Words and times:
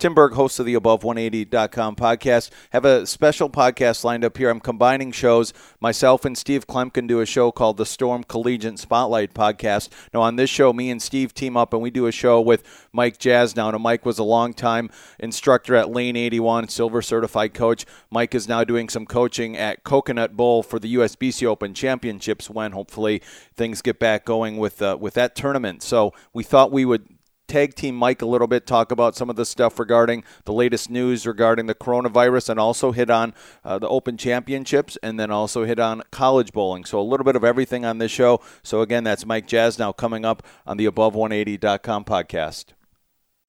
Tim 0.00 0.14
Berg, 0.14 0.32
host 0.32 0.58
of 0.58 0.64
the 0.64 0.72
Above180.com 0.72 1.94
podcast. 1.94 2.48
Have 2.70 2.86
a 2.86 3.04
special 3.04 3.50
podcast 3.50 4.02
lined 4.02 4.24
up 4.24 4.38
here. 4.38 4.48
I'm 4.48 4.58
combining 4.58 5.12
shows. 5.12 5.52
Myself 5.78 6.24
and 6.24 6.38
Steve 6.38 6.66
Kloempken 6.66 7.06
do 7.06 7.20
a 7.20 7.26
show 7.26 7.52
called 7.52 7.76
the 7.76 7.84
Storm 7.84 8.24
Collegiate 8.24 8.78
Spotlight 8.78 9.34
podcast. 9.34 9.90
Now, 10.14 10.22
on 10.22 10.36
this 10.36 10.48
show, 10.48 10.72
me 10.72 10.88
and 10.90 11.02
Steve 11.02 11.34
team 11.34 11.54
up 11.54 11.74
and 11.74 11.82
we 11.82 11.90
do 11.90 12.06
a 12.06 12.12
show 12.12 12.40
with 12.40 12.64
Mike 12.94 13.18
Jasnow. 13.18 13.72
Now, 13.72 13.76
Mike 13.76 14.06
was 14.06 14.18
a 14.18 14.24
longtime 14.24 14.88
instructor 15.18 15.76
at 15.76 15.90
Lane 15.90 16.16
81, 16.16 16.68
silver 16.68 17.02
certified 17.02 17.52
coach. 17.52 17.84
Mike 18.10 18.34
is 18.34 18.48
now 18.48 18.64
doing 18.64 18.88
some 18.88 19.04
coaching 19.04 19.54
at 19.54 19.84
Coconut 19.84 20.34
Bowl 20.34 20.62
for 20.62 20.78
the 20.78 20.94
USBC 20.94 21.46
Open 21.46 21.74
Championships 21.74 22.48
when 22.48 22.72
hopefully 22.72 23.20
things 23.54 23.82
get 23.82 23.98
back 23.98 24.24
going 24.24 24.56
with 24.56 24.80
uh, 24.80 24.96
with 24.98 25.12
that 25.12 25.36
tournament. 25.36 25.82
So 25.82 26.14
we 26.32 26.42
thought 26.42 26.72
we 26.72 26.86
would 26.86 27.19
tag 27.50 27.74
team 27.74 27.94
Mike 27.94 28.22
a 28.22 28.26
little 28.26 28.46
bit, 28.46 28.66
talk 28.66 28.90
about 28.90 29.16
some 29.16 29.28
of 29.28 29.36
the 29.36 29.44
stuff 29.44 29.78
regarding 29.78 30.24
the 30.44 30.52
latest 30.52 30.88
news 30.88 31.26
regarding 31.26 31.66
the 31.66 31.74
coronavirus, 31.74 32.50
and 32.50 32.60
also 32.60 32.92
hit 32.92 33.10
on 33.10 33.34
uh, 33.64 33.78
the 33.78 33.88
Open 33.88 34.16
Championships, 34.16 34.96
and 35.02 35.20
then 35.20 35.30
also 35.30 35.64
hit 35.64 35.78
on 35.78 36.02
college 36.10 36.52
bowling. 36.52 36.84
So 36.84 37.00
a 37.00 37.02
little 37.02 37.24
bit 37.24 37.36
of 37.36 37.44
everything 37.44 37.84
on 37.84 37.98
this 37.98 38.12
show. 38.12 38.40
So 38.62 38.80
again, 38.80 39.04
that's 39.04 39.26
Mike 39.26 39.46
Jasnow 39.46 39.96
coming 39.96 40.24
up 40.24 40.42
on 40.66 40.76
the 40.76 40.86
Above180.com 40.86 42.04
podcast. 42.04 42.66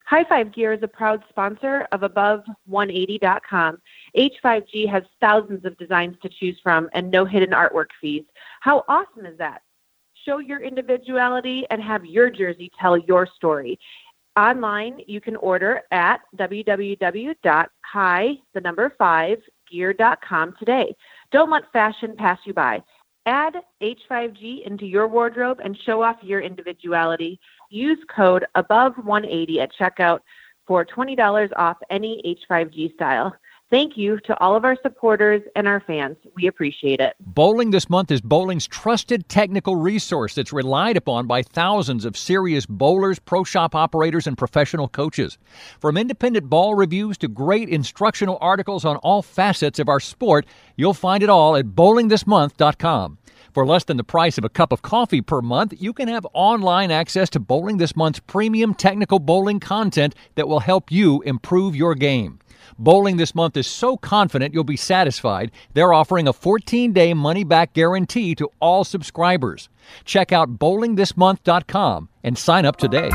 High 0.05 0.25
Five 0.25 0.51
Gear 0.53 0.73
is 0.73 0.83
a 0.83 0.89
proud 0.89 1.23
sponsor 1.29 1.87
of 1.93 2.01
Above180.com. 2.01 3.77
H5G 4.17 4.89
has 4.89 5.03
thousands 5.21 5.63
of 5.63 5.77
designs 5.77 6.17
to 6.21 6.27
choose 6.27 6.59
from 6.61 6.89
and 6.91 7.09
no 7.09 7.23
hidden 7.23 7.51
artwork 7.51 7.87
fees. 8.01 8.25
How 8.59 8.83
awesome 8.89 9.25
is 9.25 9.37
that? 9.37 9.61
Show 10.25 10.39
your 10.39 10.61
individuality 10.61 11.66
and 11.70 11.81
have 11.81 12.05
your 12.05 12.29
jersey 12.29 12.71
tell 12.79 12.98
your 12.98 13.27
story. 13.35 13.79
Online, 14.38 15.02
you 15.07 15.20
can 15.20 15.35
order 15.38 15.81
at 15.91 16.21
www.high, 16.38 18.34
the 18.53 18.62
number 18.62 18.93
five, 18.98 19.38
gear.com 19.70 20.54
today. 20.57 20.95
Don't 21.32 21.49
let 21.49 21.71
fashion 21.73 22.15
pass 22.18 22.40
you 22.45 22.54
by. 22.54 22.82
Add 23.26 23.55
H5G 23.84 24.65
into 24.65 24.85
your 24.85 25.07
wardrobe 25.07 25.60
and 25.63 25.77
show 25.85 26.01
off 26.01 26.18
your 26.21 26.41
individuality. 26.41 27.40
Use 27.70 27.99
code 28.13 28.45
above 28.55 28.93
180 29.04 29.60
at 29.60 29.71
checkout 29.79 30.20
for 30.65 30.85
$20 30.85 31.49
off 31.57 31.77
any 31.90 32.38
H5G 32.49 32.93
style. 32.93 33.35
Thank 33.71 33.95
you 33.95 34.19
to 34.25 34.37
all 34.41 34.57
of 34.57 34.65
our 34.65 34.75
supporters 34.83 35.41
and 35.55 35.65
our 35.65 35.79
fans. 35.79 36.17
We 36.35 36.45
appreciate 36.45 36.99
it. 36.99 37.15
Bowling 37.21 37.71
this 37.71 37.89
month 37.89 38.11
is 38.11 38.19
bowling's 38.19 38.67
trusted 38.67 39.29
technical 39.29 39.77
resource 39.77 40.35
that's 40.35 40.51
relied 40.51 40.97
upon 40.97 41.25
by 41.25 41.41
thousands 41.41 42.03
of 42.03 42.17
serious 42.17 42.65
bowlers, 42.65 43.17
pro 43.17 43.45
shop 43.45 43.73
operators, 43.73 44.27
and 44.27 44.37
professional 44.37 44.89
coaches. 44.89 45.37
From 45.79 45.95
independent 45.95 46.49
ball 46.49 46.75
reviews 46.75 47.17
to 47.19 47.29
great 47.29 47.69
instructional 47.69 48.37
articles 48.41 48.83
on 48.83 48.97
all 48.97 49.21
facets 49.21 49.79
of 49.79 49.87
our 49.87 50.01
sport, 50.01 50.45
you'll 50.75 50.93
find 50.93 51.23
it 51.23 51.29
all 51.29 51.55
at 51.55 51.67
bowlingthismonth.com. 51.67 53.19
For 53.53 53.65
less 53.65 53.85
than 53.85 53.95
the 53.95 54.03
price 54.03 54.37
of 54.37 54.43
a 54.43 54.49
cup 54.49 54.73
of 54.73 54.81
coffee 54.81 55.21
per 55.21 55.41
month, 55.41 55.73
you 55.77 55.93
can 55.93 56.09
have 56.09 56.27
online 56.33 56.91
access 56.91 57.29
to 57.29 57.39
Bowling 57.39 57.77
This 57.77 57.95
Month's 57.95 58.19
premium 58.19 58.73
technical 58.73 59.19
bowling 59.19 59.61
content 59.61 60.13
that 60.35 60.49
will 60.49 60.59
help 60.59 60.91
you 60.91 61.21
improve 61.21 61.73
your 61.73 61.95
game. 61.95 62.39
Bowling 62.77 63.17
this 63.17 63.35
month 63.35 63.57
is 63.57 63.67
so 63.67 63.98
confident 63.98 64.53
you'll 64.53 64.63
be 64.63 64.78
satisfied, 64.78 65.51
they're 65.73 65.94
offering 65.94 66.28
a 66.28 66.34
14 66.34 66.94
day 66.94 67.13
money 67.13 67.44
back 67.44 67.73
guarantee 67.73 68.35
to 68.35 68.50
all 68.59 68.84
subscribers. 68.84 69.69
Check 70.06 70.31
out 70.31 70.57
bowlingthismonth.com 70.57 72.09
and 72.23 72.38
sign 72.38 72.66
up 72.66 72.78
today. 72.78 73.12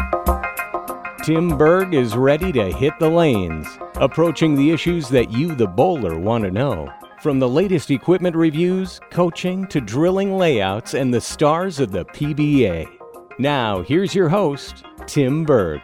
Tim 1.25 1.59
Berg 1.59 1.95
is 1.95 2.17
ready 2.17 2.53
to 2.53 2.73
hit 2.73 2.93
the 3.01 3.11
lanes, 3.11 3.67
approaching 3.97 4.55
the 4.55 4.71
issues 4.71 5.09
that 5.09 5.33
you, 5.33 5.55
the 5.55 5.67
bowler, 5.67 6.19
want 6.19 6.45
to 6.45 6.51
know. 6.51 6.89
From 7.21 7.41
the 7.41 7.49
latest 7.49 7.91
equipment 7.91 8.37
reviews, 8.37 9.01
coaching, 9.11 9.67
to 9.69 9.81
drilling 9.81 10.37
layouts, 10.37 10.95
and 10.95 11.13
the 11.13 11.21
stars 11.21 11.81
of 11.81 11.91
the 11.91 12.05
PBA. 12.05 12.87
Now, 13.39 13.83
here's 13.83 14.15
your 14.15 14.29
host, 14.29 14.85
Tim 15.07 15.45
Berg. 15.45 15.81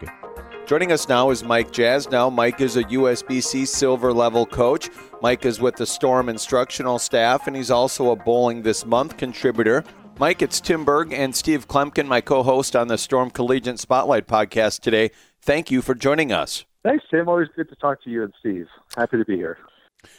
Joining 0.65 0.93
us 0.93 1.09
now 1.09 1.31
is 1.31 1.43
Mike 1.43 1.73
Jasnow. 1.73 2.33
Mike 2.33 2.61
is 2.61 2.77
a 2.77 2.85
USBC 2.85 3.67
silver 3.67 4.13
level 4.13 4.47
coach. 4.47 4.91
Mike 5.21 5.45
is 5.45 5.61
with 5.61 5.75
the 5.75 5.85
Storm 5.85 6.29
instructional 6.29 7.01
staff, 7.01 7.49
and 7.49 7.57
he's 7.57 7.71
also 7.71 8.13
a 8.13 8.17
Bowling 8.17 8.63
This 8.63 8.87
Month 8.87 9.17
contributor. 9.17 9.83
Mike, 10.21 10.41
it's 10.41 10.61
Tim 10.61 10.85
Berg 10.85 11.13
and 11.13 11.35
Steve 11.35 11.67
Kloempken, 11.67 12.07
my 12.07 12.21
co 12.21 12.45
host 12.45 12.77
on 12.77 12.87
the 12.87 12.97
Storm 12.97 13.29
Collegiate 13.31 13.81
Spotlight 13.81 14.29
podcast 14.29 14.81
today. 14.81 15.11
Thank 15.43 15.73
you 15.73 15.83
for 15.83 15.97
joining 15.97 16.31
us. 16.31 16.65
Thanks, 16.85 17.05
Tim. 17.11 17.29
Always 17.29 17.49
good 17.57 17.69
to 17.69 17.77
talk 17.77 18.03
to 18.05 18.11
you 18.11 18.23
and 18.23 18.33
Steve. 18.39 18.69
Happy 18.97 19.19
to 19.19 19.25
be 19.25 19.37
here. 19.37 19.59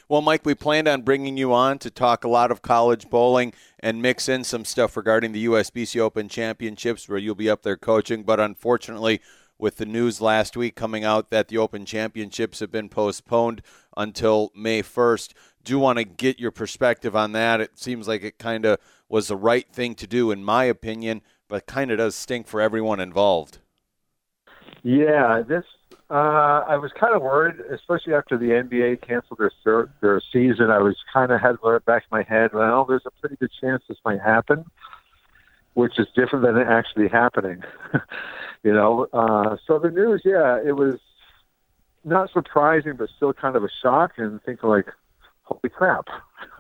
Well, 0.09 0.21
Mike, 0.21 0.45
we 0.45 0.55
planned 0.55 0.87
on 0.87 1.01
bringing 1.01 1.37
you 1.37 1.53
on 1.53 1.79
to 1.79 1.89
talk 1.89 2.23
a 2.23 2.29
lot 2.29 2.51
of 2.51 2.61
college 2.61 3.09
bowling 3.09 3.53
and 3.79 4.01
mix 4.01 4.29
in 4.29 4.43
some 4.43 4.65
stuff 4.65 4.95
regarding 4.97 5.31
the 5.31 5.45
USBC 5.45 5.99
Open 5.99 6.29
Championships 6.29 7.07
where 7.07 7.17
you'll 7.17 7.35
be 7.35 7.49
up 7.49 7.63
there 7.63 7.77
coaching. 7.77 8.23
But 8.23 8.39
unfortunately, 8.39 9.21
with 9.63 9.77
the 9.77 9.85
news 9.85 10.19
last 10.19 10.57
week 10.57 10.75
coming 10.75 11.05
out 11.05 11.29
that 11.29 11.47
the 11.47 11.57
Open 11.57 11.85
Championships 11.85 12.59
have 12.59 12.69
been 12.69 12.89
postponed 12.89 13.61
until 13.95 14.51
May 14.53 14.83
1st. 14.83 15.31
Do 15.63 15.79
want 15.79 15.99
to 15.99 16.03
get 16.03 16.37
your 16.37 16.51
perspective 16.51 17.15
on 17.15 17.31
that. 17.31 17.61
It 17.61 17.79
seems 17.79 18.05
like 18.05 18.23
it 18.23 18.37
kind 18.37 18.65
of 18.65 18.77
was 19.07 19.29
the 19.29 19.37
right 19.37 19.65
thing 19.71 19.95
to 19.95 20.05
do, 20.05 20.31
in 20.31 20.43
my 20.43 20.65
opinion, 20.65 21.21
but 21.47 21.65
kind 21.65 21.91
of 21.91 21.97
does 21.97 22.13
stink 22.13 22.45
for 22.45 22.59
everyone 22.59 22.99
involved. 22.99 23.59
Yeah, 24.83 25.41
this 25.47 25.63
uh, 26.09 26.65
I 26.67 26.75
was 26.75 26.91
kind 26.99 27.15
of 27.15 27.21
worried, 27.21 27.55
especially 27.71 28.15
after 28.15 28.37
the 28.37 28.47
NBA 28.47 29.07
canceled 29.07 29.39
their 29.39 29.51
third, 29.63 29.93
their 30.01 30.21
season. 30.33 30.71
I 30.71 30.79
was 30.79 30.97
kind 31.13 31.31
of 31.31 31.39
had 31.39 31.55
it 31.63 31.85
back 31.85 32.03
in 32.03 32.17
my 32.17 32.23
head, 32.23 32.51
well, 32.53 32.83
there's 32.83 33.05
a 33.05 33.11
pretty 33.21 33.37
good 33.37 33.51
chance 33.61 33.81
this 33.87 33.97
might 34.03 34.19
happen 34.19 34.65
which 35.73 35.97
is 35.97 36.07
different 36.15 36.45
than 36.45 36.57
it 36.57 36.67
actually 36.67 37.07
happening. 37.07 37.63
you 38.63 38.73
know, 38.73 39.07
uh, 39.13 39.57
so 39.67 39.79
the 39.79 39.91
news, 39.91 40.21
yeah, 40.23 40.59
it 40.65 40.75
was 40.75 40.99
not 42.03 42.31
surprising, 42.31 42.93
but 42.97 43.09
still 43.15 43.33
kind 43.33 43.55
of 43.55 43.63
a 43.63 43.69
shock, 43.81 44.13
and 44.17 44.41
thinking 44.43 44.69
like, 44.69 44.87
holy 45.43 45.69
crap. 45.69 46.07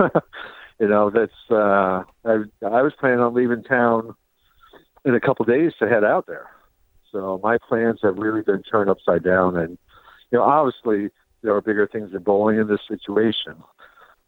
you 0.79 0.87
know, 0.87 1.09
that's 1.09 1.31
uh, 1.49 2.03
I, 2.25 2.43
I 2.65 2.81
was 2.81 2.93
planning 2.99 3.19
on 3.19 3.33
leaving 3.33 3.63
town 3.63 4.15
in 5.05 5.15
a 5.15 5.19
couple 5.19 5.45
days 5.45 5.73
to 5.79 5.87
head 5.87 6.03
out 6.03 6.27
there. 6.27 6.47
So 7.11 7.39
my 7.43 7.57
plans 7.57 7.99
have 8.03 8.17
really 8.17 8.41
been 8.41 8.63
turned 8.63 8.89
upside 8.89 9.23
down, 9.23 9.57
and 9.57 9.77
you 10.31 10.39
know, 10.39 10.43
obviously 10.43 11.09
there 11.41 11.55
are 11.55 11.61
bigger 11.61 11.87
things 11.87 12.11
than 12.11 12.23
bowling 12.23 12.57
in 12.57 12.67
this 12.67 12.81
situation. 12.87 13.55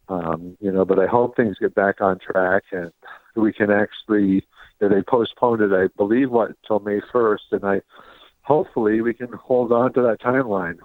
Um, 0.08 0.56
you 0.60 0.70
know, 0.70 0.84
but 0.84 1.00
I 1.00 1.06
hope 1.06 1.34
things 1.34 1.56
get 1.58 1.74
back 1.74 2.00
on 2.00 2.20
track 2.20 2.62
and 2.70 2.92
we 3.34 3.52
can 3.52 3.72
actually 3.72 4.46
they 4.80 5.02
postponed 5.02 5.62
it, 5.62 5.72
I 5.72 5.88
believe, 5.96 6.30
what 6.30 6.50
until 6.62 6.80
May 6.80 7.00
first, 7.12 7.44
and 7.52 7.64
I 7.64 7.80
hopefully 8.42 9.00
we 9.00 9.14
can 9.14 9.32
hold 9.32 9.72
on 9.72 9.92
to 9.94 10.02
that 10.02 10.20
timeline. 10.20 10.78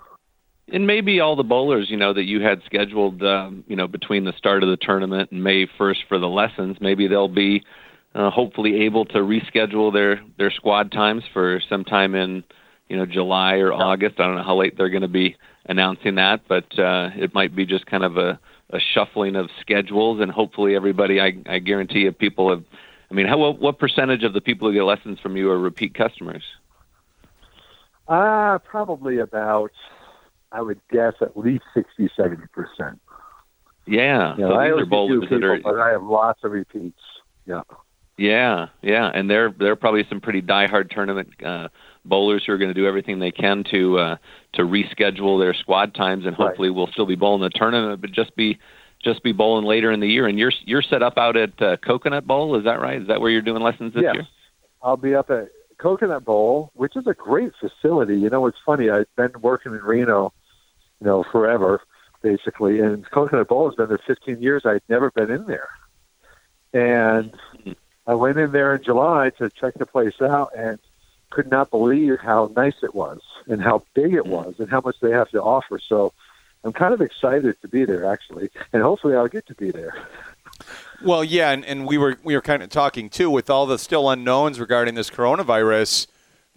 And 0.71 0.87
maybe 0.87 1.19
all 1.19 1.35
the 1.35 1.43
bowlers, 1.43 1.89
you 1.89 1.97
know, 1.97 2.13
that 2.13 2.23
you 2.23 2.41
had 2.41 2.61
scheduled, 2.65 3.21
um, 3.23 3.63
you 3.67 3.75
know, 3.75 3.87
between 3.87 4.23
the 4.23 4.33
start 4.37 4.63
of 4.63 4.69
the 4.69 4.77
tournament 4.77 5.31
and 5.31 5.43
May 5.43 5.67
first 5.77 6.01
for 6.07 6.17
the 6.17 6.27
lessons, 6.27 6.77
maybe 6.79 7.07
they'll 7.07 7.27
be 7.27 7.63
uh, 8.15 8.29
hopefully 8.29 8.81
able 8.81 9.05
to 9.05 9.19
reschedule 9.19 9.91
their 9.93 10.21
their 10.37 10.51
squad 10.51 10.91
times 10.91 11.23
for 11.33 11.61
sometime 11.69 12.15
in 12.15 12.43
you 12.89 12.97
know 12.97 13.05
July 13.05 13.55
or 13.55 13.73
August. 13.73 14.19
I 14.19 14.27
don't 14.27 14.35
know 14.35 14.43
how 14.43 14.55
late 14.55 14.77
they're 14.77 14.89
going 14.89 15.01
to 15.01 15.07
be 15.07 15.35
announcing 15.65 16.15
that, 16.15 16.41
but 16.47 16.77
uh, 16.79 17.09
it 17.15 17.33
might 17.33 17.55
be 17.55 17.65
just 17.65 17.85
kind 17.85 18.03
of 18.03 18.17
a, 18.17 18.39
a 18.71 18.79
shuffling 18.93 19.35
of 19.35 19.49
schedules, 19.59 20.19
and 20.21 20.31
hopefully 20.31 20.75
everybody. 20.75 21.19
I, 21.19 21.33
I 21.47 21.59
guarantee 21.59 21.99
you, 21.99 22.11
people 22.11 22.49
have 22.49 22.63
I 23.11 23.13
mean, 23.13 23.27
how 23.27 23.37
what, 23.37 23.59
what 23.59 23.77
percentage 23.77 24.23
of 24.23 24.33
the 24.33 24.41
people 24.41 24.69
who 24.69 24.73
get 24.73 24.83
lessons 24.83 25.19
from 25.19 25.35
you 25.35 25.51
are 25.51 25.59
repeat 25.59 25.93
customers? 25.93 26.43
Uh, 28.07 28.57
probably 28.59 29.19
about, 29.19 29.71
I 30.51 30.61
would 30.61 30.79
guess, 30.89 31.13
at 31.21 31.37
least 31.37 31.63
60, 31.73 32.09
70 32.15 32.47
percent. 32.47 33.01
Yeah, 33.85 34.35
you 34.35 34.41
know, 34.41 34.49
so 34.51 34.55
I 34.55 34.69
these 34.69 34.81
are 34.81 34.85
bowlers 34.85 35.21
people, 35.21 35.39
that 35.39 35.45
are. 35.45 35.59
But 35.61 35.79
I 35.79 35.91
have 35.91 36.03
lots 36.03 36.39
of 36.43 36.51
repeats. 36.51 36.99
Yeah. 37.45 37.61
Yeah, 38.17 38.67
yeah, 38.83 39.09
and 39.11 39.29
they're 39.29 39.51
they're 39.57 39.75
probably 39.75 40.05
some 40.07 40.21
pretty 40.21 40.43
diehard 40.43 40.91
tournament 40.91 41.29
uh, 41.43 41.69
bowlers 42.05 42.43
who 42.45 42.53
are 42.53 42.57
going 42.57 42.69
to 42.69 42.79
do 42.79 42.85
everything 42.85 43.17
they 43.17 43.31
can 43.31 43.63
to 43.71 43.97
uh, 43.97 44.15
to 44.53 44.61
reschedule 44.61 45.39
their 45.39 45.55
squad 45.55 45.95
times, 45.95 46.25
and 46.27 46.35
hopefully 46.35 46.69
right. 46.69 46.75
we'll 46.75 46.87
still 46.87 47.07
be 47.07 47.15
bowling 47.15 47.41
the 47.41 47.49
tournament, 47.49 47.99
but 47.99 48.11
just 48.11 48.35
be 48.35 48.59
just 49.01 49.23
be 49.23 49.31
bowling 49.31 49.65
later 49.65 49.91
in 49.91 49.99
the 49.99 50.07
year. 50.07 50.27
And 50.27 50.37
you're 50.37 50.51
you're 50.65 50.81
set 50.81 51.03
up 51.03 51.17
out 51.17 51.35
at 51.37 51.61
uh, 51.61 51.77
Coconut 51.77 52.25
Bowl, 52.25 52.55
is 52.55 52.65
that 52.65 52.79
right? 52.79 53.01
Is 53.01 53.07
that 53.07 53.21
where 53.21 53.29
you're 53.29 53.41
doing 53.41 53.61
lessons 53.61 53.93
this 53.93 54.03
yes. 54.03 54.15
year? 54.15 54.27
I'll 54.81 54.97
be 54.97 55.15
up 55.15 55.29
at 55.29 55.49
Coconut 55.77 56.25
Bowl, 56.25 56.71
which 56.73 56.95
is 56.95 57.07
a 57.07 57.13
great 57.13 57.53
facility. 57.59 58.19
You 58.19 58.29
know, 58.29 58.47
it's 58.47 58.57
funny. 58.65 58.89
I've 58.89 59.13
been 59.15 59.33
working 59.41 59.73
in 59.73 59.79
Reno, 59.79 60.33
you 60.99 61.07
know, 61.07 61.23
forever 61.31 61.81
basically, 62.21 62.79
and 62.79 63.09
Coconut 63.09 63.47
Bowl 63.47 63.67
has 63.67 63.75
been 63.75 63.89
there 63.89 63.99
15 64.05 64.41
years. 64.41 64.63
I'd 64.63 64.83
never 64.87 65.09
been 65.09 65.31
in 65.31 65.47
there, 65.47 65.69
and 66.71 67.33
I 68.05 68.13
went 68.13 68.37
in 68.37 68.51
there 68.51 68.75
in 68.75 68.83
July 68.83 69.31
to 69.39 69.49
check 69.49 69.73
the 69.73 69.87
place 69.87 70.21
out, 70.21 70.51
and 70.55 70.77
could 71.31 71.49
not 71.49 71.71
believe 71.71 72.19
how 72.19 72.51
nice 72.55 72.75
it 72.83 72.93
was 72.93 73.21
and 73.47 73.61
how 73.61 73.83
big 73.95 74.13
it 74.13 74.27
was 74.27 74.55
and 74.59 74.69
how 74.69 74.81
much 74.81 74.97
they 75.01 75.11
have 75.11 75.29
to 75.29 75.41
offer. 75.41 75.79
So 75.79 76.13
I'm 76.63 76.73
kind 76.73 76.93
of 76.93 77.01
excited 77.01 77.59
to 77.61 77.67
be 77.67 77.85
there 77.85 78.05
actually, 78.05 78.49
and 78.73 78.81
hopefully 78.81 79.15
I'll 79.15 79.27
get 79.27 79.47
to 79.47 79.55
be 79.55 79.71
there. 79.71 79.93
Well, 81.03 81.23
yeah, 81.23 81.51
and, 81.51 81.65
and 81.65 81.87
we 81.87 81.97
were 81.97 82.17
we 82.23 82.35
were 82.35 82.41
kind 82.41 82.61
of 82.61 82.69
talking 82.69 83.09
too 83.09 83.29
with 83.29 83.49
all 83.49 83.65
the 83.65 83.79
still 83.79 84.09
unknowns 84.09 84.59
regarding 84.59 84.95
this 84.95 85.09
coronavirus. 85.09 86.07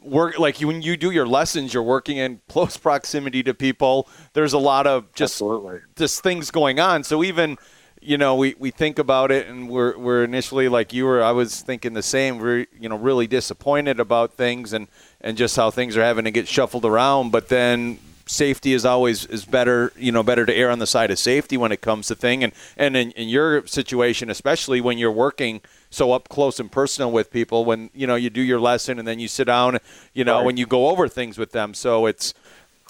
Work 0.02 0.38
like 0.38 0.60
you, 0.60 0.66
when 0.66 0.82
you 0.82 0.98
do 0.98 1.10
your 1.10 1.26
lessons, 1.26 1.72
you're 1.72 1.82
working 1.82 2.18
in 2.18 2.42
close 2.48 2.76
proximity 2.88 3.42
to 3.44 3.54
people. 3.54 4.08
There's 4.34 4.52
a 4.52 4.58
lot 4.58 4.86
of 4.86 5.12
just 5.14 5.36
Absolutely. 5.36 5.80
just 5.96 6.22
things 6.22 6.50
going 6.50 6.78
on. 6.78 7.04
So 7.04 7.24
even 7.24 7.56
you 8.02 8.18
know 8.18 8.34
we, 8.34 8.54
we 8.58 8.70
think 8.70 8.98
about 8.98 9.32
it, 9.32 9.46
and 9.46 9.70
we're 9.70 9.96
we're 9.96 10.24
initially 10.24 10.68
like 10.68 10.92
you 10.92 11.06
were. 11.06 11.22
I 11.22 11.32
was 11.32 11.62
thinking 11.62 11.94
the 11.94 12.02
same. 12.02 12.38
We're 12.38 12.66
you 12.78 12.90
know 12.90 12.98
really 12.98 13.26
disappointed 13.26 13.98
about 13.98 14.34
things 14.34 14.74
and 14.74 14.88
and 15.22 15.38
just 15.38 15.56
how 15.56 15.70
things 15.70 15.96
are 15.96 16.02
having 16.02 16.26
to 16.26 16.30
get 16.30 16.46
shuffled 16.46 16.84
around. 16.84 17.30
But 17.30 17.48
then 17.48 17.98
safety 18.26 18.73
is 18.73 18.85
always 18.85 19.26
is 19.26 19.44
better 19.44 19.93
you 19.97 20.11
know 20.11 20.23
better 20.23 20.47
to 20.47 20.55
err 20.55 20.71
on 20.71 20.79
the 20.79 20.87
side 20.87 21.11
of 21.11 21.19
safety 21.19 21.56
when 21.56 21.73
it 21.73 21.81
comes 21.81 22.09
to 22.09 22.15
thing. 22.15 22.43
And 22.43 22.53
and 22.76 22.97
in, 22.97 23.11
in 23.12 23.29
your 23.29 23.67
situation 23.67 24.31
especially 24.31 24.81
when 24.81 24.99
you're 24.99 25.12
working 25.12 25.61
so 25.91 26.12
up 26.12 26.29
close 26.29 26.59
and 26.59 26.71
personal 26.73 27.11
with 27.12 27.31
people 27.31 27.65
when 27.65 27.91
you 27.94 28.06
know 28.06 28.15
you 28.15 28.31
do 28.31 28.41
your 28.41 28.61
lesson 28.61 28.99
and 28.99 29.06
then 29.06 29.19
you 29.19 29.29
sit 29.29 29.44
down 29.47 29.79
you 30.15 30.25
know 30.25 30.37
Right. 30.38 30.47
when 30.47 30.56
you 30.56 30.67
go 30.67 30.88
over 30.88 31.09
things 31.09 31.38
with 31.38 31.53
them. 31.53 31.75
So 31.75 32.06
it's 32.06 32.35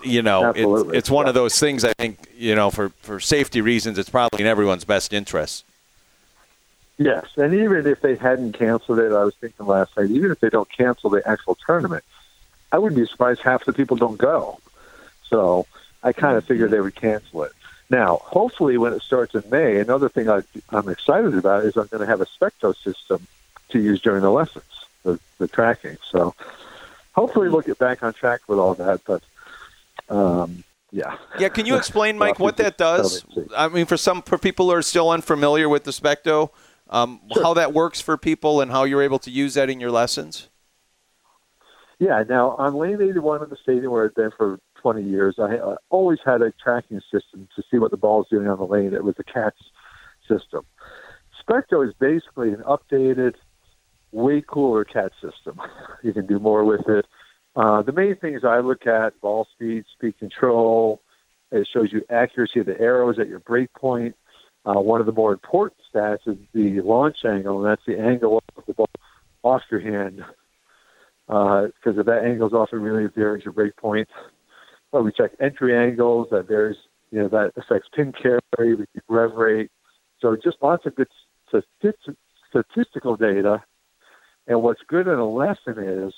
you 0.03 0.23
know 0.23 0.51
it's, 0.55 0.95
it's 0.95 1.11
one 1.11 1.29
of 1.29 1.35
those 1.35 1.59
things 1.59 1.85
i 1.85 1.93
think 1.95 2.19
you 2.37 2.55
know 2.55 2.69
for 2.69 2.91
for 3.01 3.21
safety 3.21 3.61
reasons 3.61 3.97
it's 3.97 4.11
probably 4.11 4.41
in 4.41 4.47
everyone's 4.47 4.85
best 4.85 5.13
interest. 5.13 5.65
Yes, 6.97 7.27
and 7.37 7.53
even 7.55 7.87
if 7.87 8.01
they 8.03 8.15
hadn't 8.15 8.53
canceled 8.53 9.01
it, 9.01 9.11
I 9.13 9.25
was 9.25 9.35
thinking 9.41 9.67
last 9.67 9.97
night, 9.97 10.11
even 10.11 10.31
if 10.31 10.39
they 10.39 10.49
don't 10.49 10.71
cancel 10.71 11.11
the 11.11 11.27
actual 11.29 11.57
tournament, 11.67 12.05
I 12.71 12.79
wouldn't 12.79 13.01
be 13.01 13.07
surprised 13.07 13.41
half 13.41 13.65
the 13.65 13.73
people 13.73 13.97
don't 13.97 14.17
go. 14.17 14.61
So 15.35 15.67
I 16.05 16.13
kind 16.13 16.37
of 16.37 16.45
figured 16.45 16.71
they 16.71 16.81
would 16.81 16.95
cancel 16.95 17.43
it. 17.43 17.51
Now, 17.91 18.21
hopefully, 18.23 18.79
when 18.79 18.93
it 18.93 19.03
starts 19.03 19.35
in 19.35 19.43
May, 19.51 19.81
another 19.81 20.09
thing 20.09 20.31
I, 20.31 20.43
I'm 20.71 20.89
excited 20.89 21.35
about 21.35 21.65
is 21.65 21.77
I'm 21.77 21.89
going 21.89 22.03
to 22.03 22.07
have 22.07 22.21
a 22.21 22.27
Specto 22.27 22.73
system 22.77 23.27
to 23.71 23.81
use 23.81 24.01
during 24.01 24.23
the 24.23 24.31
lessons, 24.31 24.65
the, 25.03 25.19
the 25.39 25.49
tracking. 25.49 25.97
So 26.09 26.37
hopefully, 27.17 27.49
we'll 27.49 27.63
get 27.63 27.79
back 27.79 28.05
on 28.05 28.13
track 28.13 28.43
with 28.47 28.61
all 28.61 28.75
that. 28.75 29.01
But 29.05 29.25
um, 30.09 30.63
yeah, 30.93 31.17
yeah 31.41 31.49
can 31.49 31.67
you 31.67 31.75
explain 31.75 32.17
mike 32.17 32.39
what 32.39 32.57
that 32.57 32.79
does 32.79 33.25
i 33.57 33.67
mean 33.67 33.85
for 33.85 33.97
some 33.97 34.23
for 34.23 34.39
people 34.39 34.67
who 34.67 34.73
are 34.77 34.83
still 34.83 35.11
unfamiliar 35.11 35.69
with 35.69 35.83
the 35.83 35.91
specto 35.91 36.51
um, 36.89 37.21
how 37.43 37.53
that 37.55 37.73
works 37.73 38.01
for 38.01 38.17
people 38.17 38.61
and 38.61 38.71
how 38.71 38.85
you're 38.85 39.03
able 39.03 39.19
to 39.19 39.29
use 39.29 39.55
that 39.55 39.69
in 39.69 39.81
your 39.81 39.91
lessons 39.91 40.51
Yeah, 41.99 42.23
now 42.29 42.51
on 42.51 42.75
lane 42.75 43.03
81 43.03 43.43
of 43.43 43.51
the 43.51 43.57
stadium 43.57 43.91
where 43.91 44.05
I've 44.05 44.15
been 44.15 44.31
for 44.37 44.61
20 44.85 45.03
years, 45.03 45.37
I 45.39 45.57
uh, 45.57 45.77
always 45.89 46.19
had 46.27 46.43
a 46.43 46.53
tracking 46.63 47.01
system 47.11 47.49
to 47.57 47.63
see 47.71 47.79
what 47.79 47.91
the 47.91 47.97
ball 47.97 48.21
is 48.21 48.29
doing 48.31 48.49
on 48.49 48.59
the 48.59 48.67
lane. 48.67 48.93
It 48.93 49.03
was 49.03 49.15
a 49.19 49.25
CATS 49.25 49.57
system. 50.29 50.67
Specto 51.41 51.89
is 51.89 51.95
basically 51.99 52.51
an 52.51 52.63
updated, 52.67 53.33
way 54.13 54.45
cooler 54.47 54.85
CAT 54.85 55.13
system. 55.23 55.59
You 56.03 56.13
can 56.13 56.27
do 56.27 56.39
more 56.39 56.67
with 56.67 56.87
it. 56.87 57.07
Uh, 57.57 57.81
the 57.81 57.93
main 57.93 58.17
things 58.17 58.43
I 58.45 58.59
look 58.59 58.87
at, 58.87 59.19
ball 59.23 59.47
speed, 59.55 59.85
speed 59.97 60.19
control. 60.19 61.01
It 61.51 61.67
shows 61.73 61.91
you 61.91 62.03
accuracy 62.11 62.61
of 62.61 62.67
the 62.67 62.79
arrows 62.79 63.19
at 63.19 63.27
your 63.27 63.39
break 63.39 63.73
point. 63.73 64.15
Uh, 64.67 64.81
one 64.81 65.01
of 65.01 65.07
the 65.07 65.13
more 65.13 65.33
important 65.33 65.81
stats 65.91 66.29
is 66.29 66.37
the 66.53 66.83
launch 66.83 67.17
angle, 67.25 67.57
and 67.57 67.67
that's 67.67 67.87
the 67.87 67.99
angle 67.99 68.43
of 68.55 68.67
the 68.67 68.75
ball 68.75 68.91
off 69.43 69.63
your 69.71 69.81
hand 69.81 70.23
because 71.27 71.99
if 71.99 72.07
that 72.07 72.25
angle's 72.25 72.53
off, 72.53 72.69
it 72.73 72.77
really 72.77 73.09
varies 73.15 73.45
your 73.45 73.53
break 73.53 73.77
point. 73.77 74.09
Well, 74.94 75.02
we 75.02 75.11
check 75.11 75.32
entry 75.41 75.76
angles. 75.76 76.29
That 76.31 76.46
varies, 76.46 76.76
you 77.11 77.19
know, 77.19 77.29
that 77.29 77.50
affects 77.56 77.88
pin 77.93 78.12
carry. 78.12 78.76
We 78.76 78.85
keep 78.94 79.02
rev 79.08 79.32
rate. 79.32 79.73
So 80.20 80.37
just 80.37 80.58
lots 80.62 80.87
of 80.87 80.94
good 80.94 81.08
statistical 82.49 83.17
data. 83.17 83.61
And 84.46 84.62
what's 84.62 84.82
good 84.87 85.08
in 85.08 85.19
a 85.19 85.29
lesson 85.29 85.81
is 85.81 86.14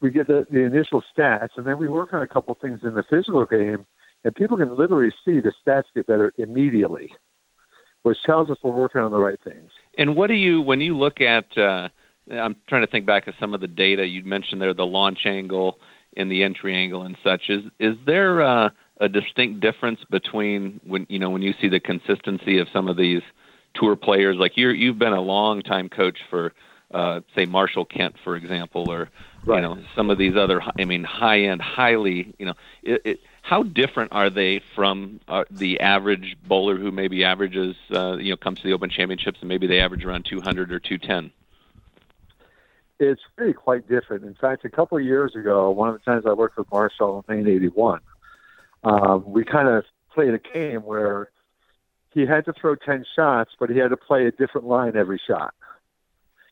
we 0.00 0.10
get 0.10 0.28
the, 0.28 0.46
the 0.50 0.60
initial 0.60 1.02
stats, 1.14 1.50
and 1.58 1.66
then 1.66 1.76
we 1.76 1.88
work 1.88 2.14
on 2.14 2.22
a 2.22 2.26
couple 2.26 2.56
things 2.58 2.80
in 2.84 2.94
the 2.94 3.04
physical 3.10 3.44
game, 3.44 3.84
and 4.24 4.34
people 4.34 4.56
can 4.56 4.74
literally 4.74 5.12
see 5.22 5.40
the 5.40 5.52
stats 5.64 5.84
get 5.94 6.06
better 6.06 6.32
immediately, 6.38 7.12
which 8.02 8.16
tells 8.24 8.48
us 8.48 8.56
we're 8.64 8.72
working 8.72 9.02
on 9.02 9.10
the 9.10 9.18
right 9.18 9.38
things. 9.44 9.70
And 9.98 10.16
what 10.16 10.28
do 10.28 10.34
you 10.34 10.62
when 10.62 10.80
you 10.80 10.96
look 10.96 11.20
at? 11.20 11.44
Uh, 11.58 11.90
I'm 12.30 12.56
trying 12.66 12.86
to 12.86 12.90
think 12.90 13.04
back 13.04 13.26
of 13.26 13.34
some 13.38 13.52
of 13.52 13.60
the 13.60 13.68
data 13.68 14.06
you 14.06 14.24
mentioned 14.24 14.62
there, 14.62 14.72
the 14.72 14.86
launch 14.86 15.26
angle 15.26 15.78
and 16.16 16.30
the 16.30 16.42
entry 16.42 16.74
angle 16.74 17.02
and 17.02 17.16
such. 17.22 17.48
Is 17.48 17.64
is 17.78 17.96
there 18.06 18.42
uh, 18.42 18.70
a 19.00 19.08
distinct 19.08 19.60
difference 19.60 20.00
between 20.10 20.80
when 20.84 21.06
you 21.08 21.18
know 21.18 21.30
when 21.30 21.42
you 21.42 21.54
see 21.60 21.68
the 21.68 21.80
consistency 21.80 22.58
of 22.58 22.68
some 22.72 22.88
of 22.88 22.96
these 22.96 23.22
tour 23.74 23.96
players? 23.96 24.36
Like 24.36 24.56
you 24.56 24.70
you've 24.70 24.98
been 24.98 25.12
a 25.12 25.22
long 25.22 25.62
time 25.62 25.88
coach 25.88 26.18
for. 26.30 26.52
Uh, 26.92 27.22
say 27.34 27.46
Marshall 27.46 27.86
Kent, 27.86 28.16
for 28.22 28.36
example, 28.36 28.90
or 28.90 29.08
you 29.46 29.62
know 29.62 29.82
some 29.96 30.10
of 30.10 30.18
these 30.18 30.36
other, 30.36 30.60
I 30.78 30.84
mean, 30.84 31.04
high-end, 31.04 31.62
highly, 31.62 32.34
you 32.38 32.44
know, 32.44 32.52
it, 32.82 33.00
it, 33.06 33.20
how 33.42 33.64
different 33.64 34.12
are 34.12 34.30
they 34.30 34.60
from 34.74 35.20
uh, 35.28 35.44
the 35.50 35.80
average 35.80 36.36
bowler 36.46 36.76
who 36.76 36.90
maybe 36.90 37.24
averages, 37.24 37.76
uh, 37.94 38.16
you 38.18 38.30
know, 38.30 38.36
comes 38.36 38.60
to 38.60 38.68
the 38.68 38.72
Open 38.72 38.88
Championships 38.88 39.38
and 39.40 39.48
maybe 39.48 39.66
they 39.66 39.80
average 39.80 40.04
around 40.04 40.26
200 40.28 40.72
or 40.72 40.78
210? 40.78 41.32
It's 43.02 43.20
really 43.36 43.52
quite 43.52 43.88
different. 43.88 44.24
In 44.24 44.34
fact, 44.34 44.64
a 44.64 44.70
couple 44.70 44.96
of 44.96 45.04
years 45.04 45.34
ago, 45.34 45.70
one 45.70 45.88
of 45.88 45.94
the 45.94 46.04
times 46.10 46.24
I 46.26 46.32
worked 46.32 46.56
with 46.56 46.70
Marshall 46.70 47.24
in 47.28 47.44
Lane 47.44 47.56
81, 47.56 48.00
um, 48.84 49.24
we 49.26 49.44
kind 49.44 49.68
of 49.68 49.84
played 50.14 50.34
a 50.34 50.38
game 50.38 50.82
where 50.82 51.30
he 52.10 52.26
had 52.26 52.44
to 52.44 52.52
throw 52.52 52.76
10 52.76 53.04
shots, 53.16 53.50
but 53.58 53.70
he 53.70 53.78
had 53.78 53.90
to 53.90 53.96
play 53.96 54.26
a 54.26 54.30
different 54.30 54.66
line 54.66 54.96
every 54.96 55.20
shot. 55.26 55.52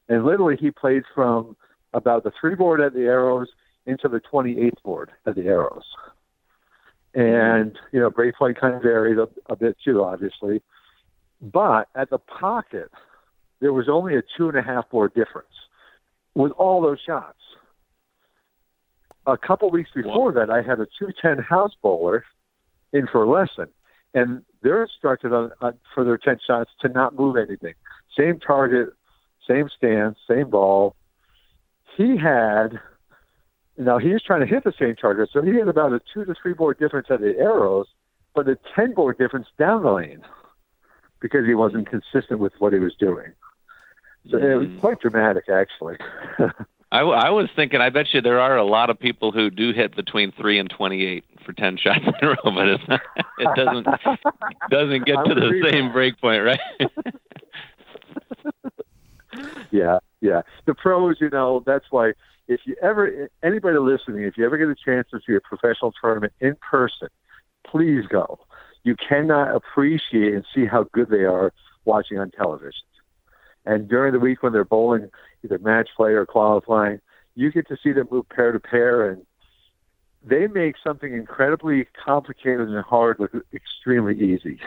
And 0.08 0.25
literally, 0.25 0.56
he 0.61 0.73
played 0.73 1.05
from 1.14 1.56
about 1.93 2.25
the 2.25 2.32
three 2.41 2.56
board 2.56 2.81
at 2.81 2.94
the 2.94 3.03
arrows 3.03 3.49
into 3.87 4.08
the 4.08 4.20
28th 4.20 4.82
board 4.82 5.11
at 5.26 5.37
the 5.37 5.43
arrows. 5.43 5.85
And, 7.14 7.79
you 7.93 8.00
know, 8.00 8.11
break 8.11 8.35
point 8.37 8.58
kind 8.61 8.75
of 8.75 8.82
varied 8.82 9.19
a, 9.19 9.29
a 9.46 9.56
bit 9.56 9.76
too, 9.85 10.03
obviously. 10.03 10.62
But 11.41 11.88
at 11.94 12.11
the 12.11 12.19
pocket, 12.19 12.91
there 13.61 13.73
was 13.73 13.88
only 13.88 14.17
a 14.17 14.23
two 14.37 14.49
and 14.49 14.58
a 14.58 14.62
half 14.62 14.88
board 14.91 15.14
difference 15.14 15.50
with 16.35 16.53
all 16.53 16.81
those 16.81 16.99
shots. 17.05 17.38
A 19.27 19.37
couple 19.37 19.71
weeks 19.71 19.91
before 19.94 20.32
that, 20.32 20.50
I 20.50 20.62
had 20.62 20.81
a 20.81 20.87
210 20.99 21.44
house 21.44 21.73
bowler 21.82 22.25
in 22.93 23.06
for 23.06 23.23
a 23.23 23.31
lesson, 23.31 23.67
and 24.15 24.43
they're 24.63 24.82
instructed 24.82 25.32
on, 25.32 25.51
on 25.60 25.75
for 25.94 26.05
their 26.05 26.19
10 26.19 26.39
shots 26.46 26.70
to 26.81 26.89
not 26.89 27.15
move 27.15 27.37
anything. 27.37 27.75
Same 28.17 28.41
target, 28.41 28.91
same 29.46 29.69
stance, 29.77 30.19
same 30.29 30.51
ball. 30.51 30.96
He 31.96 32.17
had, 32.17 32.81
now 33.77 33.99
he 33.99 34.08
was 34.10 34.22
trying 34.22 34.41
to 34.41 34.46
hit 34.46 34.65
the 34.65 34.72
same 34.79 34.96
target, 34.96 35.29
so 35.32 35.43
he 35.43 35.56
had 35.56 35.69
about 35.69 35.93
a 35.93 36.01
two 36.13 36.25
to 36.25 36.34
three 36.41 36.55
board 36.55 36.79
difference 36.79 37.08
at 37.10 37.20
the 37.20 37.37
arrows, 37.39 37.87
but 38.34 38.49
a 38.49 38.58
10 38.75 38.94
board 38.94 39.19
difference 39.19 39.49
down 39.58 39.82
the 39.82 39.93
lane 39.93 40.22
because 41.20 41.46
he 41.46 41.55
wasn't 41.55 41.89
consistent 41.89 42.41
with 42.41 42.53
what 42.58 42.72
he 42.72 42.79
was 42.79 42.94
doing. 42.99 43.32
So 44.31 44.39
it 44.39 44.55
was 44.55 44.69
quite 44.81 45.01
dramatic, 45.01 45.49
actually. 45.49 45.96
I, 46.93 47.01
w- 47.01 47.17
I 47.17 47.31
was 47.31 47.49
thinking, 47.55 47.81
I 47.81 47.91
bet 47.91 48.13
you 48.13 48.20
there 48.20 48.41
are 48.41 48.56
a 48.56 48.65
lot 48.65 48.91
of 48.91 48.99
people 48.99 49.31
who 49.31 49.49
do 49.51 49.72
hit 49.72 49.94
between 49.94 50.32
three 50.32 50.58
and 50.58 50.69
28 50.69 51.25
for 51.44 51.53
10 51.53 51.77
shots 51.82 52.01
in 52.05 52.15
a 52.20 52.29
row, 52.29 52.37
but 52.44 52.69
it's 52.69 52.89
not, 52.89 53.01
it 53.39 53.49
doesn't 53.55 53.87
doesn't 54.70 55.06
get 55.06 55.25
to 55.25 55.34
the 55.34 55.69
same 55.70 55.87
that. 55.87 55.93
break 55.93 56.20
point, 56.20 56.44
right? 56.44 56.60
yeah, 59.70 59.99
yeah. 60.20 60.43
The 60.67 60.75
pros, 60.75 61.17
you 61.20 61.31
know, 61.31 61.63
that's 61.65 61.87
why 61.91 62.13
if 62.49 62.60
you 62.65 62.75
ever, 62.82 63.29
anybody 63.44 63.79
listening, 63.79 64.25
if 64.25 64.37
you 64.37 64.44
ever 64.44 64.58
get 64.58 64.69
a 64.69 64.75
chance 64.75 65.06
to 65.13 65.20
see 65.25 65.34
a 65.34 65.41
professional 65.41 65.93
tournament 66.01 66.32
in 66.41 66.56
person, 66.56 67.08
please 67.65 68.05
go. 68.08 68.41
You 68.82 68.96
cannot 68.96 69.55
appreciate 69.55 70.34
and 70.34 70.44
see 70.53 70.67
how 70.67 70.87
good 70.93 71.10
they 71.10 71.25
are 71.25 71.53
watching 71.84 72.19
on 72.19 72.32
television. 72.32 72.82
And 73.70 73.89
during 73.89 74.12
the 74.12 74.19
week 74.19 74.43
when 74.43 74.53
they're 74.53 74.65
bowling, 74.65 75.10
either 75.44 75.58
match 75.58 75.91
play 75.96 76.10
or 76.10 76.27
qualifying, 76.27 77.00
you 77.36 77.53
get 77.53 77.69
to 77.69 77.77
see 77.81 77.93
them 77.93 78.08
move 78.10 78.29
pair 78.29 78.50
to 78.50 78.58
pair, 78.58 79.08
and 79.08 79.24
they 80.24 80.48
make 80.48 80.74
something 80.82 81.15
incredibly 81.15 81.86
complicated 82.05 82.69
and 82.69 82.84
hard 82.84 83.20
look 83.20 83.31
extremely 83.55 84.19
easy. 84.19 84.58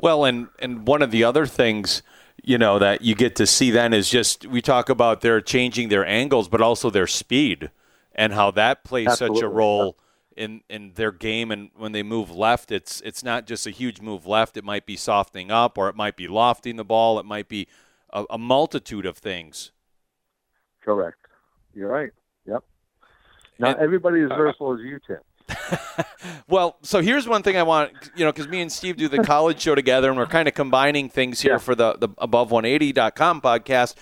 Well, 0.00 0.24
and 0.24 0.46
and 0.60 0.86
one 0.86 1.02
of 1.02 1.10
the 1.10 1.24
other 1.24 1.46
things, 1.46 2.02
you 2.44 2.58
know, 2.58 2.78
that 2.78 3.02
you 3.02 3.16
get 3.16 3.34
to 3.36 3.46
see 3.48 3.72
then 3.72 3.92
is 3.92 4.08
just 4.08 4.46
we 4.46 4.62
talk 4.62 4.88
about 4.88 5.20
they're 5.20 5.40
changing 5.40 5.88
their 5.88 6.06
angles, 6.06 6.46
but 6.46 6.60
also 6.60 6.90
their 6.90 7.08
speed 7.08 7.72
and 8.14 8.32
how 8.32 8.52
that 8.52 8.84
plays 8.84 9.08
such 9.08 9.20
a 9.20 9.24
Absolutely, 9.24 9.48
role 9.48 9.96
in 10.38 10.62
in 10.70 10.92
their 10.94 11.12
game. 11.12 11.50
And 11.50 11.70
when 11.76 11.92
they 11.92 12.02
move 12.02 12.30
left, 12.30 12.70
it's 12.72 13.00
it's 13.02 13.22
not 13.22 13.46
just 13.46 13.66
a 13.66 13.70
huge 13.70 14.00
move 14.00 14.26
left. 14.26 14.56
It 14.56 14.64
might 14.64 14.86
be 14.86 14.96
softening 14.96 15.50
up, 15.50 15.76
or 15.76 15.88
it 15.88 15.96
might 15.96 16.16
be 16.16 16.28
lofting 16.28 16.76
the 16.76 16.84
ball. 16.84 17.18
It 17.18 17.26
might 17.26 17.48
be 17.48 17.68
a, 18.10 18.24
a 18.30 18.38
multitude 18.38 19.04
of 19.04 19.18
things. 19.18 19.72
Correct. 20.82 21.18
You're 21.74 21.90
right. 21.90 22.10
Yep. 22.46 22.64
Not 23.58 23.70
And- 23.76 23.80
everybody 23.84 24.20
is 24.20 24.28
versatile 24.30 24.74
as 24.74 24.80
you, 24.80 24.98
Tim. 25.06 25.18
well, 26.48 26.76
so 26.82 27.00
here's 27.00 27.26
one 27.26 27.42
thing 27.42 27.56
I 27.56 27.62
want, 27.62 27.92
you 28.14 28.24
know, 28.24 28.30
because 28.32 28.48
me 28.48 28.60
and 28.60 28.70
Steve 28.70 28.96
do 28.98 29.08
the 29.08 29.22
college 29.24 29.60
show 29.60 29.74
together, 29.74 30.08
and 30.10 30.18
we're 30.18 30.26
kind 30.26 30.46
of 30.46 30.54
combining 30.54 31.08
things 31.08 31.40
here 31.40 31.52
Yeah. 31.52 31.58
for 31.58 31.74
the 31.74 31.94
the 31.94 32.08
above180.com 32.10 33.40
podcast. 33.40 33.94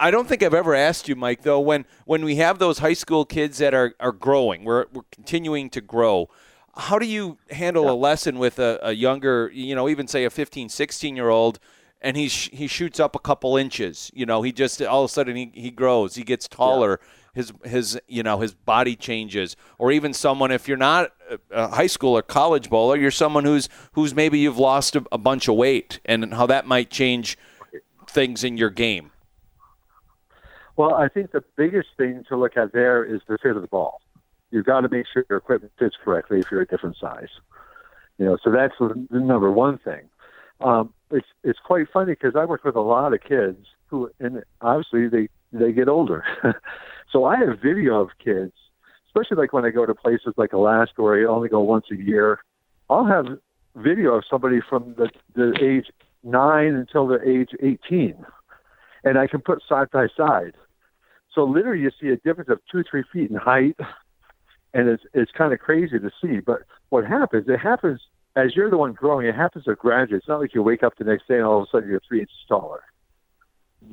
I 0.00 0.10
don't 0.10 0.28
think 0.28 0.42
I've 0.42 0.54
ever 0.54 0.74
asked 0.74 1.08
you, 1.08 1.16
Mike, 1.16 1.42
though, 1.42 1.60
when 1.60 1.84
when 2.04 2.24
we 2.24 2.36
have 2.36 2.58
those 2.58 2.78
high 2.78 2.94
school 2.94 3.24
kids 3.24 3.58
that 3.58 3.74
are, 3.74 3.94
are 4.00 4.12
growing, 4.12 4.64
we're, 4.64 4.86
we're 4.92 5.02
continuing 5.10 5.70
to 5.70 5.80
grow. 5.80 6.28
How 6.76 6.98
do 6.98 7.06
you 7.06 7.38
handle 7.50 7.90
a 7.90 7.94
lesson 7.94 8.38
with 8.38 8.58
a, 8.58 8.78
a 8.82 8.92
younger, 8.92 9.50
you 9.52 9.74
know, 9.74 9.88
even 9.88 10.06
say 10.06 10.24
a 10.24 10.30
15, 10.30 10.68
16 10.68 11.16
year 11.16 11.28
old, 11.28 11.58
and 12.00 12.16
he 12.16 12.28
sh- 12.28 12.50
he 12.52 12.66
shoots 12.66 13.00
up 13.00 13.16
a 13.16 13.18
couple 13.18 13.56
inches, 13.56 14.10
you 14.14 14.26
know, 14.26 14.42
he 14.42 14.52
just 14.52 14.80
all 14.82 15.04
of 15.04 15.10
a 15.10 15.12
sudden 15.12 15.36
he, 15.36 15.50
he 15.54 15.70
grows, 15.70 16.14
he 16.14 16.22
gets 16.22 16.46
taller, 16.48 17.00
his 17.34 17.52
his 17.64 18.00
you 18.08 18.22
know 18.22 18.38
his 18.40 18.54
body 18.54 18.94
changes, 18.96 19.56
or 19.78 19.90
even 19.92 20.12
someone 20.12 20.50
if 20.52 20.66
you're 20.68 20.76
not 20.76 21.12
a- 21.30 21.38
a 21.50 21.68
high 21.68 21.86
school 21.88 22.16
or 22.16 22.22
college 22.22 22.70
bowler, 22.70 22.96
you're 22.96 23.10
someone 23.10 23.44
who's 23.44 23.68
who's 23.92 24.14
maybe 24.14 24.38
you've 24.38 24.58
lost 24.58 24.94
a, 24.96 25.04
a 25.12 25.18
bunch 25.18 25.48
of 25.48 25.56
weight, 25.56 26.00
and 26.04 26.34
how 26.34 26.46
that 26.46 26.66
might 26.66 26.90
change 26.90 27.36
things 28.08 28.42
in 28.44 28.56
your 28.56 28.70
game. 28.70 29.10
Well, 30.78 30.94
I 30.94 31.08
think 31.08 31.32
the 31.32 31.42
biggest 31.56 31.88
thing 31.96 32.22
to 32.28 32.36
look 32.36 32.56
at 32.56 32.72
there 32.72 33.04
is 33.04 33.20
the 33.28 33.36
fit 33.42 33.56
of 33.56 33.62
the 33.62 33.68
ball. 33.68 34.00
You've 34.52 34.64
got 34.64 34.82
to 34.82 34.88
make 34.88 35.06
sure 35.12 35.24
your 35.28 35.38
equipment 35.38 35.72
fits 35.76 35.96
correctly 36.02 36.38
if 36.38 36.52
you're 36.52 36.60
a 36.60 36.66
different 36.66 36.96
size. 37.00 37.30
You 38.16 38.26
know, 38.26 38.38
so 38.44 38.52
that's 38.52 38.74
the, 38.78 39.08
number 39.10 39.50
one 39.50 39.78
thing. 39.78 40.08
Um, 40.60 40.94
it's 41.10 41.26
it's 41.42 41.58
quite 41.58 41.86
funny 41.92 42.12
because 42.12 42.36
I 42.36 42.44
work 42.44 42.62
with 42.62 42.76
a 42.76 42.80
lot 42.80 43.12
of 43.12 43.20
kids 43.20 43.66
who, 43.88 44.10
and 44.20 44.44
obviously 44.60 45.08
they 45.08 45.28
they 45.52 45.72
get 45.72 45.88
older. 45.88 46.24
so 47.12 47.24
I 47.24 47.36
have 47.38 47.58
video 47.60 48.00
of 48.00 48.10
kids, 48.22 48.52
especially 49.08 49.36
like 49.36 49.52
when 49.52 49.64
I 49.64 49.70
go 49.70 49.84
to 49.84 49.94
places 49.94 50.34
like 50.36 50.52
Alaska 50.52 51.02
where 51.02 51.20
I 51.20 51.28
only 51.28 51.48
go 51.48 51.60
once 51.60 51.86
a 51.90 51.96
year. 51.96 52.38
I'll 52.88 53.06
have 53.06 53.26
video 53.74 54.14
of 54.14 54.24
somebody 54.30 54.60
from 54.68 54.94
the 54.96 55.10
the 55.34 55.58
age 55.60 55.86
nine 56.22 56.74
until 56.74 57.08
the 57.08 57.18
age 57.28 57.50
eighteen, 57.60 58.24
and 59.02 59.18
I 59.18 59.26
can 59.26 59.40
put 59.40 59.60
side 59.68 59.90
by 59.92 60.06
side. 60.16 60.54
So 61.38 61.44
literally, 61.44 61.82
you 61.82 61.92
see 62.00 62.08
a 62.08 62.16
difference 62.16 62.50
of 62.50 62.58
two, 62.68 62.82
three 62.90 63.04
feet 63.12 63.30
in 63.30 63.36
height, 63.36 63.76
and 64.74 64.88
it's 64.88 65.04
it's 65.14 65.30
kind 65.30 65.52
of 65.52 65.60
crazy 65.60 65.96
to 65.96 66.10
see. 66.20 66.40
But 66.40 66.62
what 66.88 67.06
happens? 67.06 67.44
It 67.48 67.58
happens 67.58 68.00
as 68.34 68.56
you're 68.56 68.68
the 68.70 68.76
one 68.76 68.92
growing. 68.92 69.24
It 69.28 69.36
happens 69.36 69.66
to 69.66 69.76
gradually. 69.76 70.18
It's 70.18 70.26
not 70.26 70.40
like 70.40 70.52
you 70.52 70.64
wake 70.64 70.82
up 70.82 70.94
the 70.98 71.04
next 71.04 71.28
day 71.28 71.36
and 71.36 71.44
all 71.44 71.62
of 71.62 71.68
a 71.68 71.70
sudden 71.70 71.88
you're 71.88 72.00
three 72.08 72.18
inches 72.18 72.34
taller. 72.48 72.82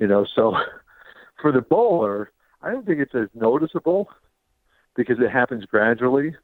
You 0.02 0.08
know, 0.08 0.26
so 0.36 0.58
for 1.40 1.52
the 1.52 1.62
bowler, 1.62 2.32
I 2.64 2.72
don't 2.72 2.84
think 2.84 3.00
it's 3.00 3.14
as 3.14 3.28
noticeable 3.36 4.10
because 4.96 5.20
it 5.20 5.30
happens 5.30 5.66
gradually. 5.66 6.36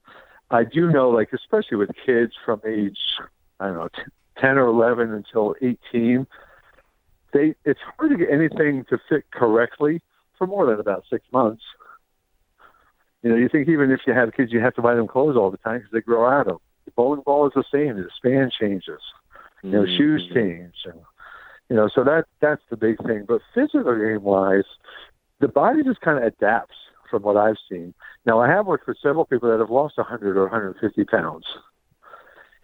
I 0.52 0.66
do 0.66 0.92
know, 0.92 1.10
like 1.10 1.34
especially 1.34 1.78
with 1.78 1.90
kids 2.06 2.34
from 2.46 2.62
age 2.64 3.00
I 3.60 3.70
don't 3.70 3.76
know, 3.76 3.88
t- 3.88 4.04
ten 4.38 4.60
or 4.60 4.68
eleven 4.68 5.12
until 5.16 5.56
eighteen, 5.64 6.28
they 7.34 7.56
it's 7.66 7.80
hard 7.98 8.12
to 8.12 8.18
get 8.18 8.30
anything 8.30 8.86
to 8.92 9.00
fit 9.10 9.24
correctly 9.32 10.04
for 10.42 10.48
more 10.48 10.66
than 10.66 10.80
about 10.80 11.04
six 11.08 11.24
months. 11.32 11.62
You 13.22 13.30
know, 13.30 13.36
you 13.36 13.48
think 13.48 13.70
even 13.70 13.92
if 13.92 14.00
you 14.08 14.14
have 14.14 14.34
kids, 14.34 14.52
you 14.52 14.60
have 14.60 14.74
to 14.74 14.82
buy 14.82 14.96
them 14.96 15.08
clothes 15.08 15.38
all 15.38 15.52
the 15.52 15.58
time 15.58 15.78
because 15.78 15.92
they 15.92 16.02
grow 16.02 16.28
out 16.28 16.48
of 16.48 16.54
them. 16.54 16.58
The 16.86 16.92
bowling 16.94 17.22
ball 17.24 17.46
is 17.46 17.54
the 17.54 17.64
same; 17.72 17.98
the 17.98 18.10
span 18.18 18.50
changes. 18.60 19.02
You 19.62 19.70
know, 19.70 19.84
mm-hmm. 19.84 19.98
shoes 19.98 20.28
change, 20.34 20.74
and 20.86 21.00
you 21.70 21.76
know, 21.76 21.90
so 21.94 22.04
that 22.04 22.26
that's 22.40 22.64
the 22.72 22.76
big 22.76 22.98
thing. 23.06 23.26
But 23.28 23.42
physical 23.54 23.96
game 23.96 24.24
wise, 24.24 24.64
the 25.40 25.48
body 25.48 25.84
just 25.84 26.02
kind 26.02 26.18
of 26.18 26.24
adapts 26.24 26.74
from 27.12 27.22
what 27.22 27.38
I've 27.38 27.58
seen. 27.70 27.94
Now, 28.26 28.42
I 28.42 28.48
have 28.48 28.66
worked 28.66 28.88
with 28.88 28.98
several 29.04 29.26
people 29.26 29.52
that 29.52 29.60
have 29.60 29.70
lost 29.70 29.98
100 29.98 30.38
or 30.38 30.44
150 30.44 31.04
pounds, 31.04 31.46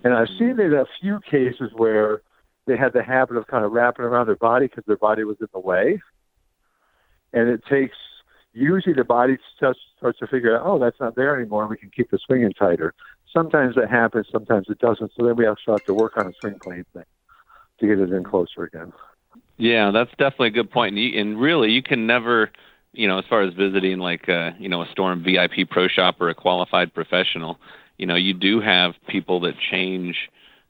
and 0.04 0.16
I've 0.16 0.30
seen 0.40 0.56
mm. 0.56 0.60
it 0.62 0.74
in 0.74 0.80
a 0.80 0.86
few 1.00 1.20
cases 1.30 1.70
where 1.76 2.24
they 2.66 2.76
had 2.76 2.94
the 2.94 3.04
habit 3.04 3.38
of 3.38 3.46
kind 3.46 3.64
of 3.64 3.72
wrapping 3.72 4.06
around 4.06 4.26
their 4.26 4.36
body 4.36 4.66
because 4.66 4.86
their 4.88 4.98
body 4.98 5.24
was 5.24 5.38
in 5.40 5.48
the 5.54 5.60
way, 5.60 6.02
and 7.34 7.50
it 7.50 7.64
takes 7.70 7.96
usually 8.54 8.94
the 8.94 9.04
body 9.04 9.38
starts, 9.56 9.80
starts 9.98 10.20
to 10.20 10.28
figure 10.28 10.58
out, 10.58 10.66
oh, 10.66 10.80
that's 10.80 11.00
not 11.00 11.16
there 11.16 11.40
anymore. 11.40 11.68
We 11.68 11.78
can 11.78 11.92
keep 11.96 12.10
the 12.10 12.20
swinging 12.26 12.54
tighter. 12.54 12.94
Sometimes 13.32 13.76
that 13.76 13.90
happens, 13.90 14.28
sometimes 14.32 14.68
it 14.70 14.80
doesn't. 14.80 15.12
So 15.16 15.26
then 15.26 15.36
we 15.36 15.48
actually 15.48 15.74
have 15.74 15.84
to 15.86 15.94
work 15.94 16.18
on 16.18 16.28
a 16.28 16.34
swing 16.40 16.58
plane 16.60 16.86
thing 16.94 17.04
to 17.80 17.88
get 17.88 18.00
it 18.00 18.12
in 18.12 18.24
closer 18.24 18.64
again. 18.64 18.92
Yeah, 19.58 19.92
that's 19.92 20.10
definitely 20.12 20.48
a 20.48 20.52
good 20.52 20.72
point. 20.72 20.96
And, 20.96 21.04
you, 21.04 21.20
and 21.20 21.40
really, 21.40 21.72
you 21.72 21.84
can 21.84 22.08
never, 22.08 22.52
you 22.94 23.08
know, 23.08 23.20
as 23.20 23.26
far 23.30 23.42
as 23.42 23.54
visiting 23.54 24.00
like, 24.00 24.28
uh, 24.30 24.52
you 24.60 24.70
know, 24.70 24.82
a 24.82 24.88
Storm 24.92 25.24
VIP 25.24 25.70
pro 25.70 25.88
shop 25.88 26.20
or 26.20 26.30
a 26.30 26.36
qualified 26.36 26.94
professional, 26.94 27.60
you 27.98 28.06
know, 28.06 28.16
you 28.16 28.34
do 28.34 28.62
have 28.62 28.94
people 29.08 29.40
that 29.42 29.54
change 29.72 30.16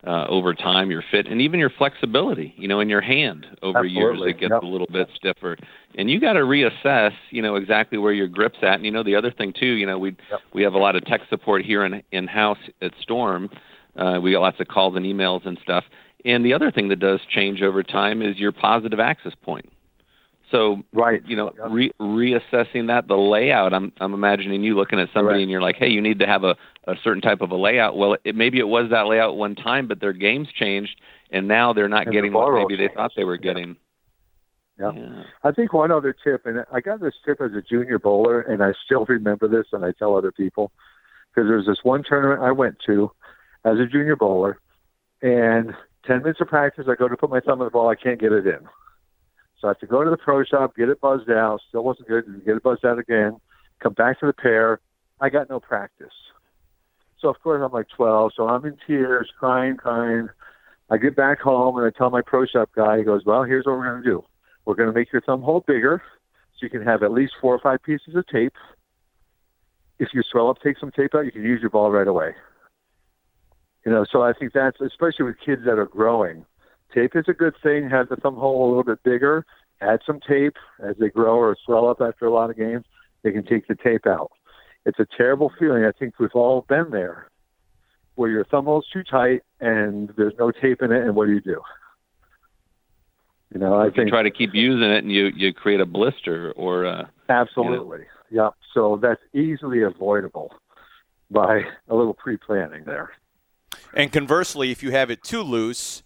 uh, 0.06 0.26
over 0.30 0.54
time 0.54 0.92
your 0.92 1.04
fit 1.12 1.28
and 1.28 1.42
even 1.42 1.60
your 1.60 1.70
flexibility, 1.70 2.54
you 2.58 2.68
know, 2.68 2.80
in 2.80 2.88
your 2.88 3.02
hand 3.02 3.46
over 3.62 3.84
years 3.84 4.20
it 4.22 4.40
gets 4.40 4.52
Yep. 4.52 4.62
a 4.62 4.66
little 4.66 4.88
bit 4.92 5.10
stiffer. 5.16 5.58
And 5.98 6.10
you 6.12 6.20
got 6.20 6.34
to 6.34 6.42
reassess, 6.42 7.13
you 7.32 7.42
know, 7.42 7.56
exactly 7.56 7.98
where 7.98 8.13
your 8.13 8.27
grip's 8.27 8.60
at. 8.62 8.75
And 8.75 8.86
you 8.86 8.92
know, 8.92 9.04
the 9.04 9.16
other 9.16 9.32
thing 9.32 9.51
too, 9.51 9.74
you 9.74 9.86
know, 9.86 9.98
we 9.98 10.16
Yep. 10.32 10.39
we 10.54 10.62
have 10.63 10.74
a 10.75 10.77
lot 10.77 10.96
of 10.96 11.04
tech 11.06 11.22
support 11.30 11.66
here 11.66 11.84
in 11.84 12.04
in 12.12 12.27
house 12.27 12.60
at 12.82 12.92
Storm. 13.01 13.50
Uh, 13.98 14.20
we 14.22 14.32
get 14.32 14.39
lots 14.39 14.60
of 14.60 14.68
calls 14.68 14.96
and 14.96 15.06
emails 15.06 15.46
and 15.46 15.58
stuff. 15.63 15.84
And 16.24 16.46
the 16.46 16.54
other 16.54 16.72
thing 16.72 16.89
that 16.89 17.00
does 17.00 17.20
change 17.27 17.62
over 17.63 17.82
time 17.84 18.22
is 18.22 18.38
your 18.38 18.51
positive 18.51 19.00
axis 19.00 19.34
point. 19.42 19.70
So 20.51 20.84
Right. 20.94 21.22
you 21.27 21.36
know, 21.36 21.51
Yep. 21.58 21.68
re- 21.72 21.92
reassessing 22.00 22.88
that, 22.88 23.08
the 23.08 23.18
layout. 23.18 23.74
I'm 23.74 23.92
I'm 24.00 24.13
imagining 24.13 24.63
you 24.63 24.75
looking 24.75 25.00
at 25.00 25.10
somebody 25.13 25.38
Correct. 25.38 25.42
and 25.44 25.51
you're 25.51 25.62
like, 25.62 25.77
hey, 25.77 25.89
you 25.89 26.00
need 26.01 26.20
to 26.20 26.27
have 26.27 26.44
a, 26.44 26.56
a 26.86 26.96
certain 27.04 27.22
type 27.22 27.42
of 27.42 27.50
a 27.51 27.56
layout. 27.56 27.98
Well, 27.98 28.18
it, 28.24 28.36
maybe 28.36 28.60
it 28.60 28.68
was 28.68 28.89
that 28.92 29.08
layout 29.08 29.36
one 29.36 29.56
time, 29.56 29.88
but 29.88 30.00
their 30.00 30.13
games 30.13 30.48
changed, 30.54 31.01
and 31.32 31.48
now 31.48 31.74
they're 31.74 31.89
not 31.89 32.04
And 32.04 32.10
the 32.10 32.12
getting 32.13 32.34
what 32.34 32.51
ball 32.51 32.54
maybe 32.68 32.75
they 32.75 32.94
thought 32.94 33.12
they 33.16 33.24
were 33.25 33.38
getting. 33.38 33.75
Yeah. 34.79 34.91
Yeah. 34.96 35.24
I 35.43 35.51
think 35.51 35.74
one 35.74 35.91
other 35.91 36.13
tip, 36.13 36.46
and 36.46 36.63
I 36.72 36.81
got 36.81 37.01
this 37.01 37.15
tip 37.25 37.41
as 37.41 37.51
a 37.53 37.62
junior 37.62 38.00
bowler, 38.00 38.41
and 38.41 38.63
I 38.63 38.74
still 38.86 39.05
remember 39.05 39.48
this, 39.48 39.65
and 39.72 39.84
I 39.84 39.91
tell 39.91 40.15
other 40.15 40.31
people 40.31 40.72
because 41.34 41.50
there's 41.50 41.65
this 41.65 41.79
one 41.84 42.03
tournament 42.07 42.41
I 42.41 42.51
went 42.51 42.77
to 42.86 43.12
as 43.65 43.79
a 43.79 43.86
junior 43.86 44.15
bowler, 44.15 44.60
and 45.22 45.74
10 46.05 46.19
minutes 46.19 46.41
of 46.41 46.48
practice, 46.48 46.86
I 46.89 46.96
go 46.96 47.07
to 47.07 47.17
put 47.17 47.29
my 47.29 47.39
thumb 47.39 47.62
in 47.62 47.65
the 47.65 47.72
ball, 47.72 47.89
I 47.89 47.96
can't 47.96 48.19
get 48.19 48.31
it 48.31 48.48
in. 48.48 48.60
So 49.60 49.67
I 49.67 49.72
have 49.72 49.79
to 49.79 49.88
go 49.88 50.03
to 50.03 50.10
the 50.10 50.17
pro 50.17 50.43
shop, 50.43 50.75
get 50.75 50.89
it 50.89 51.01
buzzed 51.01 51.29
out, 51.29 51.60
still 51.67 51.84
wasn't 51.84 52.07
good, 52.07 52.25
get 52.46 52.55
it 52.55 52.63
buzzed 52.63 52.86
out 52.86 53.00
again, 53.00 53.38
come 53.81 53.93
back 53.93 54.19
to 54.19 54.27
the 54.27 54.34
pair. 54.34 54.79
I 55.19 55.29
got 55.29 55.50
no 55.50 55.60
practice. 55.60 56.13
So, 57.19 57.29
of 57.29 57.39
course, 57.41 57.62
I'm 57.65 57.72
like 57.72 57.88
12, 57.96 58.34
so 58.36 58.48
I'm 58.48 58.63
in 58.65 58.77
tears, 58.86 59.29
crying, 59.39 59.75
crying. 59.75 60.29
I 60.89 60.98
get 60.98 61.15
back 61.15 61.39
home 61.39 61.77
and 61.77 61.86
I 61.86 61.89
tell 61.89 62.12
my 62.12 62.22
pro 62.22 62.46
shop 62.46 62.69
guy, 62.75 63.00
he 63.00 63.03
goes, 63.03 63.25
Well, 63.25 63.43
here's 63.43 63.65
what 63.65 63.77
we're 63.77 63.89
going 63.89 64.03
to 64.03 64.10
do. 64.10 64.24
We're 64.67 64.75
going 64.75 64.89
to 64.89 64.93
make 64.93 65.13
your 65.13 65.21
thumb 65.21 65.41
hole 65.41 65.63
bigger 65.65 66.03
so 66.51 66.57
you 66.62 66.69
can 66.69 66.83
have 66.83 67.01
at 67.01 67.13
least 67.13 67.36
four 67.39 67.55
or 67.55 67.59
five 67.59 67.81
pieces 67.81 68.15
of 68.15 68.27
tape. 68.27 68.51
If 69.97 70.09
you 70.13 70.21
swell 70.29 70.50
up, 70.50 70.57
take 70.62 70.77
some 70.77 70.91
tape 70.91 71.15
out, 71.15 71.24
you 71.24 71.31
can 71.31 71.43
use 71.43 71.62
your 71.62 71.69
ball 71.69 71.89
right 71.89 72.07
away. 72.07 72.36
You 73.86 73.93
know, 73.93 74.05
so 74.12 74.24
I 74.24 74.33
think 74.33 74.51
that's 74.51 74.81
especially 74.81 75.24
with 75.24 75.38
kids 75.43 75.62
that 75.63 75.79
are 75.79 75.86
growing. 75.86 76.45
Tape 76.93 77.15
is 77.15 77.24
a 77.29 77.33
good 77.33 77.53
thing. 77.63 77.89
Have 77.89 78.09
the 78.09 78.17
thumb 78.17 78.36
hole 78.36 78.67
a 78.67 78.67
little 78.67 78.83
bit 78.83 79.01
bigger. 79.03 79.45
Add 79.79 80.01
some 80.05 80.19
tape 80.27 80.57
as 80.83 80.97
they 81.00 81.07
grow 81.07 81.38
or 81.38 81.55
swell 81.65 81.88
up 81.88 82.01
after 82.01 82.25
a 82.25 82.33
lot 82.33 82.50
of 82.50 82.57
games. 82.57 82.83
They 83.24 83.31
can 83.31 83.45
take 83.45 83.69
the 83.69 83.75
tape 83.75 84.05
out. 84.05 84.33
It's 84.86 85.00
a 85.00 85.07
terrible 85.15 85.50
feeling. 85.57 85.86
I 85.86 85.93
think 85.97 86.19
we've 86.19 86.29
all 86.33 86.65
been 86.67 86.91
there, 86.91 87.29
where 88.15 88.29
your 88.29 88.43
thumb 88.43 88.65
hole's 88.65 88.88
too 88.91 89.03
tight 89.03 89.43
and 89.62 90.12
there's 90.17 90.33
no 90.38 90.51
tape 90.51 90.81
in 90.81 90.91
it, 90.91 91.03
and 91.03 91.15
what 91.15 91.27
do 91.27 91.31
you 91.31 91.41
do? 91.41 91.62
You 93.54 93.60
know, 93.60 93.75
I 93.75 93.88
If 93.88 93.98
you 93.98 94.10
try 94.10 94.24
to 94.24 94.32
keep 94.32 94.54
using 94.54 94.89
it 94.89 95.04
and 95.04 95.12
you 95.12 95.32
you 95.36 95.54
create 95.54 95.80
a 95.80 95.86
blister 95.86 96.51
or 96.56 96.86
uh, 96.86 97.06
absolutely, 97.30 98.06
yep. 98.30 98.54
So 98.74 99.00
that's 99.01 99.22
easily 99.34 99.84
avoidable 99.84 100.54
by 101.32 101.62
a 101.88 101.96
little 101.96 102.13
pre-planning 102.13 102.84
there. 102.86 103.12
And 103.94 104.12
conversely, 104.12 104.72
if 104.72 104.84
you 104.84 104.92
have 104.92 105.10
it 105.10 105.24
too 105.24 105.42
loose, 105.42 106.04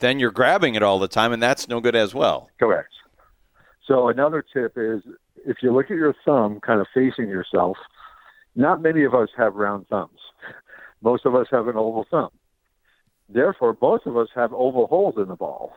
then 0.00 0.18
you're 0.18 0.30
grabbing 0.30 0.74
it 0.74 0.82
all 0.82 0.98
the 0.98 1.08
time, 1.08 1.32
and 1.32 1.42
that's 1.42 1.68
no 1.68 1.80
good 1.80 1.96
as 1.96 2.14
well. 2.14 2.50
Correct. 2.58 2.90
So 3.86 4.08
another 4.08 4.44
tip 4.52 4.74
is 4.76 5.02
if 5.46 5.58
you 5.62 5.72
look 5.72 5.86
at 5.86 5.96
your 5.96 6.14
thumb 6.24 6.60
kind 6.60 6.80
of 6.80 6.86
facing 6.94 7.28
yourself, 7.28 7.76
not 8.54 8.82
many 8.82 9.04
of 9.04 9.14
us 9.14 9.28
have 9.36 9.54
round 9.54 9.88
thumbs. 9.88 10.20
Most 11.02 11.26
of 11.26 11.34
us 11.34 11.46
have 11.50 11.68
an 11.68 11.76
oval 11.76 12.06
thumb. 12.10 12.30
Therefore, 13.28 13.72
both 13.72 14.06
of 14.06 14.16
us 14.16 14.28
have 14.34 14.52
oval 14.52 14.86
holes 14.86 15.14
in 15.16 15.28
the 15.28 15.36
ball. 15.36 15.72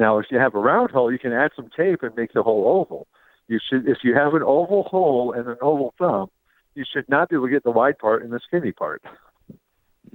Now, 0.00 0.18
if 0.18 0.26
you 0.30 0.38
have 0.38 0.54
a 0.54 0.58
round 0.58 0.90
hole, 0.90 1.12
you 1.12 1.18
can 1.18 1.34
add 1.34 1.50
some 1.54 1.68
tape 1.76 2.02
and 2.02 2.16
make 2.16 2.32
the 2.32 2.42
hole 2.42 2.66
oval. 2.66 3.06
You 3.48 3.58
should, 3.68 3.86
if 3.86 3.98
you 4.02 4.14
have 4.14 4.32
an 4.32 4.42
oval 4.42 4.84
hole 4.84 5.34
and 5.36 5.46
an 5.46 5.58
oval 5.60 5.92
thumb, 5.98 6.30
you 6.74 6.84
should 6.90 7.06
not 7.10 7.28
be 7.28 7.36
able 7.36 7.48
to 7.48 7.52
get 7.52 7.64
the 7.64 7.70
wide 7.70 7.98
part 7.98 8.22
and 8.22 8.32
the 8.32 8.40
skinny 8.46 8.72
part. 8.72 9.02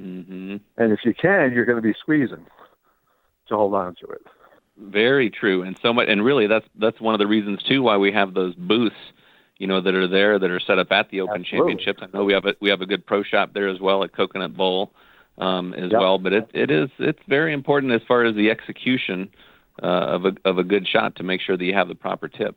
Mm-hmm. 0.02 0.58
And 0.78 0.92
if 0.92 1.02
you 1.06 1.14
can, 1.14 1.54
you're 1.54 1.66
going 1.66 1.76
to 1.76 1.84
be 1.84 1.94
squeezing 2.00 2.48
to 3.48 3.56
hold 3.56 3.76
on 3.76 3.94
to 4.02 4.08
it. 4.08 4.22
Very 4.78 5.30
true, 5.30 5.62
and 5.62 5.78
so 5.82 5.94
much, 5.94 6.08
and 6.10 6.26
really, 6.26 6.48
that's 6.48 6.66
that's 6.78 7.00
one 7.00 7.14
of 7.14 7.20
the 7.20 7.28
reasons 7.28 7.62
too 7.64 7.82
why 7.82 7.96
we 7.96 8.12
have 8.12 8.34
those 8.34 8.56
booths, 8.56 8.96
you 9.58 9.68
know, 9.68 9.80
that 9.80 9.94
are 9.94 10.08
there 10.08 10.38
that 10.38 10.50
are 10.52 10.60
set 10.60 10.80
up 10.80 10.92
at 10.92 11.10
the 11.12 11.22
Open 11.22 11.42
Absolutely. 11.42 11.76
Championships. 11.76 12.00
I 12.04 12.18
know 12.18 12.26
we 12.26 12.34
have 12.34 12.46
a 12.46 12.56
we 12.60 12.70
have 12.72 12.82
a 12.82 12.86
good 12.86 13.06
pro 13.06 13.24
shop 13.24 13.54
there 13.54 13.70
as 13.70 13.80
well 13.80 14.04
at 14.04 14.12
Coconut 14.12 14.58
Bowl, 14.58 14.92
um, 15.38 15.74
as 15.76 15.92
Yep. 15.92 16.02
well. 16.02 16.18
But 16.18 16.34
it 16.34 16.50
it 16.54 16.72
is 16.72 16.90
it's 17.00 17.22
very 17.30 17.54
important 17.54 17.94
as 17.94 18.02
far 18.06 18.26
as 18.26 18.36
the 18.36 18.50
execution 18.50 19.30
uh, 19.82 19.86
of 19.86 20.26
a 20.26 20.34
of 20.46 20.58
a 20.58 20.64
good 20.64 20.88
shot 20.88 21.16
to 21.18 21.24
make 21.24 21.42
sure 21.42 21.58
that 21.58 21.66
you 21.66 21.74
have 21.74 21.88
the 21.88 21.96
proper 21.96 22.28
tip. 22.28 22.56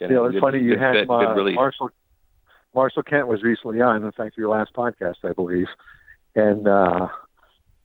You 0.00 0.08
know, 0.08 0.24
it's 0.24 0.34
Good- 0.34 0.40
funny 0.40 0.60
you 0.60 0.76
had 0.78 0.94
fit, 0.94 1.08
good. 1.08 1.54
Marshall. 1.54 1.90
Marshall 2.74 3.02
Kent 3.02 3.28
was 3.28 3.42
recently 3.42 3.80
on, 3.82 4.02
in 4.02 4.12
fact, 4.12 4.36
your 4.36 4.48
last 4.48 4.72
podcast, 4.74 5.16
I 5.24 5.32
believe, 5.32 5.66
and 6.34 6.66
uh, 6.66 7.08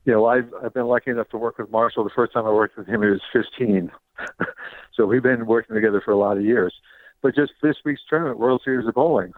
you 0.05 0.13
know, 0.13 0.25
I've 0.25 0.49
I've 0.63 0.73
been 0.73 0.85
lucky 0.85 1.11
enough 1.11 1.29
to 1.29 1.37
work 1.37 1.57
with 1.57 1.69
Marshall. 1.69 2.03
The 2.05 2.09
first 2.15 2.33
time 2.33 2.45
I 2.45 2.51
worked 2.51 2.77
with 2.77 2.87
him, 2.87 3.01
he 3.01 3.09
was 3.09 3.21
15, 3.33 3.91
so 4.95 5.05
we've 5.05 5.21
been 5.21 5.45
working 5.45 5.75
together 5.75 6.01
for 6.03 6.11
a 6.11 6.17
lot 6.17 6.37
of 6.37 6.43
years. 6.43 6.73
But 7.21 7.35
just 7.35 7.51
this 7.61 7.75
week's 7.83 8.01
tournament, 8.09 8.39
World 8.39 8.61
Series 8.63 8.87
of 8.87 8.93
Bowling, 8.93 9.33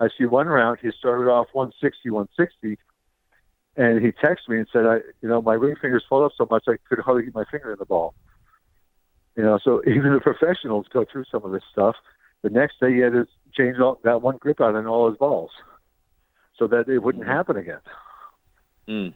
I 0.00 0.08
see 0.16 0.24
one 0.24 0.46
round 0.46 0.78
he 0.80 0.90
started 0.96 1.28
off 1.30 1.48
160, 1.52 2.10
160, 2.10 2.78
and 3.76 4.04
he 4.04 4.12
texted 4.12 4.48
me 4.48 4.58
and 4.58 4.68
said, 4.72 4.86
"I, 4.86 4.96
you 5.20 5.28
know, 5.28 5.42
my 5.42 5.54
ring 5.54 5.74
fingers 5.80 6.04
swelled 6.06 6.24
up 6.24 6.32
so 6.36 6.46
much 6.50 6.64
I 6.68 6.74
could 6.88 7.00
hardly 7.00 7.24
get 7.24 7.34
my 7.34 7.44
finger 7.50 7.72
in 7.72 7.78
the 7.78 7.84
ball." 7.84 8.14
You 9.36 9.42
know, 9.42 9.58
so 9.62 9.82
even 9.86 10.12
the 10.12 10.20
professionals 10.20 10.86
go 10.92 11.04
through 11.10 11.24
some 11.30 11.44
of 11.44 11.52
this 11.52 11.64
stuff. 11.72 11.96
The 12.42 12.50
next 12.50 12.78
day, 12.80 12.92
he 12.94 12.98
had 13.00 13.12
to 13.12 13.26
change 13.52 13.78
all, 13.78 13.98
that 14.04 14.22
one 14.22 14.36
grip 14.36 14.60
out 14.60 14.74
on 14.74 14.86
all 14.86 15.08
his 15.08 15.18
balls, 15.18 15.50
so 16.58 16.66
that 16.68 16.88
it 16.88 16.98
wouldn't 17.02 17.26
happen 17.26 17.56
again. 17.56 17.80
Mm. 18.88 19.14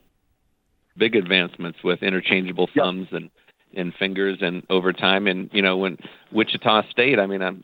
Big 0.97 1.15
advancements 1.15 1.79
with 1.85 2.03
interchangeable 2.03 2.69
Yep. 2.75 2.85
thumbs 2.85 3.09
and 3.13 3.31
and 3.75 3.93
fingers 3.95 4.39
and 4.41 4.63
over 4.71 4.95
time 4.95 5.27
and 5.27 5.51
you 5.53 5.61
know 5.61 5.77
when 5.77 5.99
Wichita 6.33 6.89
State 6.91 7.19
I 7.19 7.27
mean 7.27 7.43
I'm, 7.43 7.63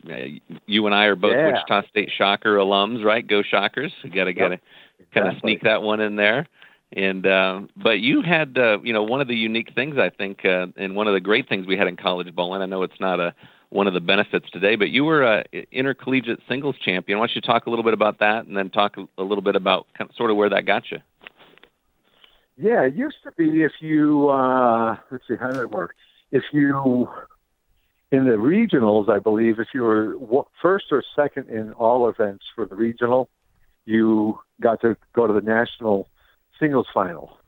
you 0.66 0.84
and 0.84 0.94
I 0.94 1.06
are 1.06 1.16
both 1.16 1.32
Yeah. 1.32 1.46
Wichita 1.46 1.88
State 1.88 2.10
Shocker 2.16 2.56
alums 2.58 3.02
right 3.02 3.26
go 3.26 3.42
Shockers 3.42 3.90
you 4.02 4.10
got 4.10 4.24
to 4.24 4.34
got 4.34 4.52
it. 4.52 4.60
kind 5.14 5.28
of 5.28 5.40
sneak 5.40 5.62
that 5.62 5.80
one 5.80 6.00
in 6.00 6.16
there 6.16 6.46
and 6.94 7.26
uh, 7.26 7.62
but 7.76 8.00
you 8.00 8.22
had 8.22 8.56
uh, 8.56 8.78
you 8.82 8.92
know 8.92 9.02
one 9.02 9.20
of 9.20 9.28
the 9.28 9.34
unique 9.34 9.74
things 9.74 9.96
I 9.98 10.10
think 10.10 10.44
uh, 10.44 10.66
and 10.76 10.94
one 10.94 11.08
of 11.08 11.14
the 11.14 11.20
great 11.20 11.48
things 11.48 11.66
we 11.66 11.76
had 11.76 11.88
in 11.88 11.96
college 11.96 12.34
bowling 12.34 12.62
I 12.62 12.66
know 12.66 12.82
it's 12.82 13.00
not 13.00 13.20
a 13.20 13.34
one 13.70 13.86
of 13.88 13.94
the 13.94 14.00
benefits 14.00 14.48
today 14.50 14.76
but 14.76 14.90
you 14.90 15.04
were 15.04 15.22
a 15.22 15.44
intercollegiate 15.72 16.40
singles 16.48 16.76
champion 16.84 17.18
why 17.18 17.26
don't 17.26 17.34
you 17.34 17.40
talk 17.40 17.66
a 17.66 17.70
little 17.70 17.84
bit 17.84 17.94
about 17.94 18.20
that 18.20 18.46
and 18.46 18.56
then 18.56 18.70
talk 18.70 18.96
a, 18.96 19.06
a 19.18 19.24
little 19.24 19.42
bit 19.42 19.56
about 19.56 19.86
kind 19.98 20.08
of, 20.08 20.16
sort 20.16 20.30
of 20.30 20.36
where 20.36 20.48
that 20.48 20.64
got 20.64 20.90
you 20.90 20.98
Yeah, 22.56 22.82
it 22.82 22.94
used 22.94 23.16
to 23.24 23.32
be 23.32 23.62
if 23.62 23.72
you 23.80 24.28
uh, 24.28 24.96
let's 25.10 25.26
see 25.26 25.34
how 25.38 25.48
did 25.48 25.60
it 25.60 25.70
work. 25.70 25.94
If 26.30 26.44
you 26.52 27.08
in 28.12 28.26
the 28.26 28.36
regionals, 28.36 29.08
I 29.08 29.18
believe, 29.18 29.58
if 29.58 29.68
you 29.74 29.82
were 29.82 30.44
first 30.62 30.86
or 30.92 31.02
second 31.16 31.48
in 31.48 31.72
all 31.72 32.08
events 32.08 32.44
for 32.54 32.64
the 32.64 32.76
regional, 32.76 33.28
you 33.86 34.38
got 34.60 34.80
to 34.82 34.96
go 35.14 35.26
to 35.26 35.32
the 35.32 35.40
national 35.40 36.08
singles 36.64 36.86
final. 36.92 37.38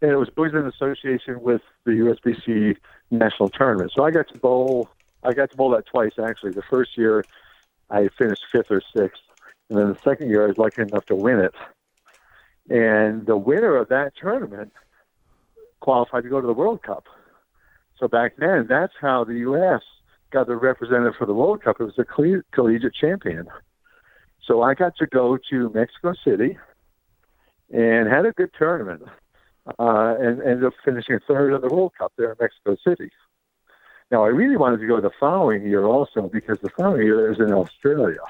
And 0.00 0.10
it 0.10 0.16
was 0.16 0.28
always 0.36 0.52
in 0.52 0.66
association 0.66 1.40
with 1.42 1.62
the 1.84 1.92
USBC 1.92 2.76
national 3.10 3.50
tournament. 3.50 3.92
So 3.94 4.04
I 4.04 4.10
got 4.10 4.28
to 4.28 4.38
bowl. 4.38 4.88
I 5.22 5.32
got 5.32 5.50
to 5.50 5.56
bowl 5.56 5.70
that 5.70 5.86
twice 5.86 6.12
actually. 6.22 6.52
The 6.52 6.62
first 6.62 6.96
year, 6.96 7.24
I 7.90 8.08
finished 8.18 8.42
fifth 8.50 8.70
or 8.70 8.82
sixth, 8.96 9.22
and 9.68 9.78
then 9.78 9.88
the 9.88 9.98
second 10.02 10.30
year, 10.30 10.44
I 10.44 10.48
was 10.48 10.58
lucky 10.58 10.82
enough 10.82 11.06
to 11.06 11.14
win 11.14 11.38
it. 11.38 11.54
And 12.70 13.26
the 13.26 13.36
winner 13.36 13.76
of 13.76 13.88
that 13.88 14.12
tournament 14.20 14.72
qualified 15.80 16.22
to 16.24 16.28
go 16.30 16.40
to 16.40 16.46
the 16.46 16.54
World 16.54 16.82
Cup. 16.82 17.04
So 17.98 18.08
back 18.08 18.36
then, 18.38 18.66
that's 18.68 18.94
how 19.00 19.24
the 19.24 19.34
U.S. 19.50 19.82
got 20.30 20.46
the 20.46 20.56
representative 20.56 21.14
for 21.18 21.26
the 21.26 21.34
World 21.34 21.62
Cup. 21.62 21.76
It 21.78 21.84
was 21.84 21.96
the 21.96 22.42
collegiate 22.52 22.94
champion. 22.94 23.48
So 24.46 24.62
I 24.62 24.74
got 24.74 24.96
to 24.96 25.06
go 25.06 25.38
to 25.50 25.70
Mexico 25.74 26.14
City 26.24 26.58
and 27.74 28.08
had 28.08 28.24
a 28.24 28.32
good 28.32 28.50
tournament 28.56 29.02
uh, 29.78 30.14
and 30.20 30.40
ended 30.42 30.64
up 30.64 30.74
finishing 30.84 31.18
third 31.26 31.52
in 31.54 31.60
the 31.60 31.74
World 31.74 31.92
Cup 31.98 32.12
there 32.16 32.30
in 32.30 32.36
Mexico 32.40 32.76
City. 32.86 33.10
Now, 34.10 34.24
I 34.24 34.28
really 34.28 34.56
wanted 34.56 34.78
to 34.80 34.86
go 34.86 35.00
the 35.00 35.10
following 35.18 35.66
year 35.66 35.84
also 35.84 36.28
because 36.28 36.60
the 36.60 36.70
following 36.70 37.02
year 37.02 37.26
it 37.26 37.30
was 37.30 37.40
in 37.40 37.52
Australia. 37.52 38.20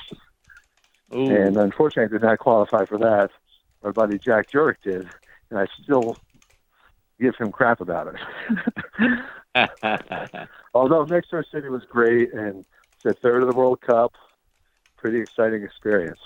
Ooh. 1.14 1.30
And 1.30 1.56
unfortunately, 1.58 2.16
I 2.16 2.18
did 2.18 2.26
not 2.26 2.38
qualify 2.38 2.86
for 2.86 2.96
that. 2.98 3.30
My 3.82 3.90
buddy 3.90 4.18
Jack 4.18 4.50
Jurek 4.50 4.76
did, 4.82 5.08
and 5.50 5.58
I 5.58 5.66
still 5.82 6.16
give 7.20 7.36
him 7.36 7.52
crap 7.52 7.82
about 7.82 8.14
it. 9.54 9.70
Although 10.74 11.04
Mexico 11.04 11.42
City 11.52 11.68
was 11.68 11.84
great 11.84 12.32
and 12.32 12.64
it's 13.04 13.20
third 13.20 13.42
of 13.42 13.50
the 13.50 13.54
World 13.54 13.82
Cup, 13.82 14.14
pretty 14.96 15.20
exciting 15.20 15.62
experience. 15.62 16.20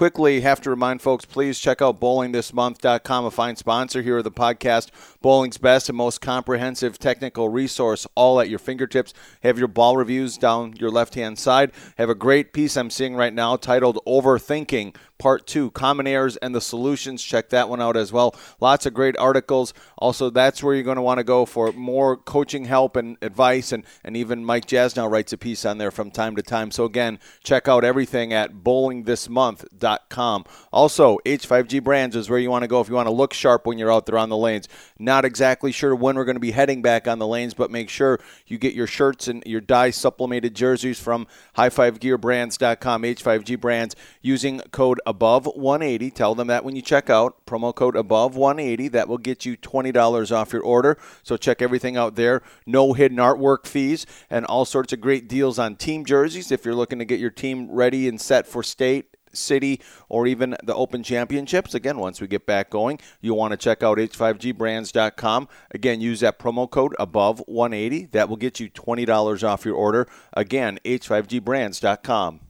Quickly, 0.00 0.40
have 0.40 0.62
to 0.62 0.70
remind 0.70 1.02
folks, 1.02 1.26
please 1.26 1.58
check 1.58 1.82
out 1.82 2.00
bowlingthismonth.com, 2.00 3.24
a 3.26 3.30
fine 3.30 3.56
sponsor 3.56 4.00
here 4.00 4.16
of 4.16 4.24
the 4.24 4.30
podcast. 4.30 4.88
Bowling's 5.20 5.58
best 5.58 5.90
and 5.90 5.98
most 5.98 6.22
comprehensive 6.22 6.98
technical 6.98 7.50
resource, 7.50 8.06
all 8.14 8.40
at 8.40 8.48
your 8.48 8.58
fingertips. 8.58 9.12
Have 9.42 9.58
your 9.58 9.68
ball 9.68 9.98
reviews 9.98 10.38
down 10.38 10.72
your 10.76 10.88
left 10.88 11.16
hand 11.16 11.38
side. 11.38 11.72
Have 11.98 12.08
a 12.08 12.14
great 12.14 12.54
piece 12.54 12.78
I'm 12.78 12.88
seeing 12.88 13.14
right 13.14 13.34
now 13.34 13.56
titled 13.56 13.98
Overthinking 14.06 14.94
Part 15.20 15.46
2 15.46 15.70
Common 15.72 16.06
Errors 16.06 16.38
and 16.38 16.54
the 16.54 16.62
Solutions. 16.62 17.22
Check 17.22 17.50
that 17.50 17.68
one 17.68 17.80
out 17.80 17.96
as 17.96 18.10
well. 18.10 18.34
Lots 18.58 18.86
of 18.86 18.94
great 18.94 19.16
articles. 19.18 19.74
Also, 19.98 20.30
that's 20.30 20.62
where 20.62 20.74
you're 20.74 20.82
going 20.82 20.96
to 20.96 21.02
want 21.02 21.18
to 21.18 21.24
go 21.24 21.44
for 21.44 21.72
more 21.72 22.16
coaching 22.16 22.64
help 22.64 22.96
and 22.96 23.18
advice. 23.20 23.70
And, 23.70 23.84
and 24.02 24.16
even 24.16 24.44
Mike 24.44 24.66
Jasnow 24.66 25.10
writes 25.10 25.34
a 25.34 25.38
piece 25.38 25.66
on 25.66 25.76
there 25.76 25.90
from 25.90 26.10
time 26.10 26.36
to 26.36 26.42
time. 26.42 26.70
So, 26.70 26.86
again, 26.86 27.18
check 27.44 27.68
out 27.68 27.84
everything 27.84 28.32
at 28.32 28.64
bowlingthismonth.com. 28.64 30.44
Also, 30.72 31.18
H5G 31.26 31.84
Brands 31.84 32.16
is 32.16 32.30
where 32.30 32.38
you 32.38 32.50
want 32.50 32.62
to 32.62 32.68
go 32.68 32.80
if 32.80 32.88
you 32.88 32.94
want 32.94 33.08
to 33.08 33.14
look 33.14 33.34
sharp 33.34 33.66
when 33.66 33.76
you're 33.76 33.92
out 33.92 34.06
there 34.06 34.16
on 34.16 34.30
the 34.30 34.36
lanes. 34.38 34.68
Not 34.98 35.26
exactly 35.26 35.70
sure 35.70 35.94
when 35.94 36.16
we're 36.16 36.24
going 36.24 36.36
to 36.36 36.40
be 36.40 36.52
heading 36.52 36.80
back 36.80 37.06
on 37.06 37.18
the 37.18 37.26
lanes, 37.26 37.52
but 37.52 37.70
make 37.70 37.90
sure 37.90 38.18
you 38.46 38.56
get 38.56 38.72
your 38.72 38.86
shirts 38.86 39.28
and 39.28 39.42
your 39.44 39.60
dye 39.60 39.90
sublimated 39.90 40.54
jerseys 40.54 40.98
from 40.98 41.26
high5gearbrands.com, 41.58 43.02
H5G 43.02 43.60
Brands, 43.60 43.94
using 44.22 44.60
code 44.70 44.98
above 45.10 45.46
180. 45.46 46.10
Tell 46.12 46.34
them 46.34 46.46
that 46.46 46.64
when 46.64 46.76
you 46.76 46.82
check 46.82 47.10
out, 47.10 47.44
promo 47.44 47.74
code 47.74 47.96
above 47.96 48.36
180. 48.36 48.88
That 48.88 49.08
will 49.08 49.18
get 49.18 49.44
you 49.44 49.56
$20 49.56 50.34
off 50.34 50.52
your 50.52 50.62
order. 50.62 50.96
So 51.24 51.36
check 51.36 51.60
everything 51.60 51.96
out 51.96 52.14
there. 52.14 52.42
No 52.64 52.92
hidden 52.92 53.18
artwork 53.18 53.66
fees 53.66 54.06
and 54.30 54.46
all 54.46 54.64
sorts 54.64 54.92
of 54.92 55.00
great 55.00 55.28
deals 55.28 55.58
on 55.58 55.74
team 55.74 56.04
jerseys 56.04 56.52
if 56.52 56.64
you're 56.64 56.74
looking 56.74 57.00
to 57.00 57.04
get 57.04 57.18
your 57.20 57.30
team 57.30 57.68
ready 57.70 58.08
and 58.08 58.20
set 58.20 58.46
for 58.46 58.62
state 58.62 59.16
city 59.32 59.80
or 60.08 60.26
even 60.26 60.56
the 60.64 60.74
open 60.74 61.04
championships 61.04 61.72
again 61.72 61.98
once 61.98 62.20
we 62.20 62.26
get 62.26 62.46
back 62.46 62.68
going 62.68 62.98
you'll 63.20 63.36
want 63.36 63.52
to 63.52 63.56
check 63.56 63.80
out 63.80 63.96
h5gbrands.com 63.96 65.46
again 65.70 66.00
use 66.00 66.18
that 66.18 66.36
promo 66.36 66.68
code 66.68 66.96
above 66.98 67.40
180 67.46 68.06
that 68.06 68.28
will 68.28 68.36
get 68.36 68.58
you 68.58 68.68
$20 68.68 69.48
off 69.48 69.64
your 69.64 69.76
order 69.76 70.08
again 70.32 70.80
h5gbrands.com 70.84 72.40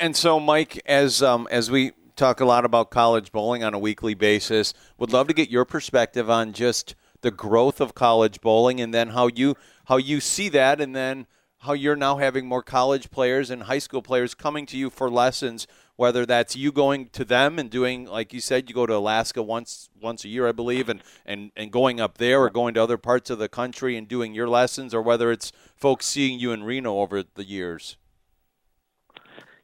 and 0.00 0.16
so 0.16 0.40
mike 0.40 0.80
as 0.86 1.22
um, 1.22 1.46
as 1.50 1.70
we 1.70 1.92
talk 2.16 2.40
a 2.40 2.44
lot 2.44 2.64
about 2.64 2.90
college 2.90 3.30
bowling 3.30 3.62
on 3.62 3.74
a 3.74 3.78
weekly 3.78 4.14
basis 4.14 4.74
would 4.98 5.12
love 5.12 5.28
to 5.28 5.34
get 5.34 5.50
your 5.50 5.64
perspective 5.64 6.28
on 6.28 6.52
just 6.52 6.94
the 7.20 7.30
growth 7.30 7.80
of 7.80 7.94
college 7.94 8.40
bowling 8.40 8.80
and 8.80 8.92
then 8.92 9.08
how 9.08 9.28
you 9.28 9.54
how 9.86 9.98
you 9.98 10.18
see 10.20 10.48
that 10.48 10.80
and 10.80 10.96
then 10.96 11.26
how 11.58 11.74
you're 11.74 11.96
now 11.96 12.16
having 12.16 12.46
more 12.46 12.62
college 12.62 13.10
players 13.10 13.50
and 13.50 13.64
high 13.64 13.78
school 13.78 14.00
players 14.00 14.34
coming 14.34 14.64
to 14.64 14.78
you 14.78 14.88
for 14.88 15.10
lessons 15.10 15.66
whether 15.96 16.24
that's 16.24 16.56
you 16.56 16.72
going 16.72 17.06
to 17.10 17.24
them 17.24 17.58
and 17.58 17.68
doing 17.68 18.06
like 18.06 18.32
you 18.32 18.40
said 18.40 18.68
you 18.68 18.74
go 18.74 18.86
to 18.86 18.96
Alaska 18.96 19.42
once 19.42 19.90
once 20.00 20.24
a 20.24 20.28
year 20.28 20.48
I 20.48 20.52
believe 20.52 20.88
and 20.88 21.02
and 21.26 21.52
and 21.56 21.70
going 21.70 22.00
up 22.00 22.16
there 22.16 22.40
or 22.40 22.48
going 22.48 22.72
to 22.74 22.82
other 22.82 22.98
parts 22.98 23.28
of 23.28 23.38
the 23.38 23.48
country 23.48 23.98
and 23.98 24.08
doing 24.08 24.34
your 24.34 24.48
lessons 24.48 24.94
or 24.94 25.02
whether 25.02 25.30
it's 25.30 25.52
folks 25.76 26.06
seeing 26.06 26.40
you 26.40 26.52
in 26.52 26.64
Reno 26.64 27.00
over 27.00 27.22
the 27.22 27.44
years 27.44 27.98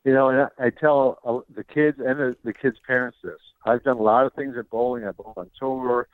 You 0.06 0.12
know, 0.12 0.28
and 0.28 0.42
I, 0.42 0.66
I 0.66 0.70
tell 0.70 1.18
uh, 1.24 1.40
the 1.52 1.64
kids 1.64 1.98
and 1.98 2.20
the, 2.20 2.36
the 2.44 2.52
kids' 2.52 2.76
parents 2.86 3.18
this. 3.24 3.40
I've 3.64 3.82
done 3.82 3.96
a 3.96 4.02
lot 4.02 4.24
of 4.24 4.32
things 4.34 4.54
at 4.56 4.70
bowling. 4.70 5.04
I've 5.04 5.16
bowled 5.16 5.36
on 5.36 5.50
tour. 5.58 6.06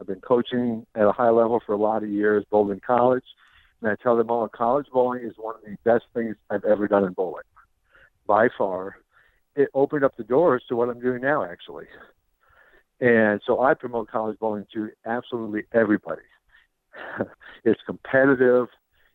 I've 0.00 0.08
been 0.08 0.20
coaching 0.20 0.84
at 0.96 1.04
a 1.04 1.12
high 1.12 1.30
level 1.30 1.62
for 1.64 1.72
a 1.72 1.78
lot 1.78 2.02
of 2.02 2.08
years, 2.08 2.44
bowled 2.50 2.72
in 2.72 2.80
college. 2.80 3.22
And 3.80 3.92
I 3.92 3.94
tell 4.02 4.16
them 4.16 4.28
all, 4.28 4.48
college 4.48 4.86
bowling 4.92 5.22
is 5.22 5.34
one 5.36 5.54
of 5.54 5.60
the 5.62 5.76
best 5.84 6.06
things 6.14 6.34
I've 6.50 6.64
ever 6.64 6.88
done 6.88 7.04
in 7.04 7.12
bowling, 7.12 7.44
by 8.26 8.48
far. 8.58 8.96
It 9.54 9.68
opened 9.72 10.02
up 10.02 10.16
the 10.16 10.24
doors 10.24 10.64
to 10.68 10.74
what 10.74 10.88
I'm 10.88 10.98
doing 10.98 11.22
now, 11.22 11.44
actually. 11.44 11.86
And 13.00 13.40
so 13.46 13.60
I 13.60 13.74
promote 13.74 14.10
college 14.10 14.36
bowling 14.40 14.66
to 14.74 14.90
absolutely 15.06 15.62
everybody. 15.72 16.22
it's 17.64 17.80
competitive. 17.86 18.66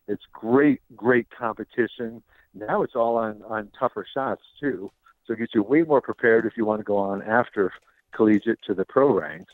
It's 0.08 0.24
great, 0.32 0.80
great 0.96 1.26
competition. 1.28 2.22
Now 2.54 2.82
it's 2.82 2.94
all 2.94 3.16
on, 3.16 3.42
on 3.48 3.70
tougher 3.78 4.06
shots, 4.12 4.42
too. 4.60 4.90
So 5.26 5.32
it 5.32 5.38
gets 5.38 5.54
you 5.54 5.62
way 5.62 5.82
more 5.82 6.00
prepared 6.00 6.46
if 6.46 6.56
you 6.56 6.64
want 6.64 6.80
to 6.80 6.84
go 6.84 6.96
on 6.96 7.22
after 7.22 7.72
collegiate 8.12 8.60
to 8.66 8.74
the 8.74 8.84
pro 8.84 9.12
ranks. 9.12 9.52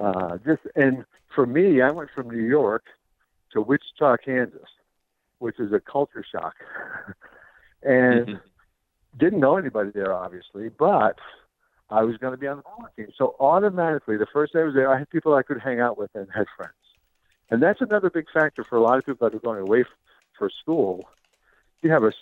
Uh, 0.00 0.38
just 0.44 0.62
and 0.74 1.04
for 1.34 1.46
me, 1.46 1.80
I 1.80 1.90
went 1.90 2.10
from 2.14 2.30
New 2.30 2.42
York 2.42 2.84
to 3.52 3.60
Wichita, 3.60 4.16
Kansas, 4.24 4.68
which 5.38 5.60
is 5.60 5.72
a 5.72 5.80
culture 5.80 6.24
shock, 6.30 6.54
and 7.82 8.26
mm-hmm. 8.26 9.18
didn't 9.18 9.40
know 9.40 9.56
anybody 9.56 9.90
there, 9.90 10.12
obviously, 10.12 10.68
but 10.68 11.18
I 11.90 12.02
was 12.04 12.16
going 12.16 12.32
to 12.32 12.38
be 12.38 12.46
on 12.46 12.58
the 12.58 12.62
bowling 12.62 12.92
team. 12.96 13.08
So 13.16 13.36
automatically, 13.38 14.16
the 14.16 14.26
first 14.32 14.54
day 14.54 14.60
I 14.60 14.64
was 14.64 14.74
there, 14.74 14.90
I 14.90 14.98
had 14.98 15.10
people 15.10 15.34
I 15.34 15.42
could 15.42 15.60
hang 15.60 15.80
out 15.80 15.98
with 15.98 16.10
and 16.14 16.26
had 16.34 16.46
friends. 16.56 16.72
And 17.50 17.62
that's 17.62 17.82
another 17.82 18.08
big 18.08 18.26
factor 18.32 18.64
for 18.64 18.76
a 18.76 18.80
lot 18.80 18.96
of 18.96 19.04
people 19.04 19.28
that 19.28 19.36
are 19.36 19.40
going 19.40 19.60
away 19.60 19.84
for 20.38 20.48
school. 20.48 21.06
You 21.82 21.90
have 21.90 22.04
a 22.04 22.12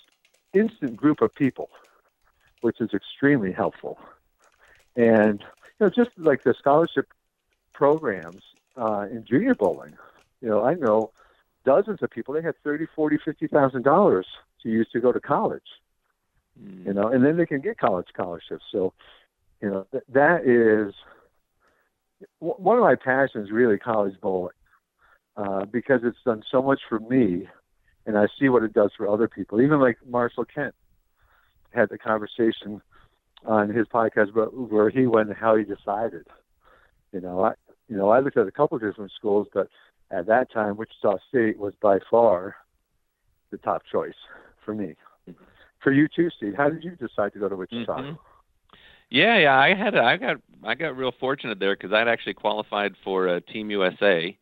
instant 0.53 0.97
group 0.97 1.21
of 1.21 1.35
people, 1.35 1.69
which 2.63 2.81
is 2.81 2.91
extremely 2.93 3.53
helpful. 3.53 3.99
And 4.97 5.41
you 5.79 5.87
know, 5.87 5.91
just 5.91 6.11
like 6.17 6.43
the 6.43 6.55
scholarship 6.59 7.07
programs 7.73 8.43
uh, 8.77 9.07
in 9.11 9.25
junior 9.25 9.55
bowling, 9.55 9.95
you 10.41 10.49
know, 10.49 10.65
I 10.65 10.75
know 10.75 11.13
dozens 11.65 12.03
of 12.03 12.11
people. 12.11 12.35
They 12.35 12.43
had 12.43 12.55
thirty, 12.65 12.87
forty, 12.97 13.19
fifty 13.25 13.47
thousand 13.47 13.83
dollars 13.83 14.27
to 14.63 14.69
use 14.69 14.89
to 14.93 15.01
go 15.01 15.13
to 15.13 15.21
college. 15.21 15.63
Mm. 16.61 16.87
You 16.87 16.93
know, 16.95 17.09
and 17.09 17.25
then 17.25 17.37
they 17.37 17.47
can 17.47 17.61
get 17.61 17.79
college 17.79 18.07
scholarships. 18.13 18.65
So, 18.73 18.93
you 19.61 19.71
know, 19.71 19.87
th- 19.93 20.05
that 20.13 20.47
is 20.47 20.95
one 22.39 22.77
of 22.77 22.83
my 22.83 22.97
passions. 22.97 23.51
Really, 23.51 23.79
college 23.79 24.21
bowling, 24.21 24.55
uh, 25.37 25.65
because 25.67 26.01
it's 26.03 26.19
done 26.25 26.43
so 26.51 26.61
much 26.63 26.81
for 26.89 26.99
me, 26.99 27.49
and 28.07 28.17
I 28.19 28.27
see 28.39 28.49
what 28.49 28.63
it 28.63 28.73
does 28.73 28.91
for 28.97 29.09
other 29.09 29.29
people. 29.29 29.61
Even 29.61 29.81
like 29.81 29.99
Marshall 30.07 30.45
Kent 30.45 30.75
had 31.73 31.89
the 31.89 31.99
conversation 31.99 32.81
on 33.47 33.71
his 33.71 33.87
podcast 33.87 34.31
about 34.31 34.55
where 34.55 34.91
he 34.91 35.07
went 35.07 35.29
and 35.29 35.39
how 35.39 35.57
he 35.57 35.65
decided. 35.65 36.27
You 37.13 37.21
know, 37.21 37.45
I 37.45 37.53
you 37.89 37.97
know 37.97 38.11
I 38.11 38.21
looked 38.21 38.37
at 38.37 38.47
a 38.47 38.53
couple 38.53 38.77
of 38.77 38.83
different 38.83 39.13
schools, 39.17 39.49
but 39.53 39.69
at 40.11 40.27
that 40.27 40.53
time, 40.53 40.77
Wichita 40.77 41.19
State 41.29 41.59
was 41.59 41.75
by 41.81 41.99
far 42.11 42.57
the 43.51 43.59
top 43.59 43.83
choice 43.91 44.15
for 44.65 44.75
me. 44.75 44.95
For 45.83 45.93
you 45.93 46.09
too, 46.15 46.29
Steve. 46.37 46.55
How 46.57 46.69
did 46.69 46.85
you 46.85 46.91
decide 46.93 47.33
to 47.33 47.39
go 47.39 47.49
to 47.49 47.57
Wichita? 47.57 47.97
Mm-hmm. 47.97 48.17
Yeah, 49.09 49.39
yeah, 49.39 49.57
I 49.57 49.75
had 49.75 49.97
I 49.97 50.17
got 50.17 50.37
I 50.63 50.75
got 50.75 50.97
real 50.97 51.13
fortunate 51.19 51.59
there 51.59 51.75
because 51.75 51.93
I'd 51.93 52.07
actually 52.07 52.35
qualified 52.35 52.95
for 53.03 53.29
uh, 53.29 53.41
Team 53.53 53.71
USA, 53.71 54.37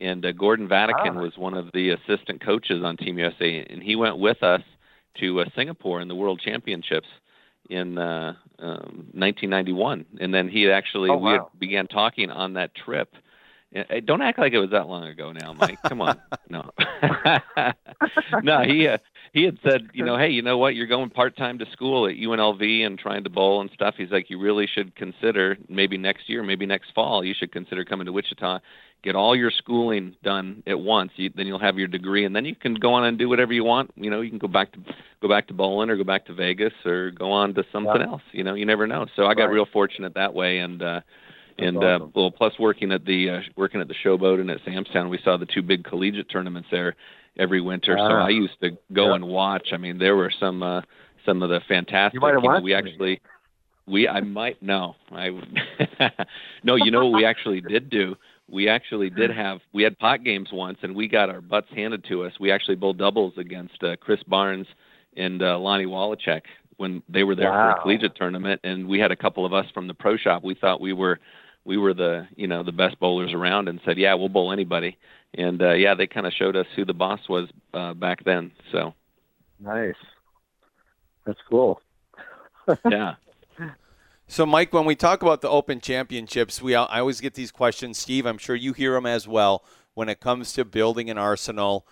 and 0.00 0.24
uh, 0.24 0.32
Gordon 0.32 0.68
Vadakin 0.68 1.16
ah. 1.16 1.20
was 1.20 1.36
one 1.36 1.54
of 1.54 1.70
the 1.72 1.90
assistant 1.90 2.44
coaches 2.44 2.82
on 2.84 2.96
Team 2.96 3.18
USA, 3.18 3.66
and 3.68 3.82
he 3.82 3.96
went 3.96 4.18
with 4.18 4.42
us 4.42 4.62
to 5.20 5.40
uh, 5.40 5.44
Singapore 5.56 6.00
in 6.00 6.08
the 6.08 6.14
World 6.14 6.40
Championships 6.44 7.08
in 7.70 7.96
uh, 7.98 8.34
um, 8.58 9.08
1991, 9.12 10.04
and 10.20 10.34
then 10.34 10.48
he 10.48 10.70
actually 10.70 11.10
oh, 11.10 11.16
wow. 11.16 11.24
we 11.24 11.32
had, 11.32 11.58
began 11.58 11.86
talking 11.86 12.30
on 12.30 12.54
that 12.54 12.74
trip 12.74 13.08
don't 14.04 14.22
act 14.22 14.38
like 14.38 14.52
it 14.52 14.58
was 14.58 14.70
that 14.70 14.86
long 14.86 15.04
ago 15.06 15.32
now, 15.32 15.52
Mike. 15.52 15.78
Come 15.88 16.00
on. 16.00 16.20
No. 16.48 16.70
no, 18.42 18.62
he 18.62 18.86
uh, 18.86 18.98
he 19.32 19.42
had 19.44 19.58
said, 19.64 19.88
you 19.92 20.04
know, 20.04 20.16
hey, 20.16 20.28
you 20.28 20.42
know 20.42 20.58
what? 20.58 20.76
You're 20.76 20.86
going 20.86 21.10
part 21.10 21.36
time 21.36 21.58
to 21.58 21.66
school 21.72 22.06
at 22.06 22.14
UNLV 22.14 22.86
and 22.86 22.96
trying 22.96 23.24
to 23.24 23.30
bowl 23.30 23.60
and 23.60 23.70
stuff. 23.74 23.94
He's 23.96 24.10
like, 24.10 24.30
you 24.30 24.38
really 24.38 24.68
should 24.72 24.94
consider 24.94 25.56
maybe 25.68 25.96
next 25.96 26.28
year, 26.28 26.44
maybe 26.44 26.66
next 26.66 26.92
fall, 26.94 27.24
you 27.24 27.34
should 27.36 27.50
consider 27.50 27.84
coming 27.84 28.06
to 28.06 28.12
Wichita, 28.12 28.60
get 29.04 29.14
all 29.14 29.36
your 29.36 29.50
schooling 29.50 30.16
done 30.24 30.62
at 30.66 30.80
once. 30.80 31.12
You, 31.16 31.30
then 31.36 31.46
you'll 31.46 31.60
have 31.60 31.78
your 31.78 31.86
degree, 31.86 32.24
and 32.24 32.34
then 32.34 32.44
you 32.44 32.56
can 32.56 32.74
go 32.74 32.94
on 32.94 33.04
and 33.04 33.18
do 33.18 33.28
whatever 33.28 33.52
you 33.52 33.62
want. 33.62 33.92
You 33.94 34.10
know, 34.10 34.22
you 34.22 34.30
can 34.30 34.38
go 34.38 34.48
back 34.48 34.72
to 34.72 34.78
go 35.20 35.28
back 35.28 35.46
to 35.48 35.54
bowling 35.54 35.90
or 35.90 35.96
go 35.96 36.04
back 36.04 36.26
to 36.26 36.34
Vegas 36.34 36.72
or 36.84 37.10
go 37.10 37.30
on 37.30 37.54
to 37.54 37.64
something 37.70 38.00
yeah. 38.00 38.06
else. 38.06 38.22
You 38.32 38.42
know, 38.42 38.54
you 38.54 38.66
never 38.66 38.86
know. 38.86 39.06
So 39.14 39.26
I 39.26 39.34
got 39.34 39.44
right. 39.44 39.52
real 39.54 39.66
fortunate 39.72 40.14
that 40.14 40.34
way, 40.34 40.58
and. 40.58 40.82
uh 40.82 41.00
and 41.56 41.76
uh, 41.76 41.80
awesome. 41.86 42.02
uh, 42.02 42.10
well, 42.16 42.30
plus 42.32 42.52
working 42.58 42.90
at 42.90 43.04
the 43.04 43.30
uh, 43.30 43.40
working 43.54 43.80
at 43.80 43.86
the 43.86 43.94
Showboat 44.04 44.40
and 44.40 44.50
at 44.50 44.58
Samstown, 44.64 45.08
we 45.08 45.20
saw 45.22 45.36
the 45.36 45.46
two 45.46 45.62
big 45.62 45.84
collegiate 45.84 46.28
tournaments 46.28 46.68
there 46.72 46.96
every 47.38 47.60
winter. 47.60 47.94
So 47.96 48.02
ah. 48.02 48.26
I 48.26 48.30
used 48.30 48.58
to 48.60 48.70
go 48.92 49.10
yeah. 49.10 49.14
and 49.14 49.24
watch. 49.28 49.68
I 49.72 49.76
mean, 49.76 49.98
there 49.98 50.16
were 50.16 50.32
some 50.40 50.64
uh, 50.64 50.80
some 51.24 51.42
of 51.42 51.50
the 51.50 51.60
fantastic. 51.68 52.14
You 52.14 52.20
might 52.20 52.34
have 52.34 52.42
you 52.42 52.50
know, 52.50 52.60
we 52.60 52.74
actually 52.74 53.20
we 53.86 54.08
I 54.08 54.20
might 54.20 54.62
no 54.62 54.96
I 55.10 55.30
no 56.64 56.76
you 56.76 56.90
know 56.90 57.06
what 57.06 57.18
we 57.18 57.24
actually 57.24 57.60
did 57.60 57.90
do. 57.90 58.16
We 58.48 58.68
actually 58.68 59.10
did 59.10 59.30
have 59.30 59.60
we 59.72 59.82
had 59.82 59.98
pot 59.98 60.22
games 60.22 60.50
once, 60.52 60.78
and 60.82 60.94
we 60.94 61.08
got 61.08 61.30
our 61.30 61.40
butts 61.40 61.68
handed 61.74 62.04
to 62.08 62.24
us. 62.24 62.32
We 62.38 62.50
actually 62.50 62.76
bowled 62.76 62.98
doubles 62.98 63.34
against 63.38 63.82
uh, 63.82 63.96
Chris 63.96 64.22
Barnes 64.24 64.66
and 65.16 65.42
uh, 65.42 65.58
Lonnie 65.58 65.86
Waliczek 65.86 66.42
when 66.76 67.02
they 67.08 67.22
were 67.22 67.34
there 67.34 67.50
wow. 67.50 67.72
for 67.72 67.78
a 67.78 67.82
collegiate 67.82 68.16
tournament, 68.16 68.60
and 68.64 68.88
we 68.88 68.98
had 68.98 69.12
a 69.12 69.16
couple 69.16 69.46
of 69.46 69.52
us 69.52 69.66
from 69.72 69.86
the 69.86 69.94
pro 69.94 70.16
shop. 70.16 70.42
We 70.44 70.54
thought 70.54 70.80
we 70.80 70.92
were 70.92 71.20
we 71.64 71.76
were 71.76 71.94
the 71.94 72.26
you 72.36 72.46
know 72.46 72.62
the 72.62 72.72
best 72.72 72.98
bowlers 73.00 73.32
around 73.32 73.68
and 73.68 73.80
said 73.84 73.98
yeah 73.98 74.14
we'll 74.14 74.28
bowl 74.28 74.52
anybody 74.52 74.96
and 75.34 75.62
uh, 75.62 75.72
yeah 75.72 75.94
they 75.94 76.06
kind 76.06 76.26
of 76.26 76.32
showed 76.32 76.56
us 76.56 76.66
who 76.76 76.84
the 76.84 76.94
boss 76.94 77.20
was 77.28 77.48
uh, 77.72 77.94
back 77.94 78.24
then 78.24 78.52
so 78.70 78.94
nice 79.60 79.94
that's 81.24 81.40
cool 81.48 81.80
yeah 82.90 83.14
so 84.34 84.44
mike 84.44 84.72
when 84.72 84.84
we 84.84 84.96
talk 84.96 85.22
about 85.22 85.42
the 85.42 85.48
open 85.48 85.80
championships 85.80 86.60
we 86.60 86.74
i 86.74 86.98
always 86.98 87.20
get 87.20 87.34
these 87.34 87.52
questions. 87.52 87.96
Steve 87.96 88.26
i'm 88.26 88.36
sure 88.36 88.56
you 88.56 88.72
hear 88.72 88.94
them 88.94 89.06
as 89.06 89.28
well 89.28 89.64
when 89.94 90.08
it 90.08 90.18
comes 90.18 90.52
to 90.52 90.64
building 90.64 91.08
an 91.08 91.16
arsenal 91.16 91.86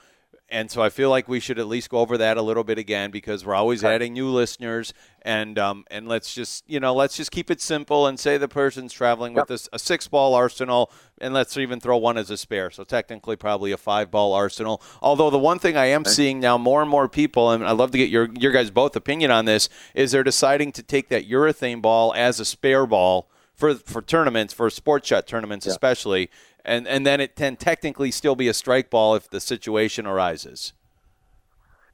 and 0.52 0.70
so 0.70 0.82
I 0.82 0.90
feel 0.90 1.08
like 1.08 1.28
we 1.28 1.40
should 1.40 1.58
at 1.58 1.66
least 1.66 1.88
go 1.88 1.98
over 1.98 2.18
that 2.18 2.36
a 2.36 2.42
little 2.42 2.62
bit 2.62 2.76
again 2.76 3.10
because 3.10 3.44
we're 3.44 3.54
always 3.54 3.82
adding 3.82 4.12
new 4.12 4.28
listeners, 4.28 4.92
and 5.22 5.58
um, 5.58 5.86
and 5.90 6.06
let's 6.06 6.34
just 6.34 6.62
you 6.68 6.78
know 6.78 6.94
let's 6.94 7.16
just 7.16 7.30
keep 7.30 7.50
it 7.50 7.58
simple 7.58 8.06
and 8.06 8.20
say 8.20 8.36
the 8.36 8.48
person's 8.48 8.92
traveling 8.92 9.34
yep. 9.34 9.48
with 9.48 9.66
a, 9.72 9.76
a 9.76 9.78
six 9.78 10.08
ball 10.08 10.34
arsenal, 10.34 10.92
and 11.18 11.32
let's 11.32 11.56
even 11.56 11.80
throw 11.80 11.96
one 11.96 12.18
as 12.18 12.30
a 12.30 12.36
spare. 12.36 12.70
So 12.70 12.84
technically, 12.84 13.34
probably 13.34 13.72
a 13.72 13.78
five 13.78 14.10
ball 14.10 14.34
arsenal. 14.34 14.82
Although 15.00 15.30
the 15.30 15.38
one 15.38 15.58
thing 15.58 15.78
I 15.78 15.86
am 15.86 16.02
okay. 16.02 16.10
seeing 16.10 16.38
now, 16.38 16.58
more 16.58 16.82
and 16.82 16.90
more 16.90 17.08
people, 17.08 17.50
and 17.50 17.64
I'd 17.64 17.78
love 17.78 17.90
to 17.92 17.98
get 17.98 18.10
your 18.10 18.28
your 18.38 18.52
guys 18.52 18.70
both 18.70 18.94
opinion 18.94 19.30
on 19.30 19.46
this, 19.46 19.70
is 19.94 20.12
they're 20.12 20.22
deciding 20.22 20.72
to 20.72 20.82
take 20.82 21.08
that 21.08 21.26
urethane 21.26 21.80
ball 21.80 22.12
as 22.14 22.38
a 22.38 22.44
spare 22.44 22.86
ball 22.86 23.30
for 23.54 23.74
for 23.74 24.02
tournaments, 24.02 24.52
for 24.52 24.68
sports 24.68 25.08
shot 25.08 25.26
tournaments 25.26 25.66
especially 25.66 26.28
and 26.64 26.87
and 26.87 27.07
then 27.07 27.20
it 27.20 27.37
can 27.37 27.57
technically 27.57 28.11
still 28.11 28.37
be 28.37 28.48
a 28.48 28.55
strike 28.55 28.90
ball 28.90 29.14
if 29.14 29.29
the 29.29 29.40
situation 29.40 30.07
arises. 30.07 30.72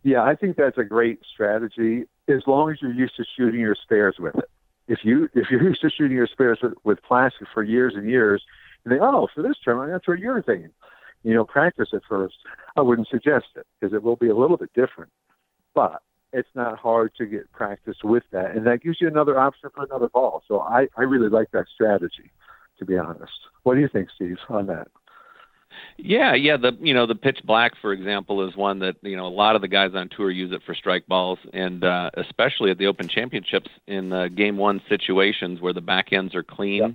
Yeah, 0.02 0.22
I 0.22 0.34
think 0.34 0.56
that's 0.56 0.78
a 0.78 0.84
great 0.84 1.20
strategy 1.32 2.04
as 2.28 2.42
long 2.46 2.70
as 2.70 2.80
you're 2.80 2.92
used 2.92 3.16
to 3.16 3.24
shooting 3.36 3.60
your 3.60 3.74
spares 3.74 4.16
with 4.18 4.36
it. 4.36 4.50
If 4.86 5.00
you 5.02 5.28
if 5.34 5.50
you're 5.50 5.62
used 5.62 5.80
to 5.82 5.90
shooting 5.90 6.16
your 6.16 6.26
spares 6.26 6.58
with, 6.62 6.74
with 6.84 7.02
plastic 7.02 7.48
for 7.52 7.62
years 7.62 7.94
and 7.94 8.08
years, 8.08 8.42
and 8.84 8.92
think, 8.92 9.02
oh, 9.02 9.28
for 9.34 9.42
this 9.42 9.56
tournament, 9.62 9.92
that's 9.92 10.08
what 10.08 10.18
you're 10.18 10.42
thinking. 10.42 10.70
You 11.24 11.34
know, 11.34 11.44
practice 11.44 11.88
it 11.92 12.02
first. 12.08 12.36
I 12.76 12.80
wouldn't 12.80 13.08
suggest 13.08 13.46
it 13.56 13.66
because 13.78 13.92
it 13.92 14.02
will 14.02 14.16
be 14.16 14.28
a 14.28 14.36
little 14.36 14.56
bit 14.56 14.72
different, 14.72 15.10
but 15.74 16.02
it's 16.32 16.48
not 16.54 16.78
hard 16.78 17.12
to 17.16 17.26
get 17.26 17.50
practice 17.52 17.96
with 18.04 18.22
that, 18.32 18.54
and 18.54 18.66
that 18.66 18.82
gives 18.82 19.00
you 19.00 19.08
another 19.08 19.38
option 19.38 19.70
for 19.74 19.84
another 19.84 20.08
ball. 20.08 20.42
So 20.46 20.60
I 20.60 20.88
I 20.96 21.02
really 21.02 21.28
like 21.28 21.50
that 21.52 21.66
strategy 21.74 22.30
to 22.78 22.84
be 22.84 22.96
honest. 22.96 23.32
What 23.62 23.74
do 23.74 23.80
you 23.80 23.88
think, 23.88 24.08
Steve, 24.14 24.38
on 24.48 24.66
that? 24.66 24.88
Yeah, 25.96 26.34
yeah. 26.34 26.56
The 26.56 26.76
you 26.80 26.94
know 26.94 27.06
the 27.06 27.14
pitch 27.14 27.40
black, 27.44 27.72
for 27.80 27.92
example, 27.92 28.46
is 28.46 28.56
one 28.56 28.78
that 28.80 28.96
you 29.02 29.16
know 29.16 29.26
a 29.26 29.28
lot 29.28 29.56
of 29.56 29.62
the 29.62 29.68
guys 29.68 29.90
on 29.94 30.08
tour 30.08 30.30
use 30.30 30.52
it 30.52 30.62
for 30.64 30.74
strike 30.74 31.06
balls, 31.06 31.38
and 31.52 31.84
uh, 31.84 32.10
especially 32.14 32.70
at 32.70 32.78
the 32.78 32.86
Open 32.86 33.08
Championships 33.08 33.68
in 33.86 34.12
uh, 34.12 34.28
Game 34.28 34.56
One 34.56 34.80
situations 34.88 35.60
where 35.60 35.72
the 35.72 35.80
back 35.80 36.12
ends 36.12 36.34
are 36.34 36.42
clean, 36.42 36.82
yep. 36.82 36.94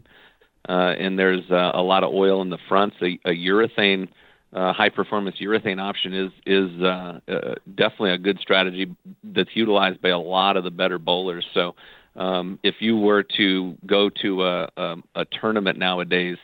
uh, 0.70 0.94
and 0.98 1.20
there's 1.20 1.44
uh, 1.52 1.72
a 1.74 1.82
lot 1.82 2.04
of 2.04 2.14
oil 2.14 2.42
in 2.42 2.50
the 2.50 2.58
fronts. 2.70 2.96
A, 3.02 3.20
a 3.26 3.34
urethane, 3.36 4.08
uh, 4.54 4.72
high 4.74 4.90
performance 4.90 5.36
urethane 5.42 5.82
option 5.82 6.14
is 6.14 6.32
is 6.46 6.82
uh, 6.82 7.20
uh, 7.28 7.56
definitely 7.76 8.12
a 8.12 8.18
good 8.18 8.40
strategy 8.40 8.96
that's 9.24 9.52
utilized 9.54 10.02
by 10.02 10.10
a 10.10 10.20
lot 10.20 10.56
of 10.56 10.64
the 10.64 10.72
better 10.72 10.98
bowlers. 10.98 11.46
So 11.54 11.76
um, 12.16 12.60
if 12.64 12.76
you 12.80 12.98
were 12.98 13.24
to 13.38 13.76
go 13.86 14.10
to 14.22 14.44
a, 14.44 14.70
a, 14.78 14.96
a 15.16 15.26
tournament 15.26 15.78
nowadays 15.78 16.38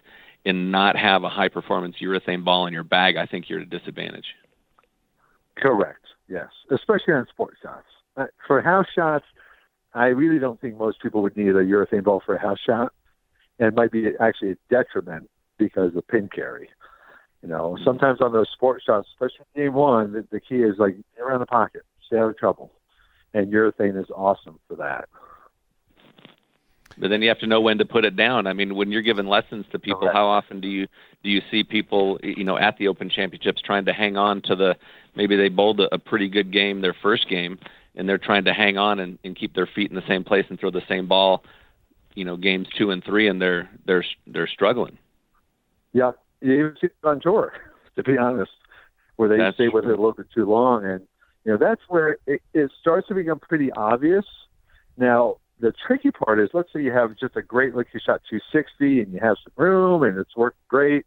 and 0.46 0.72
not 0.72 0.96
have 0.96 1.24
a 1.24 1.30
high 1.30 1.50
performance 1.50 1.98
urethane 2.02 2.44
ball 2.44 2.66
in 2.66 2.74
your 2.74 2.84
bag, 2.84 3.18
I 3.18 3.26
think 3.26 3.50
you're 3.50 3.62
at 3.62 3.68
a 3.68 3.70
disadvantage. 3.70 4.26
Correct. 5.58 6.06
Yes, 6.28 6.48
especially 6.72 7.14
on 7.14 7.28
sports 7.28 7.58
shots. 7.62 7.86
Uh, 8.16 8.26
for 8.48 8.62
house 8.62 8.86
shots, 8.96 9.26
I 9.94 10.08
really 10.08 10.40
don't 10.40 10.60
think 10.62 10.78
most 10.78 11.02
people 11.02 11.22
would 11.24 11.36
need 11.36 11.50
a 11.50 11.66
urethane 11.66 12.04
ball 12.04 12.22
for 12.26 12.36
a 12.36 12.42
house 12.42 12.60
shot, 12.66 12.94
and 13.60 13.68
it 13.68 13.76
might 13.76 13.92
be 13.92 14.10
actually 14.20 14.52
a 14.52 14.58
detriment 14.70 15.30
because 15.58 15.96
of 15.96 16.08
pin 16.08 16.30
carry. 16.34 16.70
You 17.42 17.50
know, 17.50 17.78
sometimes 17.84 18.22
on 18.22 18.32
those 18.32 18.50
sports 18.54 18.86
shots, 18.86 19.08
especially 19.14 19.46
game 19.56 19.74
one, 19.74 20.14
the, 20.14 20.26
the 20.32 20.40
key 20.40 20.58
is 20.58 20.76
like 20.78 20.96
around 21.20 21.40
the 21.40 21.46
pocket, 21.46 21.84
stay 22.06 22.18
out 22.18 22.30
of 22.30 22.38
trouble, 22.38 22.72
and 23.34 23.52
urethane 23.52 24.00
is 24.00 24.10
awesome 24.14 24.60
for 24.68 24.76
that 24.76 25.10
but 27.00 27.10
then 27.10 27.22
you 27.22 27.30
have 27.30 27.40
to 27.40 27.48
know 27.48 27.62
when 27.62 27.78
to 27.78 27.86
put 27.86 28.04
it 28.06 28.16
down. 28.16 28.46
I 28.46 28.54
mean, 28.54 28.76
when 28.76 28.92
you're 28.92 29.02
giving 29.02 29.26
lessons 29.26 29.66
to 29.72 29.80
people, 29.80 30.02
Correct. 30.02 30.16
how 30.16 30.28
often 30.28 30.60
do 30.60 30.68
you 30.68 30.88
do 31.24 31.30
you 31.30 31.42
see 31.50 31.64
people, 31.64 32.20
you 32.22 32.44
know, 32.44 32.58
at 32.58 32.78
the 32.78 32.88
Open 32.88 33.10
Championships 33.10 33.62
trying 33.62 33.86
to 33.86 33.94
hang 33.94 34.18
on 34.18 34.42
to 34.44 34.56
the 34.56 34.76
maybe 35.16 35.36
they 35.36 35.50
bowled 35.50 35.80
a, 35.80 35.94
a 35.94 35.98
pretty 35.98 36.30
good 36.30 36.52
game 36.52 36.82
their 36.82 36.96
first 37.02 37.30
game, 37.30 37.58
and 37.96 38.08
they're 38.08 38.18
trying 38.18 38.46
to 38.46 38.54
hang 38.54 38.78
on 38.78 39.00
and, 39.00 39.18
and 39.24 39.36
keep 39.36 39.56
their 39.56 39.68
feet 39.68 39.90
in 39.90 39.96
the 39.96 40.08
same 40.08 40.24
place 40.24 40.46
and 40.50 40.60
throw 40.60 40.72
the 40.72 40.82
same 40.88 41.08
ball, 41.08 41.44
you 42.16 42.26
know, 42.26 42.36
games 42.36 42.68
two 42.78 42.92
and 42.92 43.04
three, 43.04 43.28
and 43.28 43.42
they're 43.42 43.70
they're 43.86 44.06
they're 44.28 44.48
struggling. 44.48 44.98
Yeah, 45.94 46.12
you 46.42 46.54
even 46.54 46.76
see 46.80 46.88
it 46.88 46.94
on 47.04 47.20
tour. 47.22 47.54
To 47.96 48.04
be 48.04 48.18
honest, 48.18 48.52
where 49.18 49.28
they 49.28 49.36
That's 49.36 49.56
stay 49.56 49.68
with 49.68 49.84
it 49.84 49.88
true. 49.88 49.96
a 49.96 50.00
little 50.00 50.14
bit 50.14 50.28
too 50.34 50.46
long, 50.46 50.86
and 50.86 51.02
you 51.44 51.52
know 51.52 51.58
that's 51.58 51.82
where 51.90 52.18
it, 52.26 52.42
it 52.54 52.72
starts 52.80 53.10
to 53.10 53.14
become 53.14 53.40
pretty 53.40 53.74
obvious. 53.74 54.24
Now 54.96 55.36
the 55.60 55.74
tricky 55.86 56.12
part 56.12 56.40
is, 56.40 56.50
let's 56.54 56.72
say 56.74 56.82
you 56.82 56.92
have 56.92 57.18
just 57.18 57.36
a 57.36 57.42
great 57.42 57.76
look, 57.76 57.88
you 57.94 58.00
shot 58.04 58.22
260, 58.30 59.02
and 59.02 59.14
you 59.14 59.20
have 59.22 59.38
some 59.44 59.54
room, 59.64 60.04
and 60.04 60.18
it's 60.18 60.36
worked 60.36 60.60
great. 60.68 61.06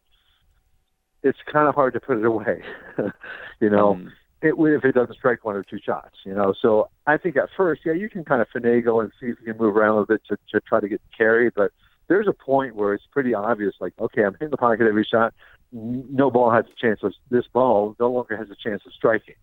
It's 1.22 1.38
kind 1.50 1.68
of 1.68 1.74
hard 1.74 1.94
to 1.94 2.00
put 2.00 2.18
it 2.18 2.24
away, 2.24 2.62
you 3.60 3.70
know. 3.70 3.94
Mm. 3.94 4.10
It, 4.44 4.54
if 4.58 4.84
it 4.84 4.96
doesn't 4.96 5.14
strike 5.14 5.44
one 5.44 5.54
or 5.54 5.62
two 5.62 5.78
shots, 5.78 6.16
you 6.24 6.34
know. 6.34 6.52
So 6.60 6.88
I 7.06 7.16
think 7.16 7.36
at 7.36 7.48
first, 7.56 7.82
yeah, 7.84 7.92
you 7.92 8.10
can 8.10 8.24
kind 8.24 8.42
of 8.42 8.48
finagle 8.48 9.00
and 9.00 9.12
see 9.20 9.26
if 9.26 9.36
you 9.38 9.52
can 9.52 9.56
move 9.56 9.76
around 9.76 9.90
a 9.90 10.00
little 10.00 10.06
bit 10.06 10.22
to, 10.30 10.36
to 10.50 10.60
try 10.66 10.80
to 10.80 10.88
get 10.88 11.00
carry, 11.16 11.48
but 11.54 11.70
there's 12.08 12.26
a 12.26 12.32
point 12.32 12.74
where 12.74 12.92
it's 12.92 13.04
pretty 13.12 13.34
obvious, 13.34 13.74
like, 13.80 13.92
okay, 14.00 14.24
I'm 14.24 14.32
hitting 14.32 14.50
the 14.50 14.56
pocket 14.56 14.86
every 14.86 15.06
shot. 15.08 15.32
No 15.70 16.28
ball 16.30 16.50
has 16.50 16.64
a 16.64 16.80
chance 16.80 17.00
of 17.04 17.14
this 17.30 17.44
ball 17.52 17.94
no 18.00 18.10
longer 18.10 18.36
has 18.36 18.50
a 18.50 18.56
chance 18.68 18.82
of 18.84 18.92
striking. 18.92 19.36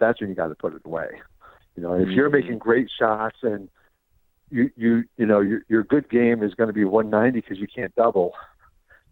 That's 0.00 0.20
when 0.20 0.30
you 0.30 0.34
got 0.34 0.48
to 0.48 0.54
put 0.54 0.74
it 0.74 0.82
away. 0.86 1.20
You 1.76 1.82
know, 1.82 1.92
if 1.94 2.08
you're 2.08 2.30
Mhm. 2.30 2.32
making 2.32 2.58
great 2.58 2.90
shots 2.90 3.36
and 3.42 3.68
you 4.50 4.70
you 4.76 5.04
you 5.16 5.26
know 5.26 5.40
your 5.40 5.62
your 5.68 5.82
good 5.82 6.08
game 6.08 6.42
is 6.42 6.54
going 6.54 6.68
to 6.68 6.72
be 6.72 6.84
190 6.84 7.40
because 7.40 7.58
you 7.58 7.66
can't 7.66 7.94
double, 7.94 8.32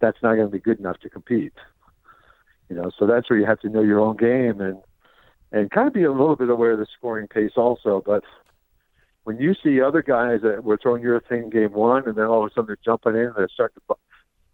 that's 0.00 0.18
not 0.22 0.34
going 0.34 0.46
to 0.46 0.52
be 0.52 0.60
good 0.60 0.78
enough 0.78 0.98
to 1.00 1.10
compete. 1.10 1.54
You 2.68 2.76
know, 2.76 2.90
so 2.98 3.06
that's 3.06 3.28
where 3.28 3.38
you 3.38 3.46
have 3.46 3.60
to 3.60 3.68
know 3.68 3.82
your 3.82 4.00
own 4.00 4.16
game 4.16 4.60
and 4.60 4.78
and 5.52 5.70
kind 5.70 5.86
of 5.86 5.94
be 5.94 6.04
a 6.04 6.10
little 6.10 6.36
bit 6.36 6.48
aware 6.48 6.72
of 6.72 6.78
the 6.78 6.86
scoring 6.96 7.28
pace 7.28 7.52
also. 7.56 8.02
But 8.04 8.24
when 9.24 9.38
you 9.38 9.54
see 9.62 9.80
other 9.80 10.02
guys 10.02 10.40
that 10.42 10.64
were 10.64 10.78
throwing 10.78 11.02
your 11.02 11.20
thing 11.20 11.50
game 11.50 11.72
one, 11.72 12.08
and 12.08 12.16
then 12.16 12.26
all 12.26 12.44
of 12.44 12.50
a 12.50 12.54
sudden 12.54 12.66
they're 12.66 12.78
jumping 12.84 13.14
in 13.14 13.26
and 13.26 13.34
they 13.36 13.46
start 13.52 13.72
to 13.74 13.96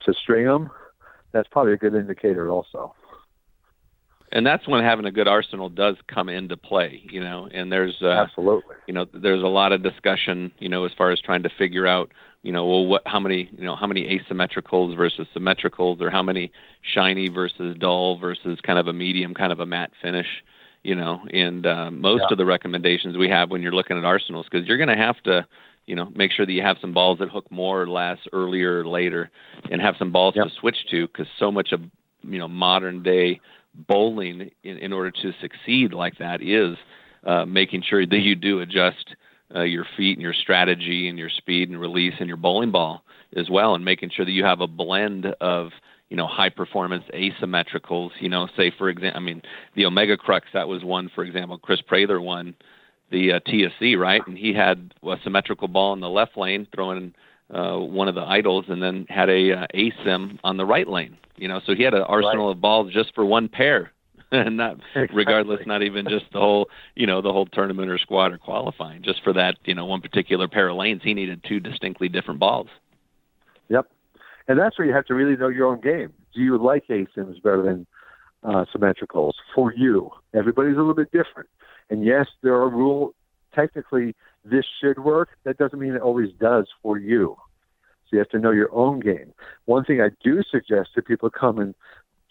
to 0.04 0.14
string 0.14 0.46
them, 0.46 0.70
that's 1.32 1.48
probably 1.48 1.72
a 1.72 1.76
good 1.76 1.94
indicator 1.94 2.50
also. 2.50 2.94
And 4.32 4.46
that's 4.46 4.68
when 4.68 4.82
having 4.84 5.06
a 5.06 5.10
good 5.12 5.28
arsenal 5.28 5.68
does 5.68 5.96
come 6.06 6.28
into 6.28 6.56
play, 6.56 7.02
you 7.10 7.20
know. 7.20 7.48
And 7.52 7.72
there's 7.72 8.00
uh, 8.02 8.26
Absolutely. 8.26 8.76
you 8.86 8.94
know 8.94 9.06
there's 9.12 9.42
a 9.42 9.46
lot 9.46 9.72
of 9.72 9.82
discussion 9.82 10.52
you 10.58 10.68
know 10.68 10.84
as 10.84 10.92
far 10.96 11.10
as 11.10 11.20
trying 11.20 11.42
to 11.44 11.50
figure 11.58 11.86
out 11.86 12.12
you 12.42 12.52
know 12.52 12.66
well 12.66 12.86
what 12.86 13.02
how 13.06 13.18
many 13.20 13.50
you 13.56 13.64
know 13.64 13.74
how 13.76 13.86
many 13.86 14.04
asymmetricals 14.18 14.96
versus 14.96 15.26
symmetricals 15.34 16.00
or 16.00 16.10
how 16.10 16.22
many 16.22 16.50
shiny 16.82 17.28
versus 17.28 17.76
dull 17.78 18.18
versus 18.18 18.58
kind 18.62 18.78
of 18.78 18.86
a 18.86 18.92
medium 18.92 19.34
kind 19.34 19.52
of 19.52 19.60
a 19.60 19.66
matte 19.66 19.90
finish 20.02 20.26
you 20.84 20.94
know 20.94 21.20
and 21.32 21.66
uh, 21.66 21.90
most 21.90 22.20
Yeah. 22.22 22.28
of 22.32 22.38
the 22.38 22.44
recommendations 22.46 23.16
we 23.16 23.28
have 23.28 23.50
when 23.50 23.62
you're 23.62 23.72
looking 23.72 23.98
at 23.98 24.04
arsenals 24.04 24.46
because 24.50 24.66
you're 24.68 24.76
going 24.78 24.88
to 24.88 24.96
have 24.96 25.20
to 25.24 25.46
you 25.86 25.94
know 25.96 26.10
make 26.14 26.32
sure 26.32 26.46
that 26.46 26.52
you 26.52 26.62
have 26.62 26.76
some 26.80 26.92
balls 26.92 27.18
that 27.18 27.28
hook 27.30 27.50
more 27.50 27.82
or 27.82 27.88
less 27.88 28.18
earlier 28.32 28.80
or 28.80 28.86
later 28.86 29.30
and 29.70 29.80
have 29.80 29.96
some 29.98 30.12
balls 30.12 30.34
Yep. 30.36 30.46
to 30.46 30.52
switch 30.60 30.86
to 30.90 31.06
because 31.08 31.26
so 31.38 31.50
much 31.50 31.72
of 31.72 31.80
you 32.22 32.38
know 32.38 32.48
modern 32.48 33.02
day 33.02 33.40
bowling 33.86 34.50
in, 34.62 34.78
in 34.78 34.92
order 34.92 35.10
to 35.10 35.32
succeed 35.40 35.92
like 35.92 36.18
that 36.18 36.42
is 36.42 36.76
uh, 37.24 37.44
making 37.44 37.82
sure 37.82 38.06
that 38.06 38.20
you 38.20 38.34
do 38.34 38.60
adjust 38.60 39.14
uh, 39.54 39.62
your 39.62 39.86
feet 39.96 40.16
and 40.16 40.22
your 40.22 40.34
strategy 40.34 41.08
and 41.08 41.18
your 41.18 41.30
speed 41.30 41.70
and 41.70 41.80
release 41.80 42.14
and 42.18 42.28
your 42.28 42.36
bowling 42.36 42.70
ball 42.70 43.02
as 43.36 43.48
well, 43.50 43.74
and 43.74 43.84
making 43.84 44.10
sure 44.10 44.24
that 44.24 44.32
you 44.32 44.44
have 44.44 44.60
a 44.60 44.66
blend 44.66 45.26
of 45.40 45.70
you 46.08 46.16
know 46.16 46.26
high 46.26 46.48
performance 46.48 47.04
asymmetricals. 47.14 48.10
You 48.20 48.28
know, 48.28 48.48
say 48.56 48.72
for 48.76 48.88
example, 48.88 49.20
I 49.20 49.24
mean 49.24 49.42
the 49.74 49.86
Omega 49.86 50.16
Crux 50.16 50.46
that 50.54 50.68
was 50.68 50.84
one 50.84 51.10
for 51.14 51.24
example. 51.24 51.58
Chris 51.58 51.80
Prather 51.80 52.20
won 52.20 52.54
the 53.10 53.32
uh, 53.32 53.40
TSC 53.40 53.98
right, 53.98 54.22
and 54.26 54.36
he 54.36 54.52
had 54.52 54.94
a 55.02 55.16
symmetrical 55.24 55.68
ball 55.68 55.92
in 55.92 56.00
the 56.00 56.08
left 56.08 56.36
lane 56.36 56.66
throwing 56.74 57.14
uh, 57.52 57.76
one 57.76 58.08
of 58.08 58.14
the 58.14 58.22
idols, 58.22 58.66
and 58.68 58.82
then 58.82 59.06
had 59.08 59.28
a 59.28 59.52
uh, 59.52 59.66
asim 59.74 60.38
on 60.44 60.56
the 60.56 60.66
right 60.66 60.88
lane. 60.88 61.16
You 61.36 61.48
know, 61.48 61.60
so 61.64 61.74
he 61.74 61.82
had 61.82 61.94
an 61.94 62.02
arsenal 62.02 62.50
of 62.50 62.60
balls 62.60 62.92
just 62.92 63.14
for 63.14 63.24
one 63.24 63.48
pair. 63.48 63.92
and 64.32 64.58
not 64.58 64.76
regardless, 65.14 65.60
not 65.66 65.82
even 65.82 66.06
just 66.06 66.26
the 66.34 66.38
whole, 66.38 66.68
you 66.94 67.06
know, 67.06 67.22
the 67.22 67.32
whole 67.32 67.46
tournament 67.46 67.90
or 67.90 67.96
squad 67.96 68.30
or 68.30 68.36
qualifying. 68.36 69.02
Just 69.02 69.22
for 69.24 69.32
that, 69.32 69.56
you 69.64 69.74
know, 69.74 69.86
one 69.86 70.02
particular 70.02 70.46
pair 70.46 70.68
of 70.68 70.76
lanes, 70.76 71.00
he 71.02 71.14
needed 71.14 71.42
two 71.48 71.60
distinctly 71.60 72.10
different 72.10 72.38
balls. 72.38 72.68
Yep. 73.70 73.86
And 74.46 74.58
that's 74.58 74.78
where 74.78 74.86
you 74.86 74.92
have 74.92 75.06
to 75.06 75.14
really 75.14 75.36
know 75.36 75.48
your 75.48 75.66
own 75.66 75.80
game. 75.80 76.12
Do 76.34 76.42
you 76.42 76.58
like 76.58 76.86
ASIMs 76.88 77.42
better 77.42 77.62
than 77.62 77.86
uh, 78.42 78.66
symmetricals 78.70 79.32
for 79.54 79.72
you? 79.74 80.10
Everybody's 80.34 80.74
a 80.74 80.78
little 80.78 80.94
bit 80.94 81.10
different. 81.10 81.48
And 81.88 82.04
yes, 82.04 82.26
there 82.42 82.54
are 82.54 82.68
rule. 82.68 83.14
Technically, 83.54 84.14
this 84.50 84.64
should 84.80 84.98
work. 84.98 85.30
That 85.44 85.58
doesn't 85.58 85.78
mean 85.78 85.94
it 85.94 86.02
always 86.02 86.32
does 86.40 86.66
for 86.82 86.98
you. 86.98 87.36
So 88.04 88.16
you 88.16 88.18
have 88.18 88.30
to 88.30 88.38
know 88.38 88.50
your 88.50 88.72
own 88.74 89.00
game. 89.00 89.32
One 89.66 89.84
thing 89.84 90.00
I 90.00 90.08
do 90.22 90.42
suggest 90.50 90.90
to 90.94 91.02
people 91.02 91.30
coming 91.30 91.74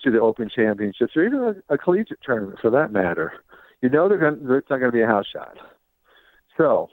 to 0.04 0.12
the 0.12 0.20
Open 0.20 0.50
Championships 0.54 1.16
or 1.16 1.24
even 1.24 1.40
a, 1.70 1.74
a 1.74 1.78
collegiate 1.78 2.20
tournament 2.24 2.60
for 2.62 2.70
that 2.72 2.92
matter, 2.92 3.34
you 3.82 3.90
know 3.90 4.10
they're 4.10 4.18
going 4.18 4.40
it's 4.58 4.70
not 4.70 4.80
going 4.80 4.92
to 4.92 4.98
be 4.98 5.02
a 5.02 5.08
house 5.08 5.26
shot. 5.32 5.58
So 6.58 6.90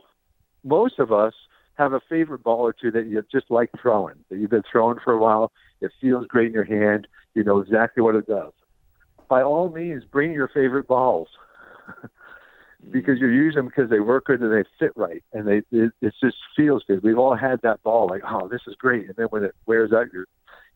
most 0.63 0.99
of 0.99 1.13
us 1.13 1.33
have 1.75 1.93
a 1.93 2.01
favorite 2.09 2.43
ball 2.43 2.61
or 2.61 2.73
two 2.73 2.91
that 2.91 3.07
you 3.07 3.23
just 3.33 3.51
like 3.51 3.71
throwing, 3.81 4.17
that 4.29 4.39
you've 4.39 4.51
been 4.51 4.63
throwing 4.71 4.99
for 5.03 5.13
a 5.13 5.19
while. 5.19 5.51
It 5.81 5.91
feels 6.01 6.27
great 6.27 6.49
in 6.49 6.53
your 6.53 6.65
hand. 6.65 7.09
You 7.35 7.45
know 7.45 7.59
exactly 7.59 8.03
what 8.03 8.15
it 8.15 8.27
does. 8.27 8.53
By 9.29 9.43
all 9.43 9.71
means, 9.71 10.05
bring 10.05 10.33
your 10.33 10.49
favorite 10.49 10.87
balls 10.87 11.29
because 12.91 13.21
you 13.21 13.29
use 13.29 13.55
them 13.55 13.67
because 13.67 13.91
they 13.91 14.01
work 14.01 14.27
good 14.27 14.41
and 14.41 14.53
they 14.53 14.69
fit 14.79 14.93
right, 14.97 15.23
and 15.33 15.47
they 15.47 15.63
it, 15.71 15.93
it 16.01 16.15
just 16.23 16.37
feels 16.57 16.83
good. 16.87 17.03
We've 17.03 17.19
all 17.19 17.35
had 17.35 17.63
that 17.63 17.83
ball 17.83 18.09
like, 18.09 18.23
oh, 18.29 18.49
this 18.49 18.63
is 18.67 18.75
great, 18.77 19.07
and 19.07 19.17
then 19.17 19.27
when 19.27 19.45
it 19.45 19.55
wears 19.67 19.93
out, 19.93 20.07
you're, 20.13 20.27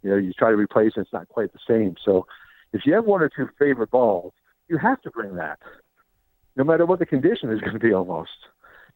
you 0.03 0.11
know, 0.11 0.17
you 0.17 0.33
try 0.33 0.51
to 0.51 0.57
replace 0.57 0.93
it, 0.97 1.01
it's 1.01 1.13
not 1.13 1.29
quite 1.29 1.53
the 1.53 1.59
same. 1.67 1.97
So, 2.05 2.27
if 2.73 2.87
you 2.87 2.95
have 2.95 3.05
one 3.05 3.23
or 3.23 3.29
two 3.29 3.49
favorite 3.59 3.91
balls, 3.91 4.33
you 4.69 4.79
have 4.79 5.01
to 5.03 5.11
bring 5.11 5.37
that, 5.37 5.59
no 6.57 6.65
matter 6.65 6.87
what 6.87 6.99
the 6.99 7.07
condition 7.07 7.51
is 7.51 7.61
going 7.61 7.75
to 7.75 7.79
be, 7.79 7.93
almost. 7.93 8.31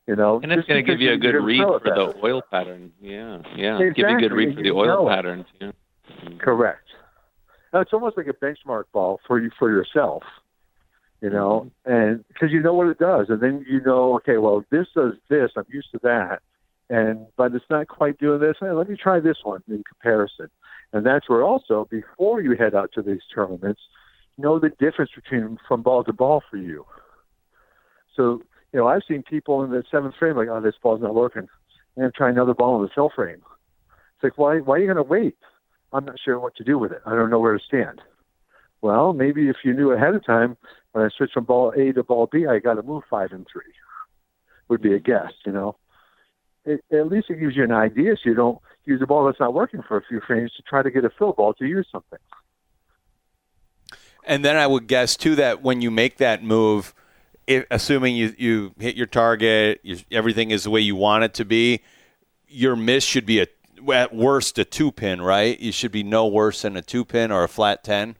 You 0.06 0.16
know, 0.16 0.40
And 0.42 0.50
it's 0.50 0.66
going 0.66 0.84
to 0.84 0.90
give 0.92 1.00
you 1.00 1.12
a 1.12 1.16
good 1.16 1.36
read 1.36 1.62
for 1.62 1.76
it 1.76 1.84
the 1.84 2.12
oil 2.24 2.42
pattern. 2.50 2.92
Yeah, 3.00 3.38
yeah. 3.54 3.78
Give 3.78 4.08
you 4.08 4.16
a 4.16 4.20
good 4.20 4.32
read 4.32 4.56
for 4.56 4.62
the 4.62 4.72
oil 4.72 5.08
patterns. 5.08 5.46
Yeah. 5.60 5.70
Correct. 6.40 6.88
Now, 7.72 7.80
it's 7.80 7.92
almost 7.92 8.16
like 8.16 8.26
a 8.26 8.32
benchmark 8.32 8.84
ball 8.92 9.20
for 9.26 9.40
you 9.40 9.50
for 9.58 9.70
yourself, 9.70 10.24
you 11.22 11.30
know, 11.30 11.70
and 11.84 12.24
because 12.28 12.50
you 12.50 12.60
know 12.60 12.74
what 12.74 12.88
it 12.88 12.98
does, 12.98 13.26
and 13.28 13.40
then 13.40 13.64
you 13.68 13.80
know, 13.80 14.16
okay, 14.16 14.38
well, 14.38 14.64
this 14.70 14.88
does 14.94 15.14
this. 15.30 15.52
I'm 15.56 15.64
used 15.68 15.92
to 15.92 16.00
that, 16.02 16.40
and 16.90 17.26
but 17.36 17.54
it's 17.54 17.64
not 17.70 17.86
quite 17.86 18.18
doing 18.18 18.40
this. 18.40 18.56
Hey, 18.60 18.72
let 18.72 18.88
me 18.88 18.96
try 19.00 19.20
this 19.20 19.38
one 19.44 19.62
in 19.68 19.84
comparison, 19.84 20.48
and 20.92 21.06
that's 21.06 21.28
where 21.28 21.44
also 21.44 21.86
before 21.90 22.42
you 22.42 22.56
head 22.56 22.74
out 22.74 22.90
to 22.94 23.02
these 23.02 23.20
tournaments, 23.32 23.80
know 24.36 24.58
the 24.58 24.70
difference 24.70 25.12
between 25.14 25.58
from 25.68 25.82
ball 25.82 26.02
to 26.04 26.12
ball 26.12 26.42
for 26.50 26.56
you. 26.56 26.84
So 28.16 28.42
you 28.72 28.80
know, 28.80 28.88
I've 28.88 29.02
seen 29.06 29.22
people 29.22 29.62
in 29.62 29.70
the 29.70 29.84
seventh 29.90 30.16
frame 30.18 30.36
like, 30.36 30.48
oh, 30.48 30.60
this 30.60 30.74
ball's 30.82 31.02
not 31.02 31.14
working. 31.14 31.48
I'm 31.96 32.10
try 32.16 32.30
another 32.30 32.54
ball 32.54 32.76
in 32.76 32.82
the 32.82 32.90
cell 32.94 33.12
frame. 33.14 33.42
It's 34.16 34.24
like, 34.24 34.38
why? 34.38 34.58
Why 34.58 34.76
are 34.76 34.78
you 34.78 34.86
going 34.86 34.96
to 34.96 35.02
wait? 35.02 35.36
I'm 35.92 36.06
not 36.06 36.16
sure 36.24 36.40
what 36.40 36.56
to 36.56 36.64
do 36.64 36.78
with 36.78 36.90
it. 36.90 37.02
I 37.06 37.10
don't 37.10 37.30
know 37.30 37.38
where 37.38 37.56
to 37.56 37.62
stand. 37.64 38.00
Well, 38.82 39.12
maybe 39.12 39.48
if 39.48 39.56
you 39.64 39.72
knew 39.72 39.92
ahead 39.92 40.14
of 40.14 40.26
time, 40.26 40.56
when 40.90 41.04
I 41.04 41.08
switch 41.16 41.30
from 41.32 41.44
ball 41.44 41.72
A 41.76 41.92
to 41.92 42.02
ball 42.02 42.28
B, 42.30 42.46
I 42.46 42.58
got 42.58 42.74
to 42.74 42.82
move 42.82 43.04
five 43.08 43.32
and 43.32 43.46
three. 43.50 43.72
Would 44.68 44.82
be 44.82 44.92
a 44.94 44.98
guess, 44.98 45.32
you 45.46 45.52
know. 45.52 45.76
It, 46.64 46.84
at 46.92 47.08
least 47.08 47.30
it 47.30 47.40
gives 47.40 47.56
you 47.56 47.64
an 47.64 47.72
idea, 47.72 48.16
so 48.16 48.28
you 48.28 48.34
don't 48.34 48.58
use 48.84 49.00
a 49.00 49.06
ball 49.06 49.24
that's 49.26 49.40
not 49.40 49.54
working 49.54 49.82
for 49.86 49.96
a 49.96 50.02
few 50.02 50.20
frames 50.20 50.52
to 50.56 50.62
try 50.62 50.82
to 50.82 50.90
get 50.90 51.04
a 51.04 51.10
fill 51.10 51.32
ball 51.32 51.54
to 51.54 51.64
use 51.64 51.86
something. 51.90 52.18
And 54.24 54.44
then 54.44 54.56
I 54.56 54.66
would 54.66 54.86
guess 54.86 55.16
too 55.16 55.36
that 55.36 55.62
when 55.62 55.80
you 55.80 55.90
make 55.90 56.18
that 56.18 56.42
move, 56.44 56.94
if, 57.46 57.64
assuming 57.70 58.16
you, 58.16 58.34
you 58.38 58.74
hit 58.78 58.96
your 58.96 59.06
target, 59.06 59.80
you, 59.82 59.98
everything 60.10 60.50
is 60.50 60.64
the 60.64 60.70
way 60.70 60.80
you 60.80 60.96
want 60.96 61.24
it 61.24 61.34
to 61.34 61.44
be, 61.44 61.82
your 62.48 62.76
miss 62.76 63.04
should 63.04 63.26
be 63.26 63.40
a 63.40 63.46
at 63.92 64.14
worst 64.14 64.58
a 64.58 64.64
two 64.64 64.92
pin, 64.92 65.20
right? 65.20 65.58
You 65.58 65.72
should 65.72 65.90
be 65.90 66.04
no 66.04 66.26
worse 66.26 66.62
than 66.62 66.76
a 66.76 66.82
two 66.82 67.04
pin 67.04 67.32
or 67.32 67.42
a 67.42 67.48
flat 67.48 67.82
ten. 67.82 68.16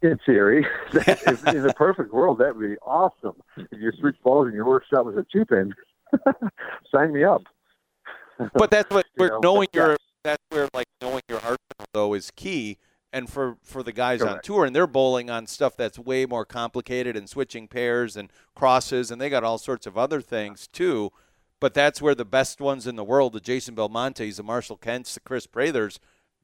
In 0.00 0.16
theory, 0.24 0.64
if, 0.92 1.46
in 1.48 1.68
a 1.68 1.74
perfect 1.74 2.12
world, 2.12 2.38
that 2.38 2.54
would 2.54 2.68
be 2.68 2.76
awesome. 2.78 3.34
If 3.56 3.80
you 3.80 3.90
switch 3.98 4.14
balls 4.22 4.46
and 4.46 4.54
your 4.54 4.64
worst 4.64 4.88
shot 4.88 5.04
was 5.04 5.16
a 5.16 5.26
two 5.32 5.44
pin, 5.44 5.74
sign 6.94 7.12
me 7.12 7.24
up. 7.24 7.42
But 8.54 8.70
that's 8.70 8.88
what 8.90 9.04
You 9.16 9.22
where 9.22 9.28
know, 9.30 9.40
knowing 9.42 9.68
your 9.72 9.96
that's 10.22 10.42
where 10.50 10.68
like 10.72 10.86
knowing 11.00 11.22
your 11.28 11.38
arsenal 11.38 11.58
though 11.92 12.14
is 12.14 12.30
key. 12.30 12.78
And 13.12 13.28
for 13.28 13.56
for 13.64 13.82
the 13.82 13.90
guys 13.90 14.22
on 14.22 14.40
tour 14.42 14.64
and 14.64 14.76
they're 14.76 14.86
bowling 14.86 15.28
on 15.28 15.48
stuff 15.48 15.76
that's 15.76 15.98
way 15.98 16.24
more 16.24 16.44
complicated 16.44 17.16
and 17.16 17.28
switching 17.28 17.66
pairs 17.66 18.16
and 18.16 18.30
crosses 18.54 19.10
and 19.10 19.20
they 19.20 19.28
got 19.28 19.42
all 19.42 19.58
sorts 19.58 19.86
of 19.86 19.98
other 19.98 20.20
things 20.20 20.68
too. 20.68 21.10
But 21.58 21.74
that's 21.74 22.00
where 22.00 22.14
the 22.14 22.24
best 22.24 22.60
ones 22.60 22.86
in 22.86 22.94
the 22.94 23.02
world, 23.02 23.32
the 23.32 23.40
Jason 23.40 23.74
Belmontes, 23.74 24.36
the 24.36 24.44
Marshall 24.44 24.76
Kents, 24.76 25.14
the 25.14 25.20
Chris 25.20 25.46
Prathers, 25.46 25.98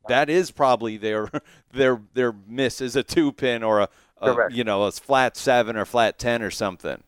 that 0.09 0.29
is 0.31 0.51
probably 0.51 0.97
their 0.97 1.31
their 1.73 2.01
their 2.15 2.35
miss 2.47 2.81
is 2.81 2.97
a 2.97 3.03
two 3.03 3.33
pin 3.33 3.63
or 3.63 3.81
a, 3.81 3.89
a 4.21 4.51
you 4.51 4.65
know 4.65 4.85
a 4.85 4.93
flat 4.93 5.37
seven 5.37 5.77
or 5.77 5.85
flat 5.85 6.19
ten 6.19 6.43
or 6.43 6.51
something. 6.51 7.03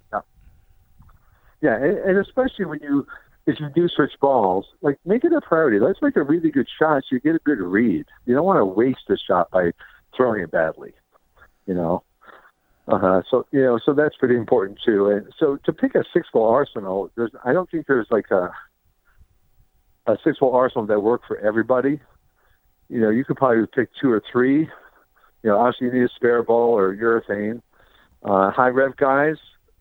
Yeah, 1.63 1.77
and, 1.77 1.99
and 1.99 2.19
especially 2.19 2.67
when 2.67 2.81
you 2.83 3.07
if 3.47 3.61
you 3.61 3.69
do 3.75 3.89
switch 3.89 4.13
balls, 4.21 4.67
like 4.83 4.99
make 5.05 5.25
it 5.25 5.33
a 5.33 5.41
priority. 5.41 5.79
Let's 5.79 6.03
make 6.03 6.17
a 6.17 6.23
really 6.23 6.51
good 6.51 6.69
shot 6.79 7.03
so 7.03 7.15
you 7.15 7.21
get 7.21 7.37
a 7.37 7.41
good 7.41 7.61
read. 7.61 8.07
You 8.25 8.35
don't 8.35 8.45
want 8.45 8.59
to 8.59 8.65
waste 8.65 9.09
a 9.09 9.17
shot 9.17 9.51
by 9.51 9.73
throwing 10.17 10.43
it 10.43 10.51
badly. 10.51 10.93
You 11.67 11.75
know, 11.75 12.03
uh-huh. 12.89 13.23
So 13.31 13.47
you 13.51 13.63
know, 13.63 13.79
so 13.85 13.93
that's 13.95 14.17
pretty 14.17 14.37
important 14.37 14.79
too. 14.85 15.09
And 15.11 15.33
so 15.39 15.57
to 15.65 15.73
pick 15.73 15.95
a 15.95 16.05
six 16.13 16.29
ball 16.33 16.49
arsenal, 16.49 17.11
there's 17.17 17.33
I 17.45 17.53
don't 17.53 17.71
think 17.71 17.87
there's 17.87 18.07
like 18.11 18.31
a 18.31 18.53
a 20.07 20.17
six 20.23 20.39
ball 20.39 20.55
arsenal 20.55 20.87
that 20.87 21.01
work 21.01 21.23
for 21.27 21.37
everybody. 21.39 22.01
You 22.89 23.01
know, 23.01 23.11
you 23.11 23.25
could 23.25 23.37
probably 23.37 23.67
pick 23.67 23.91
two 24.01 24.11
or 24.11 24.23
three. 24.31 24.61
You 25.43 25.51
know, 25.51 25.59
obviously 25.59 25.89
you 25.89 25.93
need 25.93 26.05
a 26.05 26.15
spare 26.15 26.43
ball 26.43 26.77
or 26.77 26.95
urethane. 26.95 27.63
Uh, 28.23 28.51
high 28.51 28.69
rev 28.69 28.97
guys, 28.97 29.37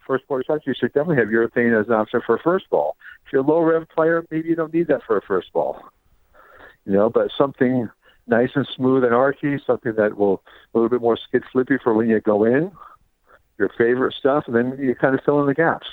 first 0.05 0.27
ball 0.27 0.41
shots, 0.45 0.65
you 0.67 0.73
should 0.77 0.93
definitely 0.93 1.17
have 1.17 1.27
urethane 1.27 1.79
as 1.79 1.87
an 1.87 1.93
option 1.93 2.21
for 2.25 2.35
a 2.35 2.39
first 2.39 2.69
ball. 2.69 2.95
If 3.25 3.33
you're 3.33 3.41
a 3.41 3.45
low 3.45 3.61
rev 3.61 3.87
player, 3.89 4.25
maybe 4.29 4.49
you 4.49 4.55
don't 4.55 4.73
need 4.73 4.87
that 4.87 5.01
for 5.05 5.17
a 5.17 5.21
first 5.21 5.51
ball. 5.53 5.81
You 6.85 6.93
know, 6.93 7.09
but 7.09 7.31
something 7.35 7.89
nice 8.27 8.51
and 8.55 8.67
smooth 8.75 9.03
and 9.03 9.13
archy, 9.13 9.59
something 9.65 9.93
that 9.95 10.17
will 10.17 10.43
a 10.73 10.77
little 10.77 10.89
bit 10.89 11.01
more 11.01 11.17
skid 11.17 11.43
flippy 11.51 11.77
for 11.83 11.93
when 11.93 12.09
you 12.09 12.19
go 12.19 12.43
in 12.43 12.71
your 13.57 13.69
favorite 13.77 14.13
stuff, 14.13 14.45
and 14.47 14.55
then 14.55 14.77
you 14.79 14.95
kind 14.95 15.15
of 15.15 15.23
fill 15.23 15.39
in 15.39 15.47
the 15.47 15.53
gaps. 15.53 15.87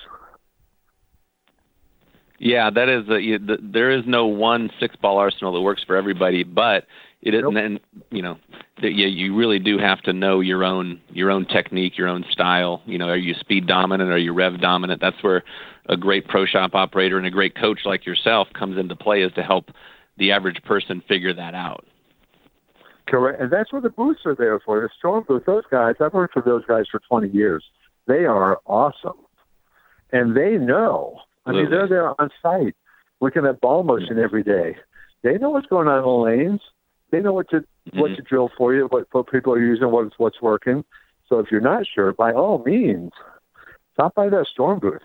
Yeah, 2.42 2.70
that 2.70 2.88
is 2.88 3.08
a, 3.08 3.20
you, 3.20 3.38
the, 3.38 3.56
there 3.62 3.92
is 3.92 4.02
no 4.04 4.26
one 4.26 4.68
six 4.80 4.96
ball 4.96 5.16
arsenal 5.16 5.52
that 5.52 5.60
works 5.60 5.84
for 5.86 5.94
everybody, 5.94 6.42
but 6.42 6.86
it 7.20 7.34
is, 7.34 7.42
nope. 7.42 7.54
and 7.56 7.78
you 8.10 8.20
know, 8.20 8.36
the, 8.80 8.90
yeah, 8.90 9.06
you 9.06 9.36
really 9.36 9.60
do 9.60 9.78
have 9.78 10.00
to 10.02 10.12
know 10.12 10.40
your 10.40 10.64
own 10.64 11.00
your 11.10 11.30
own 11.30 11.46
technique, 11.46 11.96
your 11.96 12.08
own 12.08 12.24
style. 12.32 12.82
You 12.84 12.98
know, 12.98 13.06
are 13.06 13.16
you 13.16 13.34
speed 13.34 13.68
dominant? 13.68 14.10
Are 14.10 14.18
you 14.18 14.32
rev 14.32 14.60
dominant? 14.60 15.00
That's 15.00 15.22
where 15.22 15.44
a 15.88 15.96
great 15.96 16.26
pro 16.26 16.44
shop 16.44 16.74
operator 16.74 17.16
and 17.16 17.28
a 17.28 17.30
great 17.30 17.54
coach 17.54 17.82
like 17.84 18.04
yourself 18.04 18.48
comes 18.54 18.76
into 18.76 18.96
play, 18.96 19.22
is 19.22 19.32
to 19.34 19.44
help 19.44 19.70
the 20.18 20.32
average 20.32 20.60
person 20.64 21.00
figure 21.06 21.32
that 21.32 21.54
out. 21.54 21.86
Correct, 23.06 23.40
and 23.40 23.52
that's 23.52 23.72
what 23.72 23.84
the 23.84 23.90
booths 23.90 24.22
are 24.26 24.34
there 24.34 24.58
for. 24.58 24.80
The 24.80 24.88
storm 24.98 25.24
booth, 25.28 25.44
those 25.46 25.64
guys. 25.70 25.94
I've 26.00 26.12
worked 26.12 26.34
for 26.34 26.42
those 26.42 26.64
guys 26.66 26.86
for 26.90 27.00
20 27.08 27.28
years. 27.28 27.62
They 28.08 28.24
are 28.24 28.58
awesome, 28.66 29.20
and 30.10 30.36
they 30.36 30.56
know. 30.56 31.20
I 31.46 31.52
mean, 31.52 31.70
they're 31.70 31.88
there 31.88 32.20
on 32.20 32.30
site, 32.40 32.76
looking 33.20 33.46
at 33.46 33.60
ball 33.60 33.82
motion 33.82 34.18
every 34.18 34.42
day. 34.42 34.76
They 35.22 35.38
know 35.38 35.50
what's 35.50 35.66
going 35.66 35.88
on 35.88 35.98
in 35.98 36.04
the 36.04 36.10
lanes. 36.10 36.60
They 37.10 37.20
know 37.20 37.32
what 37.32 37.50
to 37.50 37.60
mm-hmm. 37.60 38.00
what 38.00 38.16
to 38.16 38.22
drill 38.22 38.50
for 38.56 38.74
you, 38.74 38.86
what, 38.86 39.06
what 39.12 39.30
people 39.30 39.52
are 39.52 39.60
using, 39.60 39.90
what's 39.90 40.18
what's 40.18 40.40
working. 40.40 40.84
So 41.28 41.38
if 41.38 41.50
you're 41.50 41.60
not 41.60 41.84
sure, 41.92 42.12
by 42.12 42.32
all 42.32 42.62
means, 42.64 43.12
stop 43.94 44.14
by 44.14 44.28
that 44.28 44.46
storm 44.50 44.78
booth. 44.78 45.02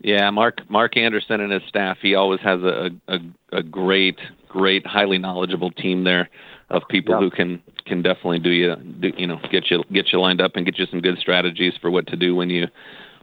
Yeah, 0.00 0.30
Mark 0.30 0.68
Mark 0.70 0.96
Anderson 0.96 1.40
and 1.40 1.52
his 1.52 1.62
staff. 1.68 1.98
He 2.00 2.14
always 2.14 2.40
has 2.40 2.62
a 2.62 2.90
a, 3.08 3.18
a 3.52 3.62
great, 3.62 4.18
great, 4.48 4.86
highly 4.86 5.18
knowledgeable 5.18 5.70
team 5.70 6.04
there 6.04 6.28
of 6.70 6.82
people 6.88 7.18
who 7.18 7.30
can 7.30 7.62
can 7.84 8.02
definitely 8.02 8.38
do 8.38 8.50
you 8.50 8.76
do, 8.76 9.12
you 9.16 9.26
know 9.26 9.38
get 9.50 9.70
you 9.70 9.82
get 9.92 10.12
you 10.12 10.20
lined 10.20 10.40
up 10.40 10.52
and 10.54 10.64
get 10.64 10.78
you 10.78 10.86
some 10.86 11.00
good 11.00 11.18
strategies 11.18 11.74
for 11.80 11.90
what 11.90 12.06
to 12.06 12.16
do 12.16 12.34
when 12.34 12.48
you 12.48 12.66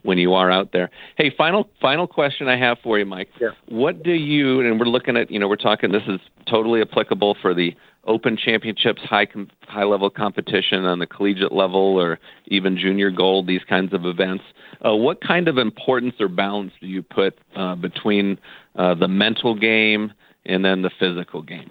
when 0.02 0.18
you 0.18 0.34
are 0.34 0.50
out 0.50 0.72
there. 0.72 0.90
Hey, 1.16 1.32
final 1.36 1.68
final 1.80 2.06
question 2.06 2.48
I 2.48 2.56
have 2.56 2.78
for 2.82 2.98
you, 2.98 3.06
Mike. 3.06 3.28
Yeah. 3.40 3.48
What 3.68 4.02
do 4.02 4.12
you 4.12 4.60
and 4.60 4.78
we're 4.78 4.86
looking 4.86 5.16
at 5.16 5.30
you 5.30 5.38
know 5.38 5.48
we're 5.48 5.56
talking 5.56 5.92
this 5.92 6.02
is 6.06 6.20
totally 6.46 6.80
applicable 6.80 7.36
for 7.40 7.54
the 7.54 7.74
Open 8.08 8.36
Championships, 8.36 9.02
high 9.02 9.26
com, 9.26 9.48
high 9.62 9.84
level 9.84 10.08
competition 10.08 10.84
on 10.84 10.98
the 10.98 11.06
collegiate 11.06 11.52
level, 11.52 12.00
or 12.00 12.18
even 12.46 12.76
junior 12.78 13.10
gold, 13.10 13.46
these 13.46 13.62
kinds 13.68 13.92
of 13.92 14.06
events. 14.06 14.44
Uh, 14.84 14.96
what 14.96 15.20
kind 15.20 15.46
of 15.46 15.58
importance 15.58 16.14
or 16.18 16.28
balance 16.28 16.72
do 16.80 16.86
you 16.86 17.02
put 17.02 17.38
uh, 17.54 17.74
between 17.74 18.38
uh, 18.76 18.94
the 18.94 19.08
mental 19.08 19.54
game 19.54 20.12
and 20.46 20.64
then 20.64 20.82
the 20.82 20.90
physical 20.98 21.42
game? 21.42 21.70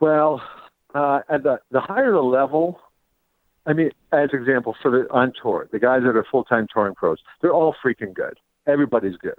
Well, 0.00 0.42
uh, 0.94 1.20
at 1.28 1.44
the, 1.44 1.60
the 1.70 1.80
higher 1.80 2.12
the 2.12 2.20
level, 2.20 2.80
I 3.66 3.72
mean, 3.72 3.90
as 4.12 4.30
example, 4.32 4.74
for 4.82 4.90
the 4.90 5.10
on 5.12 5.32
tour, 5.40 5.68
the 5.70 5.78
guys 5.78 6.02
that 6.02 6.16
are 6.16 6.26
full 6.30 6.44
time 6.44 6.66
touring 6.72 6.94
pros, 6.94 7.18
they're 7.40 7.52
all 7.52 7.74
freaking 7.84 8.12
good. 8.12 8.38
Everybody's 8.66 9.16
good, 9.16 9.38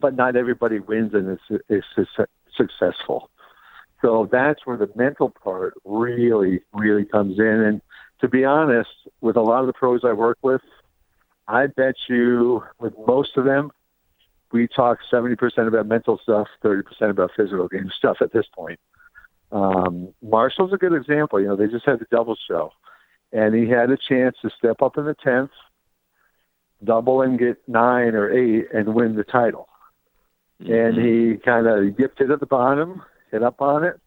but 0.00 0.14
not 0.14 0.36
everybody 0.36 0.78
wins 0.78 1.12
and 1.14 1.38
is, 1.50 1.60
is, 1.68 1.84
successful. 2.56 3.30
So 4.02 4.28
that's 4.30 4.64
where 4.64 4.76
the 4.76 4.90
mental 4.94 5.30
part 5.30 5.74
really, 5.84 6.60
really 6.72 7.04
comes 7.04 7.38
in. 7.38 7.44
And 7.46 7.82
to 8.20 8.28
be 8.28 8.44
honest, 8.44 8.90
with 9.20 9.36
a 9.36 9.42
lot 9.42 9.60
of 9.60 9.66
the 9.66 9.72
pros 9.72 10.00
I 10.04 10.12
work 10.12 10.38
with, 10.42 10.62
I 11.48 11.66
bet 11.66 11.96
you 12.08 12.62
with 12.78 12.94
most 13.06 13.36
of 13.36 13.44
them, 13.44 13.70
we 14.52 14.66
talk 14.68 14.98
70% 15.12 15.36
about 15.68 15.86
mental 15.86 16.18
stuff, 16.22 16.48
30% 16.64 16.82
about 17.10 17.30
physical 17.36 17.68
game 17.68 17.90
stuff 17.96 18.18
at 18.20 18.32
this 18.32 18.46
point. 18.54 18.80
Um, 19.52 20.12
Marshall's 20.22 20.72
a 20.72 20.76
good 20.76 20.92
example. 20.92 21.40
You 21.40 21.48
know, 21.48 21.56
they 21.56 21.66
just 21.66 21.86
had 21.86 21.98
the 21.98 22.06
double 22.10 22.36
show, 22.48 22.72
and 23.32 23.54
he 23.54 23.68
had 23.68 23.90
a 23.90 23.96
chance 23.96 24.36
to 24.42 24.50
step 24.50 24.82
up 24.82 24.98
in 24.98 25.04
the 25.04 25.14
tenth, 25.14 25.50
double 26.82 27.22
and 27.22 27.38
get 27.38 27.56
nine 27.68 28.14
or 28.14 28.30
eight, 28.30 28.66
and 28.72 28.94
win 28.94 29.14
the 29.14 29.24
title. 29.24 29.68
Mm-hmm. 30.62 30.72
And 30.72 30.96
he 30.96 31.36
kind 31.38 31.66
of 31.66 31.96
yipped 31.96 32.20
it 32.20 32.30
at 32.30 32.40
the 32.40 32.46
bottom, 32.46 33.02
hit 33.30 33.42
up 33.42 33.60
on 33.60 33.84
it, 33.84 34.00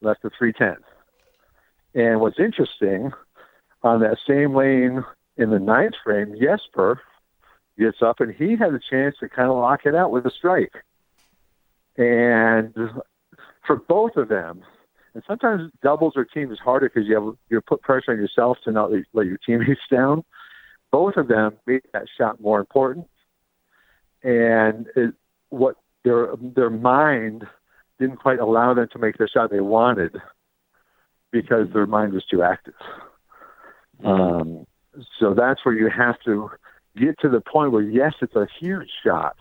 left 0.00 0.22
the 0.22 0.30
three 0.36 0.52
ten. 0.52 0.76
And 1.94 2.20
what's 2.20 2.38
interesting, 2.38 3.12
on 3.82 4.00
that 4.00 4.18
same 4.26 4.54
lane 4.54 5.04
in 5.36 5.50
the 5.50 5.58
ninth 5.58 5.94
frame, 6.04 6.34
Jesper 6.40 7.00
gets 7.78 8.02
up 8.02 8.20
and 8.20 8.34
he 8.34 8.56
had 8.56 8.74
a 8.74 8.80
chance 8.90 9.16
to 9.20 9.28
kind 9.28 9.48
of 9.48 9.56
lock 9.56 9.86
it 9.86 9.94
out 9.94 10.10
with 10.10 10.26
a 10.26 10.30
strike. 10.30 10.84
And 11.96 12.74
for 13.66 13.76
both 13.76 14.16
of 14.16 14.28
them, 14.28 14.62
and 15.14 15.22
sometimes 15.26 15.70
doubles 15.82 16.14
or 16.16 16.24
teams 16.24 16.52
is 16.52 16.58
harder 16.58 16.88
because 16.88 17.08
you 17.08 17.14
have 17.14 17.34
you 17.48 17.60
put 17.60 17.82
pressure 17.82 18.12
on 18.12 18.18
yourself 18.18 18.58
to 18.64 18.72
not 18.72 18.90
let 19.12 19.26
your 19.26 19.38
teammates 19.38 19.80
down. 19.90 20.24
Both 20.90 21.16
of 21.16 21.28
them 21.28 21.56
made 21.66 21.82
that 21.92 22.06
shot 22.16 22.40
more 22.40 22.60
important, 22.60 23.08
and 24.22 24.86
it, 24.96 25.14
what 25.50 25.76
their 26.04 26.28
their 26.40 26.70
mind 26.70 27.46
didn't 27.98 28.16
quite 28.16 28.38
allow 28.38 28.74
them 28.74 28.88
to 28.92 28.98
make 28.98 29.18
the 29.18 29.28
shot 29.28 29.50
they 29.50 29.60
wanted 29.60 30.16
because 31.30 31.66
their 31.72 31.86
mind 31.86 32.12
was 32.12 32.24
too 32.24 32.42
active. 32.42 32.74
Um, 34.04 34.66
so 35.18 35.34
that's 35.34 35.64
where 35.64 35.74
you 35.74 35.90
have 35.90 36.16
to 36.24 36.50
get 36.96 37.18
to 37.20 37.28
the 37.28 37.40
point 37.40 37.72
where 37.72 37.82
yes, 37.82 38.14
it's 38.22 38.36
a 38.36 38.46
huge 38.60 38.88
shot, 39.04 39.36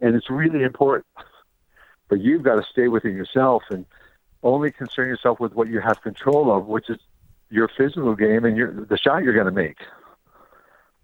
and 0.00 0.14
it's 0.14 0.28
really 0.28 0.64
important, 0.64 1.06
but 2.08 2.20
you've 2.20 2.42
got 2.42 2.56
to 2.56 2.62
stay 2.70 2.88
within 2.88 3.14
yourself 3.14 3.62
and 3.70 3.86
only 4.42 4.70
concern 4.70 5.08
yourself 5.08 5.40
with 5.40 5.54
what 5.54 5.68
you 5.68 5.80
have 5.80 6.02
control 6.02 6.54
of, 6.54 6.66
which 6.66 6.88
is 6.88 6.98
your 7.50 7.68
physical 7.68 8.14
game 8.14 8.44
and 8.44 8.56
your 8.56 8.72
the 8.72 8.98
shot 8.98 9.22
you're 9.22 9.34
going 9.34 9.46
to 9.46 9.52
make. 9.52 9.78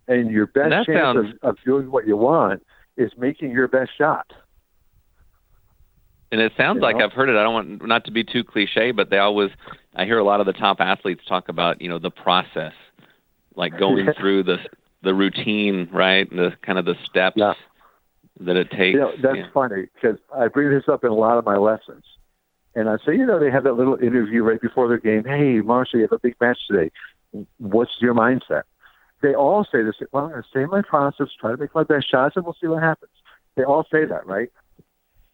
And 0.07 0.31
your 0.31 0.47
best 0.47 0.73
and 0.73 0.87
chance 0.87 0.99
sounds... 0.99 1.35
of, 1.43 1.51
of 1.51 1.65
doing 1.65 1.91
what 1.91 2.07
you 2.07 2.17
want 2.17 2.65
is 2.97 3.13
making 3.17 3.51
your 3.51 3.69
best 3.69 3.91
shot. 3.97 4.33
And 6.31 6.41
it 6.41 6.53
sounds 6.57 6.77
you 6.77 6.83
like 6.83 6.97
know? 6.97 7.05
I've 7.05 7.13
heard 7.13 7.29
it. 7.29 7.37
I 7.37 7.43
don't 7.43 7.55
want 7.55 7.87
not 7.87 8.05
to 8.07 8.11
be 8.11 8.25
too 8.25 8.45
cliche, 8.45 8.91
but 8.91 9.11
they 9.11 9.19
always 9.19 9.51
I 9.95 10.05
hear 10.05 10.19
a 10.19 10.25
lot 10.25 10.41
of 10.41 10.47
the 10.47 10.53
top 10.53 10.81
athletes 10.81 11.25
talk 11.27 11.49
about 11.49 11.81
you 11.81 11.89
know 11.89 11.99
the 11.99 12.11
process, 12.11 12.75
like 13.55 13.79
going 13.79 14.13
through 14.19 14.45
the 14.45 14.59
the 15.03 15.15
routine, 15.15 15.89
right? 15.93 16.29
And 16.29 16.39
the 16.39 16.53
kind 16.63 16.79
of 16.79 16.85
the 16.85 16.97
steps 17.05 17.37
yeah. 17.37 17.55
that 18.41 18.57
it 18.57 18.71
takes. 18.71 18.95
You 18.95 19.01
know, 19.01 19.13
that's 19.23 19.37
yeah. 19.37 19.47
funny 19.53 19.87
because 19.95 20.19
I 20.37 20.49
bring 20.49 20.71
this 20.71 20.89
up 20.89 21.05
in 21.05 21.11
a 21.11 21.15
lot 21.15 21.39
of 21.39 21.45
my 21.45 21.57
lessons. 21.57 22.05
And 22.75 22.89
I 22.89 22.97
say, 23.07 23.13
you 23.13 23.27
know, 23.27 23.39
they 23.39 23.51
have 23.51 23.65
that 23.65 23.75
little 23.75 23.97
interview 23.97 24.43
right 24.43 24.61
before 24.61 24.89
their 24.89 24.99
game. 24.99 25.25
Hey, 25.25 25.61
Marshall, 25.61 26.01
you 26.01 26.05
have 26.05 26.13
a 26.13 26.19
big 26.19 26.35
match 26.41 26.59
today. 26.69 26.91
What's 27.59 27.93
your 28.01 28.15
mindset? 28.15 28.63
They 29.23 29.35
all 29.35 29.65
say 29.65 29.83
this. 29.83 29.95
Well, 30.13 30.25
I'm 30.25 30.31
going 30.31 30.43
to 30.43 30.49
stay 30.49 30.63
in 30.63 30.71
my 30.71 30.83
process, 30.83 31.29
try 31.41 31.53
to 31.53 31.57
make 31.57 31.75
my 31.75 31.85
best 31.85 32.11
shots, 32.11 32.37
and 32.37 32.45
we'll 32.45 32.57
see 32.61 32.67
what 32.67 32.83
happens. 32.83 33.13
They 33.57 33.63
all 33.63 33.87
say 33.91 34.05
that, 34.05 34.27
right? 34.27 34.51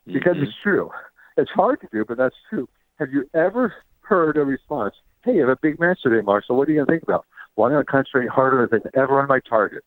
Because 0.06 0.34
mm-hmm. 0.34 0.44
it's 0.44 0.52
true. 0.62 0.90
It's 1.36 1.50
hard 1.50 1.80
to 1.80 1.88
do, 1.90 2.04
but 2.06 2.18
that's 2.18 2.36
true. 2.50 2.68
Have 2.98 3.10
you 3.10 3.28
ever 3.34 3.74
heard 4.02 4.36
a 4.36 4.44
response? 4.44 4.94
Hey, 5.24 5.34
you 5.34 5.40
have 5.40 5.48
a 5.48 5.58
big 5.60 5.80
match 5.80 6.02
today, 6.02 6.20
Marshall. 6.20 6.56
What 6.56 6.68
are 6.68 6.72
you 6.72 6.78
going 6.78 6.86
to 6.86 6.92
think 6.92 7.02
about? 7.02 7.24
Well, 7.56 7.66
I'm 7.66 7.72
going 7.72 7.84
to 7.84 7.90
concentrate 7.90 8.28
harder 8.28 8.68
than 8.70 8.82
ever 8.94 9.20
on 9.20 9.28
my 9.28 9.40
target. 9.40 9.82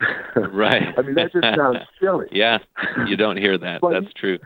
right. 0.36 0.94
I 0.96 1.02
mean, 1.02 1.14
that 1.14 1.32
just 1.32 1.44
sounds 1.56 1.78
silly. 2.00 2.26
Yeah, 2.32 2.58
you 3.06 3.16
don't 3.16 3.36
hear 3.36 3.58
that. 3.58 3.80
but, 3.80 3.92
That's 3.92 4.12
true 4.14 4.38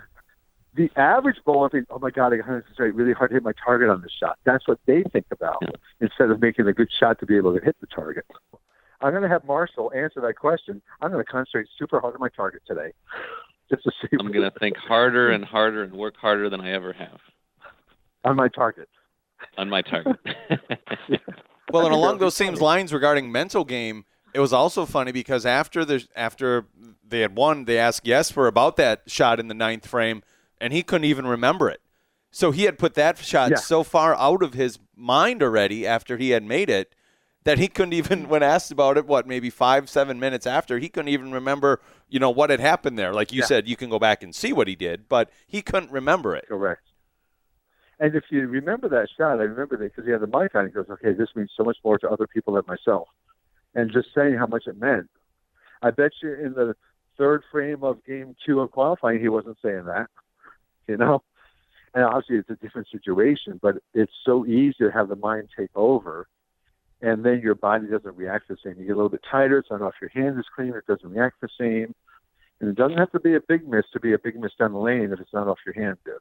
the 0.78 0.90
average 0.96 1.38
bowler 1.44 1.68
thinks, 1.68 1.88
"Oh 1.90 1.98
my 1.98 2.10
God, 2.10 2.32
I 2.32 2.36
got 2.36 2.46
to 2.46 2.60
concentrate 2.60 2.94
really 2.94 3.12
hard 3.12 3.30
to 3.30 3.34
hit 3.34 3.42
my 3.42 3.52
target 3.52 3.90
on 3.90 4.00
this 4.00 4.12
shot." 4.12 4.38
That's 4.44 4.66
what 4.68 4.78
they 4.86 5.02
think 5.02 5.26
about 5.32 5.58
yeah. 5.60 5.70
instead 6.00 6.30
of 6.30 6.40
making 6.40 6.68
a 6.68 6.72
good 6.72 6.88
shot 6.90 7.18
to 7.18 7.26
be 7.26 7.36
able 7.36 7.52
to 7.58 7.62
hit 7.62 7.76
the 7.80 7.88
target. 7.88 8.24
I'm 9.00 9.10
going 9.10 9.24
to 9.24 9.28
have 9.28 9.44
Marshall 9.44 9.92
answer 9.94 10.20
that 10.20 10.36
question. 10.36 10.80
I'm 11.00 11.10
going 11.10 11.24
to 11.24 11.30
concentrate 11.30 11.66
super 11.76 12.00
hard 12.00 12.14
on 12.14 12.20
my 12.20 12.28
target 12.28 12.62
today, 12.66 12.92
just 13.68 13.82
to 13.82 13.92
see. 14.00 14.16
I'm 14.18 14.30
going 14.30 14.48
to 14.48 14.56
think 14.58 14.76
harder 14.76 15.30
and 15.30 15.44
harder 15.44 15.82
and 15.82 15.92
work 15.92 16.16
harder 16.16 16.48
than 16.48 16.60
I 16.60 16.70
ever 16.70 16.92
have 16.92 17.20
on 18.24 18.36
my 18.36 18.48
target. 18.48 18.88
On 19.56 19.68
my 19.68 19.82
target. 19.82 20.16
well, 21.72 21.86
and 21.86 21.94
along 21.94 22.18
those 22.18 22.36
same 22.36 22.54
lines 22.54 22.92
regarding 22.92 23.32
mental 23.32 23.64
game, 23.64 24.04
it 24.32 24.40
was 24.40 24.52
also 24.52 24.86
funny 24.86 25.10
because 25.10 25.44
after 25.44 25.84
the 25.84 26.06
after 26.14 26.66
they 27.06 27.20
had 27.20 27.34
won, 27.34 27.64
they 27.64 27.78
asked 27.78 28.04
Jesper 28.04 28.46
about 28.46 28.76
that 28.76 29.02
shot 29.08 29.40
in 29.40 29.48
the 29.48 29.54
ninth 29.54 29.84
frame 29.84 30.22
and 30.61 30.72
he 30.72 30.82
couldn't 30.82 31.04
even 31.04 31.26
remember 31.26 31.68
it. 31.68 31.80
So 32.30 32.50
he 32.50 32.64
had 32.64 32.78
put 32.78 32.94
that 32.94 33.18
shot 33.18 33.50
Yeah. 33.50 33.56
so 33.56 33.82
far 33.82 34.14
out 34.16 34.42
of 34.42 34.54
his 34.54 34.78
mind 34.94 35.42
already 35.42 35.86
after 35.86 36.16
he 36.16 36.30
had 36.30 36.44
made 36.44 36.68
it 36.68 36.94
that 37.44 37.59
he 37.59 37.68
couldn't 37.68 37.94
even, 37.94 38.28
when 38.28 38.42
asked 38.42 38.70
about 38.70 38.98
it, 38.98 39.06
what 39.06 39.26
maybe 39.26 39.48
five, 39.48 39.88
seven 39.88 40.20
minutes 40.20 40.46
after, 40.46 40.78
he 40.78 40.88
couldn't 40.88 41.09
even 41.09 41.32
remember, 41.32 41.80
you 42.09 42.18
know, 42.18 42.28
what 42.28 42.50
had 42.50 42.61
happened 42.61 42.98
there. 42.98 43.14
Like 43.14 43.32
you 43.32 43.40
Yeah. 43.40 43.46
said, 43.46 43.68
you 43.68 43.76
can 43.76 43.88
go 43.88 43.98
back 43.98 44.22
and 44.22 44.34
see 44.34 44.52
what 44.52 44.68
he 44.68 44.76
did, 44.76 45.09
but 45.09 45.30
he 45.46 45.62
couldn't 45.62 45.90
remember 45.90 46.36
it. 46.36 46.46
Correct. 46.48 46.82
And 48.00 48.14
if 48.14 48.24
you 48.30 48.46
remember 48.46 48.88
that 48.90 49.09
shot, 49.16 49.40
I 49.40 49.44
remember 49.44 49.76
that 49.78 49.84
because 49.94 50.04
he 50.04 50.12
had 50.12 50.20
the 50.20 50.26
mic 50.26 50.54
on. 50.54 50.66
He 50.66 50.72
goes, 50.72 50.88
"Okay, 50.88 51.12
this 51.12 51.34
means 51.34 51.50
so 51.56 51.64
much 51.64 51.78
more 51.82 51.98
to 51.98 52.09
other 52.11 52.26
people 52.26 52.54
than 52.54 52.64
myself," 52.68 53.09
and 53.74 53.90
just 53.90 54.14
saying 54.14 54.34
how 54.34 54.46
much 54.46 54.66
it 54.66 54.78
meant. 54.78 55.11
I 55.82 55.90
bet 55.90 56.12
you 56.22 56.32
in 56.34 56.52
the 56.52 56.76
third 57.16 57.42
frame 57.50 57.82
of 57.82 58.04
Game 58.04 58.36
Two 58.44 58.61
of 58.61 58.70
qualifying, 58.70 59.18
he 59.20 59.28
wasn't 59.28 59.56
saying 59.62 59.84
that. 59.86 60.09
You 60.89 60.97
know, 60.97 61.22
and 61.95 62.05
obviously 62.05 62.36
it's 62.36 62.51
a 62.51 62.57
different 62.57 62.89
situation, 62.91 63.59
but 63.62 63.76
it's 63.95 64.12
so 64.24 64.47
easy 64.47 64.74
to 64.80 64.91
have 64.91 65.09
the 65.09 65.16
mind 65.16 65.49
take 65.57 65.70
over, 65.74 66.26
and 67.01 67.24
then 67.24 67.41
your 67.43 67.55
body 67.55 67.86
doesn't 67.86 68.16
react 68.16 68.49
the 68.49 68.57
same. 68.64 68.74
You 68.78 68.86
get 68.86 68.93
a 68.93 68.97
little 68.97 69.09
bit 69.09 69.24
tighter. 69.30 69.59
It's 69.59 69.70
not 69.70 69.82
off 69.82 69.95
your 70.01 70.11
hand 70.11 70.39
is 70.39 70.47
clean. 70.55 70.74
It 70.74 70.86
doesn't 70.86 71.11
react 71.11 71.41
the 71.41 71.49
same. 71.59 71.95
And 72.61 72.70
it 72.70 72.76
doesn't 72.76 72.99
have 72.99 73.12
to 73.12 73.20
be 73.20 73.36
a 73.36 73.41
big 73.41 73.68
miss 73.68 73.84
to 73.93 74.01
be 74.01 74.14
a 74.14 74.18
big 74.18 74.39
miss 74.41 74.53
down 74.59 74.72
the 74.72 74.78
lane 74.78 75.12
if 75.12 75.20
it's 75.20 75.32
not 75.32 75.47
off 75.47 75.59
your 75.64 75.74
hand 75.74 75.99
is. 76.07 76.20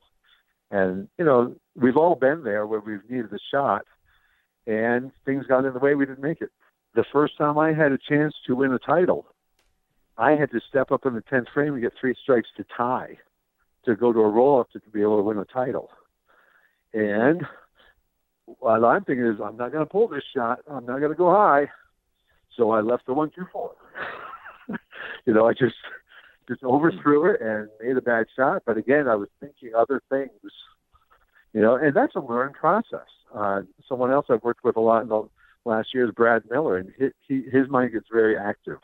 And, 0.70 1.07
you 1.18 1.26
know, 1.26 1.55
we've 1.76 1.97
all 1.97 2.13
been 2.15 2.43
there 2.43 2.68
where 2.68 2.80
we've 2.80 3.09
needed 3.09 3.34
a 3.34 3.39
shot 3.49 3.86
and 4.68 5.11
things 5.26 5.47
got 5.47 5.65
in 5.65 5.74
the 5.74 5.80
way. 5.80 5.95
We 5.95 6.05
didn't 6.05 6.22
make 6.22 6.41
it. 6.41 6.51
The 6.93 7.05
first 7.11 7.38
time 7.38 7.57
I 7.57 7.74
had 7.74 7.91
a 7.91 7.97
chance 7.97 8.36
to 8.45 8.55
win 8.55 8.72
a 8.72 8.80
title, 8.80 9.26
I 10.18 10.32
had 10.32 10.51
to 10.51 10.61
step 10.68 10.91
up 10.91 11.05
in 11.05 11.15
the 11.15 11.22
10th 11.22 11.47
frame 11.53 11.74
and 11.74 11.82
get 11.82 11.93
three 11.99 12.15
strikes 12.22 12.49
to 12.57 12.65
tie 12.76 13.18
to 13.88 13.95
go 13.95 14.13
to 14.13 14.19
a 14.19 14.29
roll 14.29 14.59
up 14.59 14.69
to 14.71 14.79
be 14.91 15.01
able 15.01 15.17
to 15.17 15.23
win 15.23 15.38
a 15.38 15.45
title. 15.45 15.89
And 16.93 17.41
what 18.45 18.83
I'm 18.83 19.03
thinking 19.03 19.25
is, 19.25 19.39
I'm 19.43 19.57
not 19.57 19.71
going 19.71 19.85
to 19.85 19.91
pull 19.91 20.07
this 20.07 20.23
shot. 20.35 20.59
I'm 20.69 20.85
not 20.85 20.99
going 20.99 21.11
to 21.11 21.17
go 21.17 21.31
high. 21.31 21.67
So 22.55 22.71
I 22.71 22.81
left 22.81 23.05
the 23.07 23.13
one, 23.13 23.31
two, 23.35 23.45
four. 23.51 23.71
you 25.25 25.33
know, 25.33 25.47
I 25.47 25.53
just 25.53 25.75
just 26.47 26.63
overthrew 26.63 27.29
it 27.31 27.41
and 27.41 27.67
made 27.81 27.97
a 27.97 28.01
bad 28.01 28.27
shot. 28.35 28.63
But 28.65 28.77
again, 28.77 29.07
I 29.07 29.15
was 29.15 29.27
thinking 29.39 29.71
other 29.77 30.01
things, 30.09 30.31
you 31.53 31.61
know, 31.61 31.75
and 31.75 31.93
that's 31.93 32.15
a 32.15 32.21
learned 32.21 32.55
process. 32.55 33.07
Uh, 33.35 33.61
someone 33.88 34.11
else 34.11 34.27
I've 34.29 34.43
worked 34.43 34.63
with 34.63 34.77
a 34.77 34.81
lot 34.81 35.03
in 35.03 35.09
the 35.09 35.27
last 35.65 35.89
year 35.93 36.05
is 36.05 36.11
Brad 36.11 36.43
Miller, 36.49 36.77
and 36.77 36.93
he, 36.97 37.07
he, 37.27 37.49
his 37.49 37.67
mind 37.69 37.91
gets 37.91 38.07
very 38.11 38.38
active. 38.38 38.77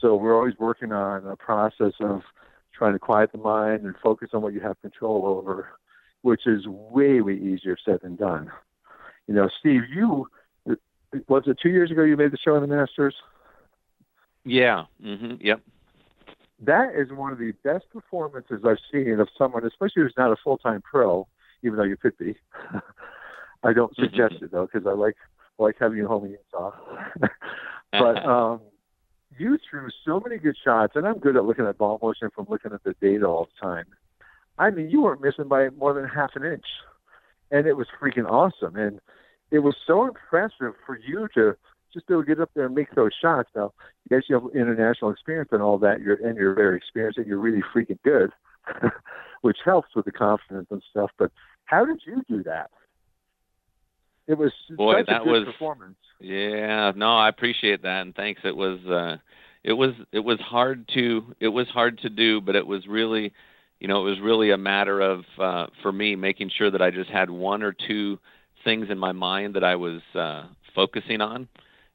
So 0.00 0.14
we're 0.14 0.36
always 0.36 0.54
working 0.58 0.92
on 0.92 1.26
a 1.26 1.36
process 1.36 1.92
of 2.00 2.22
trying 2.76 2.92
to 2.92 2.98
quiet 2.98 3.32
the 3.32 3.38
mind 3.38 3.84
and 3.84 3.94
focus 4.02 4.30
on 4.32 4.42
what 4.42 4.52
you 4.52 4.60
have 4.60 4.80
control 4.82 5.24
over, 5.26 5.68
which 6.22 6.46
is 6.46 6.66
way, 6.66 7.20
way 7.20 7.34
easier 7.34 7.76
said 7.82 8.00
than 8.02 8.16
done. 8.16 8.50
You 9.26 9.34
know, 9.34 9.48
Steve, 9.60 9.82
you 9.92 10.28
was 11.28 11.44
it 11.46 11.58
two 11.62 11.70
years 11.70 11.90
ago 11.90 12.02
you 12.02 12.16
made 12.16 12.32
the 12.32 12.38
show 12.38 12.56
on 12.56 12.60
the 12.62 12.66
Masters? 12.66 13.14
Yeah. 14.44 14.84
Mm-hmm. 15.02 15.34
Yep. 15.40 15.60
that 16.60 16.94
is 16.94 17.12
one 17.12 17.32
of 17.32 17.38
the 17.38 17.52
best 17.64 17.84
performances 17.92 18.62
I've 18.66 18.78
seen 18.92 19.20
of 19.20 19.28
someone, 19.36 19.64
especially 19.66 20.02
who's 20.02 20.14
not 20.16 20.32
a 20.32 20.36
full 20.42 20.58
time 20.58 20.82
pro, 20.82 21.26
even 21.62 21.76
though 21.76 21.84
you 21.84 21.96
could 21.96 22.16
be. 22.18 22.36
I 23.64 23.72
don't 23.72 23.94
suggest 23.96 24.34
it 24.42 24.52
though, 24.52 24.68
because 24.72 24.86
I 24.86 24.92
like 24.92 25.16
I 25.58 25.62
like 25.62 25.76
having 25.80 25.98
you 25.98 26.06
home 26.06 26.26
in 26.26 26.32
Utah. 26.32 26.72
but 27.92 28.26
um, 28.26 28.60
you 29.38 29.58
threw 29.68 29.88
so 30.04 30.20
many 30.20 30.38
good 30.38 30.56
shots, 30.62 30.92
and 30.96 31.06
I'm 31.06 31.18
good 31.18 31.36
at 31.36 31.44
looking 31.44 31.66
at 31.66 31.78
ball 31.78 31.98
motion 32.02 32.30
from 32.34 32.46
looking 32.48 32.72
at 32.72 32.82
the 32.84 32.94
data 33.00 33.26
all 33.26 33.46
the 33.46 33.66
time. 33.66 33.86
I 34.58 34.70
mean, 34.70 34.88
you 34.90 35.02
weren't 35.02 35.22
missing 35.22 35.48
by 35.48 35.68
more 35.70 35.92
than 35.92 36.06
half 36.08 36.30
an 36.34 36.44
inch, 36.44 36.64
and 37.50 37.66
it 37.66 37.74
was 37.74 37.86
freaking 38.00 38.28
awesome. 38.28 38.76
And 38.76 39.00
it 39.50 39.60
was 39.60 39.76
so 39.86 40.06
impressive 40.06 40.74
for 40.84 40.98
you 40.98 41.28
to 41.34 41.56
just 41.92 42.06
be 42.06 42.14
able 42.14 42.24
to 42.24 42.28
get 42.28 42.40
up 42.40 42.50
there 42.54 42.66
and 42.66 42.74
make 42.74 42.94
those 42.94 43.12
shots. 43.20 43.48
Now, 43.54 43.72
yes, 44.10 44.22
you 44.28 44.34
have 44.34 44.54
international 44.54 45.10
experience 45.10 45.50
and 45.52 45.62
all 45.62 45.78
that, 45.78 46.00
you're 46.00 46.16
and 46.26 46.36
you're 46.36 46.54
very 46.54 46.76
experienced 46.76 47.18
and 47.18 47.26
you're 47.26 47.38
really 47.38 47.62
freaking 47.74 47.98
good, 48.04 48.30
which 49.42 49.58
helps 49.64 49.94
with 49.94 50.04
the 50.04 50.12
confidence 50.12 50.68
and 50.70 50.82
stuff. 50.90 51.10
But 51.18 51.30
how 51.64 51.84
did 51.84 52.02
you 52.04 52.22
do 52.28 52.42
that? 52.44 52.70
It 54.28 54.36
was 54.36 54.52
Boy, 54.76 54.94
such 55.00 55.06
that 55.06 55.22
a 55.22 55.24
good 55.24 55.30
was- 55.30 55.44
performance. 55.44 55.96
Yeah, 56.18 56.92
no, 56.96 57.14
I 57.14 57.28
appreciate 57.28 57.82
that, 57.82 58.00
and 58.02 58.14
thanks. 58.14 58.40
It 58.42 58.56
was, 58.56 58.78
uh, 58.86 59.18
it 59.64 59.74
was, 59.74 59.90
it 60.12 60.20
was 60.20 60.40
hard 60.40 60.88
to, 60.94 61.34
it 61.40 61.48
was 61.48 61.68
hard 61.68 61.98
to 61.98 62.08
do, 62.08 62.40
but 62.40 62.56
it 62.56 62.66
was 62.66 62.86
really, 62.86 63.34
you 63.80 63.88
know, 63.88 64.00
it 64.06 64.10
was 64.10 64.20
really 64.20 64.50
a 64.50 64.56
matter 64.56 65.00
of, 65.02 65.24
uh, 65.38 65.66
for 65.82 65.92
me, 65.92 66.16
making 66.16 66.50
sure 66.56 66.70
that 66.70 66.80
I 66.80 66.90
just 66.90 67.10
had 67.10 67.28
one 67.28 67.62
or 67.62 67.72
two 67.72 68.18
things 68.64 68.86
in 68.88 68.98
my 68.98 69.12
mind 69.12 69.54
that 69.56 69.62
I 69.64 69.76
was 69.76 70.00
uh, 70.14 70.44
focusing 70.74 71.20
on, 71.20 71.48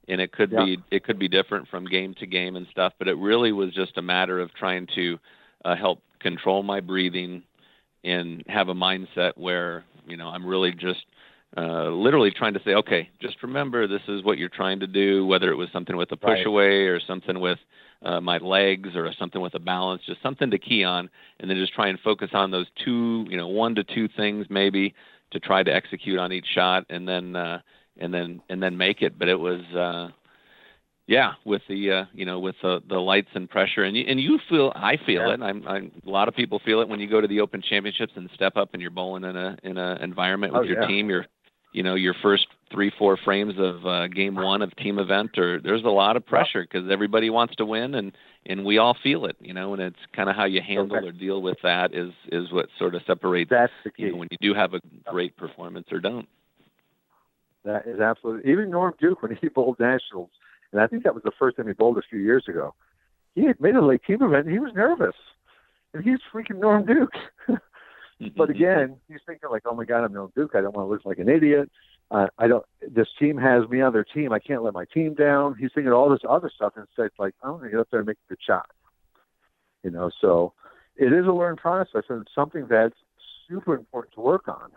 and 0.07 0.21
it 0.21 0.31
could 0.31 0.51
Yeah. 0.51 0.65
be, 0.65 0.77
it 0.91 1.03
could 1.03 1.17
be 1.17 1.27
different 1.27 1.67
from 1.67 1.85
game 1.85 2.13
to 2.19 2.27
game 2.27 2.55
and 2.55 2.67
stuff, 2.69 2.93
but 2.99 3.07
it 3.07 3.17
really 3.17 3.51
was 3.51 3.73
just 3.73 3.97
a 3.97 4.03
matter 4.03 4.39
of 4.39 4.53
trying 4.53 4.85
to 4.93 5.17
uh, 5.65 5.75
help 5.75 5.99
control 6.19 6.61
my 6.61 6.79
breathing 6.79 7.41
and 8.03 8.43
have 8.47 8.69
a 8.69 8.75
mindset 8.75 9.31
where, 9.35 9.83
you 10.07 10.15
know, 10.15 10.27
I'm 10.27 10.45
really 10.45 10.73
just 10.73 11.05
uh, 11.57 11.89
literally 11.89 12.31
trying 12.31 12.53
to 12.53 12.61
say, 12.63 12.71
okay, 12.75 13.09
just 13.21 13.41
remember 13.43 13.87
this 13.87 14.01
is 14.07 14.23
what 14.23 14.37
you're 14.37 14.49
trying 14.49 14.79
to 14.79 14.87
do, 14.87 15.25
whether 15.25 15.51
it 15.51 15.55
was 15.55 15.69
something 15.73 15.97
with 15.97 16.11
a 16.11 16.15
push 16.17 16.29
Right. 16.29 16.45
away 16.45 16.87
or 16.87 16.99
something 16.99 17.39
with 17.39 17.59
uh, 18.03 18.21
my 18.21 18.37
legs 18.37 18.89
or 18.95 19.11
something 19.19 19.41
with 19.41 19.53
a 19.55 19.59
balance, 19.59 20.01
just 20.05 20.21
something 20.23 20.49
to 20.49 20.57
key 20.57 20.83
on, 20.83 21.09
and 21.39 21.49
then 21.49 21.57
just 21.57 21.73
try 21.73 21.87
and 21.89 21.99
focus 21.99 22.29
on 22.33 22.51
those 22.51 22.67
two, 22.83 23.25
you 23.29 23.37
know, 23.37 23.47
one 23.47 23.75
to 23.75 23.83
two 23.83 24.07
things 24.15 24.45
maybe 24.49 24.93
to 25.31 25.39
try 25.39 25.61
to 25.63 25.73
execute 25.73 26.17
on 26.19 26.31
each 26.31 26.47
shot, 26.55 26.85
and 26.89 27.07
then 27.07 27.35
uh, 27.35 27.59
and 27.97 28.13
then 28.13 28.41
and 28.49 28.61
then 28.63 28.77
make 28.77 29.01
it. 29.01 29.17
But 29.19 29.27
it 29.27 29.39
was. 29.39 29.61
Uh, 29.75 30.09
yeah, 31.07 31.33
with 31.45 31.61
the 31.67 31.91
uh, 31.91 32.05
you 32.13 32.25
know 32.25 32.39
with 32.39 32.55
the 32.61 32.81
the 32.87 32.97
lights 32.99 33.27
and 33.33 33.49
pressure, 33.49 33.83
and 33.83 33.97
you, 33.97 34.05
and 34.07 34.19
you 34.19 34.39
feel 34.49 34.71
I 34.75 34.95
feel 35.05 35.27
Yeah. 35.27 35.33
it. 35.33 35.41
I'm, 35.41 35.67
I'm 35.67 35.91
a 36.05 36.09
lot 36.09 36.27
of 36.29 36.35
people 36.35 36.59
feel 36.63 36.79
it 36.79 36.87
when 36.87 36.99
you 37.01 37.09
go 37.09 37.19
to 37.19 37.27
the 37.27 37.41
Open 37.41 37.61
Championships 37.61 38.13
and 38.15 38.29
step 38.33 38.55
up 38.55 38.69
and 38.73 38.81
you're 38.81 38.91
bowling 38.91 39.25
in 39.25 39.35
a 39.35 39.57
in 39.63 39.77
a 39.77 39.97
environment 40.01 40.53
with 40.53 40.61
Oh, 40.61 40.65
your 40.65 40.81
yeah. 40.81 40.87
team. 40.87 41.09
Your 41.09 41.25
you 41.73 41.83
know 41.83 41.95
your 41.95 42.13
first 42.21 42.47
three 42.71 42.91
four 42.97 43.17
frames 43.17 43.53
of 43.57 43.85
uh, 43.85 44.07
game 44.07 44.35
one 44.35 44.61
of 44.61 44.75
team 44.77 44.97
event, 44.99 45.37
or 45.37 45.59
there's 45.61 45.83
a 45.83 45.89
lot 45.89 46.15
of 46.17 46.25
pressure 46.25 46.61
because 46.61 46.89
everybody 46.89 47.29
wants 47.29 47.55
to 47.57 47.65
win 47.65 47.95
and 47.95 48.11
and 48.45 48.65
we 48.65 48.77
all 48.77 48.95
feel 49.03 49.25
it. 49.25 49.35
You 49.39 49.53
know, 49.53 49.73
and 49.73 49.81
it's 49.81 49.99
kind 50.15 50.29
of 50.29 50.35
how 50.35 50.45
you 50.45 50.61
handle 50.61 50.97
Okay. 50.97 51.07
or 51.07 51.11
deal 51.11 51.41
with 51.41 51.57
that 51.63 51.93
is 51.93 52.11
is 52.31 52.51
what 52.51 52.67
sort 52.79 52.95
of 52.95 53.01
separates 53.05 53.49
That's 53.49 53.71
the 53.83 53.91
key. 53.91 54.03
you 54.03 54.11
know 54.11 54.17
when 54.17 54.27
you 54.31 54.37
do 54.41 54.53
have 54.53 54.73
a 54.73 54.79
great 55.09 55.35
performance 55.37 55.87
or 55.91 55.99
don't. 55.99 56.27
That 57.63 57.85
is 57.85 57.99
absolutely 57.99 58.51
even 58.51 58.71
Norm 58.71 58.93
Duke 58.99 59.21
when 59.21 59.35
he 59.39 59.47
bowled 59.55 59.79
nationals, 59.79 60.29
and 60.71 60.81
I 60.81 60.87
think 60.87 61.03
that 61.03 61.13
was 61.13 61.23
the 61.23 61.31
first 61.37 61.57
time 61.57 61.67
he 61.67 61.73
bowled 61.73 61.97
a 61.97 62.01
few 62.09 62.19
years 62.19 62.45
ago. 62.47 62.73
He 63.35 63.45
admitted 63.47 63.81
like 63.83 64.03
team 64.03 64.21
event 64.21 64.49
he 64.49 64.59
was 64.59 64.71
nervous, 64.75 65.15
and 65.93 66.03
he's 66.03 66.19
freaking 66.33 66.59
Norm 66.59 66.85
Duke. 66.85 67.11
but 68.35 68.49
again, 68.49 68.97
he's 69.07 69.19
thinking 69.25 69.49
like, 69.49 69.63
oh 69.65 69.75
my 69.75 69.85
god, 69.85 70.03
I'm 70.03 70.13
Norm 70.13 70.31
Duke. 70.35 70.51
I 70.55 70.61
don't 70.61 70.75
want 70.75 70.87
to 70.87 70.91
look 70.91 71.05
like 71.05 71.19
an 71.19 71.29
idiot. 71.29 71.69
Uh, 72.09 72.27
I 72.37 72.47
don't. 72.47 72.65
This 72.81 73.07
team 73.19 73.37
has 73.37 73.67
me 73.69 73.81
on 73.81 73.93
their 73.93 74.03
team. 74.03 74.33
I 74.33 74.39
can't 74.39 74.63
let 74.63 74.73
my 74.73 74.85
team 74.93 75.13
down. 75.13 75.55
He's 75.55 75.71
thinking 75.73 75.93
all 75.93 76.09
this 76.09 76.21
other 76.27 76.51
stuff 76.53 76.73
instead. 76.77 77.11
Like 77.17 77.33
I'm 77.41 77.51
going 77.51 77.63
to 77.65 77.69
get 77.69 77.79
up 77.79 77.87
there 77.89 78.01
and 78.01 78.07
make 78.07 78.17
a 78.27 78.29
good 78.29 78.39
shot. 78.45 78.69
You 79.83 79.91
know, 79.91 80.11
so 80.19 80.53
it 80.95 81.13
is 81.13 81.25
a 81.25 81.31
learned 81.31 81.57
process 81.57 82.03
and 82.09 82.21
it's 82.21 82.35
something 82.35 82.67
that's 82.69 82.95
super 83.47 83.75
important 83.75 84.13
to 84.15 84.21
work 84.21 84.47
on. 84.47 84.71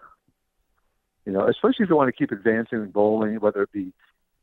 You 1.26 1.32
know, 1.32 1.49
especially 1.49 1.84
if 1.84 1.88
you 1.88 1.97
want 1.97 2.14
to 2.14 2.16
keep 2.16 2.32
advancing 2.32 2.82
in 2.82 2.90
bowling, 2.90 3.40
whether 3.40 3.62
it 3.62 3.72
be 3.72 3.92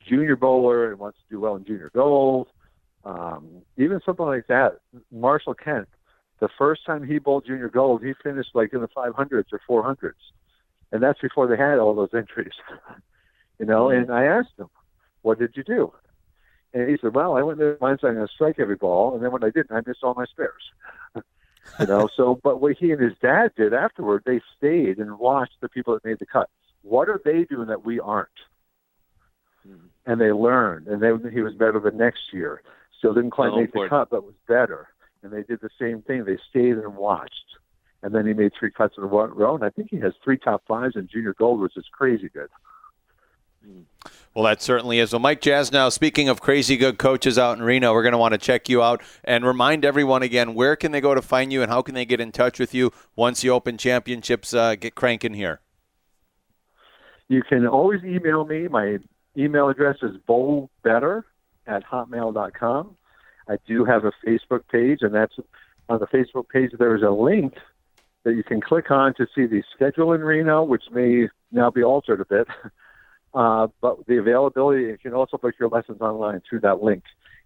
junior 0.07 0.35
bowler 0.35 0.91
and 0.91 0.99
wants 0.99 1.17
to 1.19 1.35
do 1.35 1.39
well 1.39 1.55
in 1.55 1.63
junior 1.63 1.91
gold, 1.93 2.47
um, 3.05 3.61
even 3.77 3.99
something 4.05 4.25
like 4.25 4.47
that. 4.47 4.79
Marshall 5.11 5.53
Kent, 5.53 5.87
the 6.41 6.49
first 6.57 6.85
time 6.85 7.07
he 7.07 7.19
bowled 7.19 7.45
junior 7.45 7.69
gold, 7.69 8.03
he 8.03 8.13
finished 8.21 8.49
like 8.53 8.73
in 8.73 8.81
the 8.81 8.87
500s 8.89 9.45
or 9.67 9.83
400s, 9.83 10.13
and 10.91 11.01
that's 11.01 11.21
before 11.21 11.47
they 11.47 11.55
had 11.55 11.77
all 11.77 11.93
those 11.93 12.13
entries. 12.13 12.51
you 13.59 13.65
know, 13.65 13.89
and 13.89 14.11
I 14.11 14.25
asked 14.25 14.57
him, 14.57 14.69
"What 15.21 15.39
did 15.39 15.55
you 15.55 15.63
do?" 15.63 15.93
And 16.73 16.89
he 16.89 16.97
said, 16.99 17.13
"Well, 17.13 17.37
I 17.37 17.43
went 17.43 17.59
there 17.59 17.75
mindset 17.75 18.09
I'm 18.09 18.15
going 18.15 18.27
to 18.27 18.33
strike 18.33 18.59
every 18.59 18.75
ball, 18.75 19.13
and 19.13 19.23
then 19.23 19.31
when 19.31 19.43
I 19.43 19.51
didn't, 19.51 19.71
I 19.71 19.81
missed 19.85 20.03
all 20.03 20.15
my 20.15 20.25
spares." 20.25 20.63
you 21.79 21.85
know, 21.85 22.09
so 22.17 22.39
but 22.43 22.59
what 22.59 22.75
he 22.75 22.91
and 22.91 23.01
his 23.01 23.13
dad 23.21 23.51
did 23.55 23.73
afterward, 23.73 24.23
they 24.25 24.41
stayed 24.57 24.97
and 24.97 25.19
watched 25.19 25.61
the 25.61 25.69
people 25.69 25.93
that 25.93 26.03
made 26.03 26.17
the 26.17 26.25
cuts. 26.25 26.51
What 26.81 27.07
are 27.07 27.21
they 27.23 27.43
doing 27.43 27.67
that 27.67 27.85
we 27.85 27.99
aren't? 27.99 28.29
Mm-hmm. 29.67 29.85
And 30.07 30.19
they 30.19 30.31
learned, 30.31 30.87
and 30.87 31.03
then 31.03 31.31
he 31.31 31.41
was 31.41 31.53
better 31.53 31.79
the 31.79 31.91
next 31.91 32.33
year. 32.33 32.63
Still 32.97 33.13
didn't 33.13 33.29
quite 33.29 33.51
So 33.51 33.57
make 33.57 33.73
the 33.73 33.87
cut, 33.87 34.09
but 34.09 34.23
was 34.23 34.33
better. 34.47 34.87
And 35.23 35.31
they 35.31 35.43
did 35.43 35.61
the 35.61 35.69
same 35.79 36.01
thing. 36.01 36.25
They 36.25 36.37
stayed 36.49 36.77
and 36.77 36.95
watched. 36.95 37.33
And 38.03 38.15
then 38.15 38.25
he 38.25 38.33
made 38.33 38.51
three 38.57 38.71
cuts 38.71 38.95
in 38.97 39.03
a 39.03 39.07
row, 39.07 39.55
and 39.55 39.63
I 39.63 39.69
think 39.69 39.89
he 39.91 39.97
has 39.97 40.13
three 40.23 40.37
top 40.37 40.63
fives 40.67 40.95
in 40.95 41.07
junior 41.07 41.35
gold, 41.37 41.59
which 41.59 41.77
is 41.77 41.85
crazy 41.91 42.29
good. 42.29 42.49
Well, 44.33 44.45
that 44.45 44.61
certainly 44.61 44.99
is. 44.99 45.11
Well, 45.11 45.19
Mike 45.19 45.41
Jasnow, 45.41 45.91
speaking 45.91 46.29
of 46.29 46.41
crazy 46.41 46.77
good 46.77 46.97
coaches 46.97 47.37
out 47.37 47.57
in 47.57 47.63
Reno, 47.63 47.93
we're 47.93 48.01
going 48.01 48.13
to 48.13 48.17
want 48.17 48.31
to 48.31 48.37
check 48.37 48.69
you 48.69 48.81
out 48.81 49.03
and 49.23 49.45
remind 49.45 49.83
everyone 49.85 50.23
again 50.23 50.55
where 50.55 50.75
can 50.75 50.91
they 50.91 51.01
go 51.01 51.13
to 51.13 51.21
find 51.21 51.51
you 51.51 51.61
and 51.61 51.69
how 51.69 51.81
can 51.81 51.93
they 51.93 52.05
get 52.05 52.21
in 52.21 52.31
touch 52.31 52.57
with 52.57 52.73
you 52.73 52.91
once 53.15 53.41
the 53.41 53.49
Open 53.49 53.77
Championships 53.77 54.53
uh, 54.53 54.75
get 54.75 54.95
cranking 54.95 55.33
here? 55.33 55.59
You 57.27 57.43
can 57.43 57.67
always 57.67 58.03
email 58.03 58.45
me. 58.45 58.67
My 58.67 58.97
email 59.37 59.69
address 59.69 59.97
is 60.01 60.15
bowlbetter 60.27 61.23
at 61.67 61.85
hotmail.com. 61.85 62.95
I 63.49 63.57
do 63.67 63.85
have 63.85 64.05
a 64.05 64.11
Facebook 64.25 64.67
page, 64.71 64.99
and 65.01 65.13
that's 65.13 65.35
on 65.89 65.99
the 65.99 66.07
Facebook 66.07 66.49
page. 66.49 66.71
There 66.77 66.95
is 66.95 67.03
a 67.03 67.09
link 67.09 67.55
that 68.23 68.35
you 68.35 68.43
can 68.43 68.61
click 68.61 68.91
on 68.91 69.13
to 69.15 69.27
see 69.35 69.45
the 69.45 69.63
schedule 69.75 70.13
in 70.13 70.21
Reno, 70.21 70.63
which 70.63 70.83
may 70.91 71.27
now 71.51 71.71
be 71.71 71.83
altered 71.83 72.21
a 72.21 72.25
bit. 72.25 72.47
Uh, 73.33 73.67
but 73.79 74.05
the 74.07 74.17
availability, 74.17 74.81
you 74.83 74.97
can 75.01 75.13
also 75.13 75.37
book 75.37 75.55
your 75.57 75.69
lessons 75.69 76.01
online 76.01 76.41
through 76.49 76.59
that 76.59 76.83
link. 76.83 77.03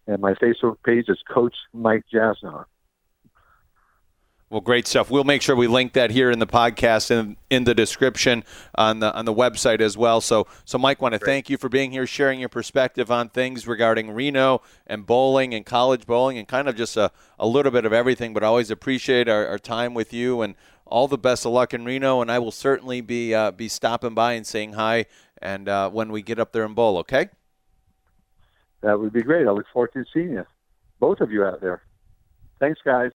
And 0.07 0.19
my 0.19 0.33
Facebook 0.33 0.77
page 0.83 1.05
is 1.09 1.19
Coach 1.31 1.53
Mike 1.73 2.05
Jasnow. 2.11 2.65
Well, 4.51 4.61
great 4.61 4.85
stuff. 4.87 5.09
We'll 5.09 5.23
make 5.23 5.41
sure 5.41 5.55
we 5.55 5.65
link 5.65 5.93
that 5.93 6.11
here 6.11 6.29
in 6.29 6.37
the 6.37 6.45
podcast 6.45 7.09
and 7.09 7.35
in 7.49 7.63
the 7.63 7.73
description 7.73 8.43
on 8.75 8.99
the 8.99 9.11
on 9.15 9.25
the 9.25 9.33
website 9.33 9.81
as 9.81 9.97
well. 9.97 10.21
So, 10.21 10.45
so 10.65 10.77
Mike, 10.77 11.01
want 11.01 11.13
to 11.13 11.19
thank 11.19 11.49
you 11.49 11.57
for 11.57 11.67
being 11.67 11.91
here, 11.91 12.05
sharing 12.05 12.39
your 12.39 12.49
perspective 12.49 13.09
on 13.09 13.29
things 13.29 13.65
regarding 13.65 14.11
Reno 14.11 14.61
and 14.85 15.03
bowling 15.03 15.55
and 15.55 15.65
college 15.65 16.05
bowling, 16.05 16.37
and 16.37 16.47
kind 16.47 16.69
of 16.69 16.75
just 16.75 16.95
a, 16.95 17.11
a 17.39 17.47
little 17.47 17.71
bit 17.71 17.85
of 17.85 17.91
everything. 17.91 18.35
But 18.35 18.43
I 18.43 18.47
always 18.47 18.69
appreciate 18.69 19.27
our, 19.27 19.47
our 19.47 19.57
time 19.57 19.95
with 19.95 20.13
you, 20.13 20.43
and 20.43 20.53
all 20.85 21.07
the 21.07 21.17
best 21.17 21.43
of 21.47 21.51
luck 21.51 21.73
in 21.73 21.83
Reno. 21.83 22.21
And 22.21 22.31
I 22.31 22.37
will 22.37 22.51
certainly 22.51 23.01
be 23.01 23.33
uh, 23.33 23.49
be 23.49 23.67
stopping 23.67 24.13
by 24.13 24.33
and 24.33 24.45
saying 24.45 24.73
hi, 24.73 25.07
and 25.41 25.67
uh, 25.67 25.89
when 25.89 26.11
we 26.11 26.21
get 26.21 26.37
up 26.37 26.51
there 26.51 26.65
and 26.65 26.75
bowl, 26.75 26.99
okay? 26.99 27.29
That 28.81 28.99
would 28.99 29.11
be 29.11 29.23
great. 29.23 29.47
I 29.47 29.51
look 29.51 29.65
forward 29.73 29.91
to 29.93 30.05
seeing 30.13 30.33
you, 30.33 30.45
both 30.99 31.19
of 31.19 31.31
you 31.31 31.43
out 31.43 31.61
there. 31.61 31.81
Thanks, 32.59 32.79
guys. 32.85 33.11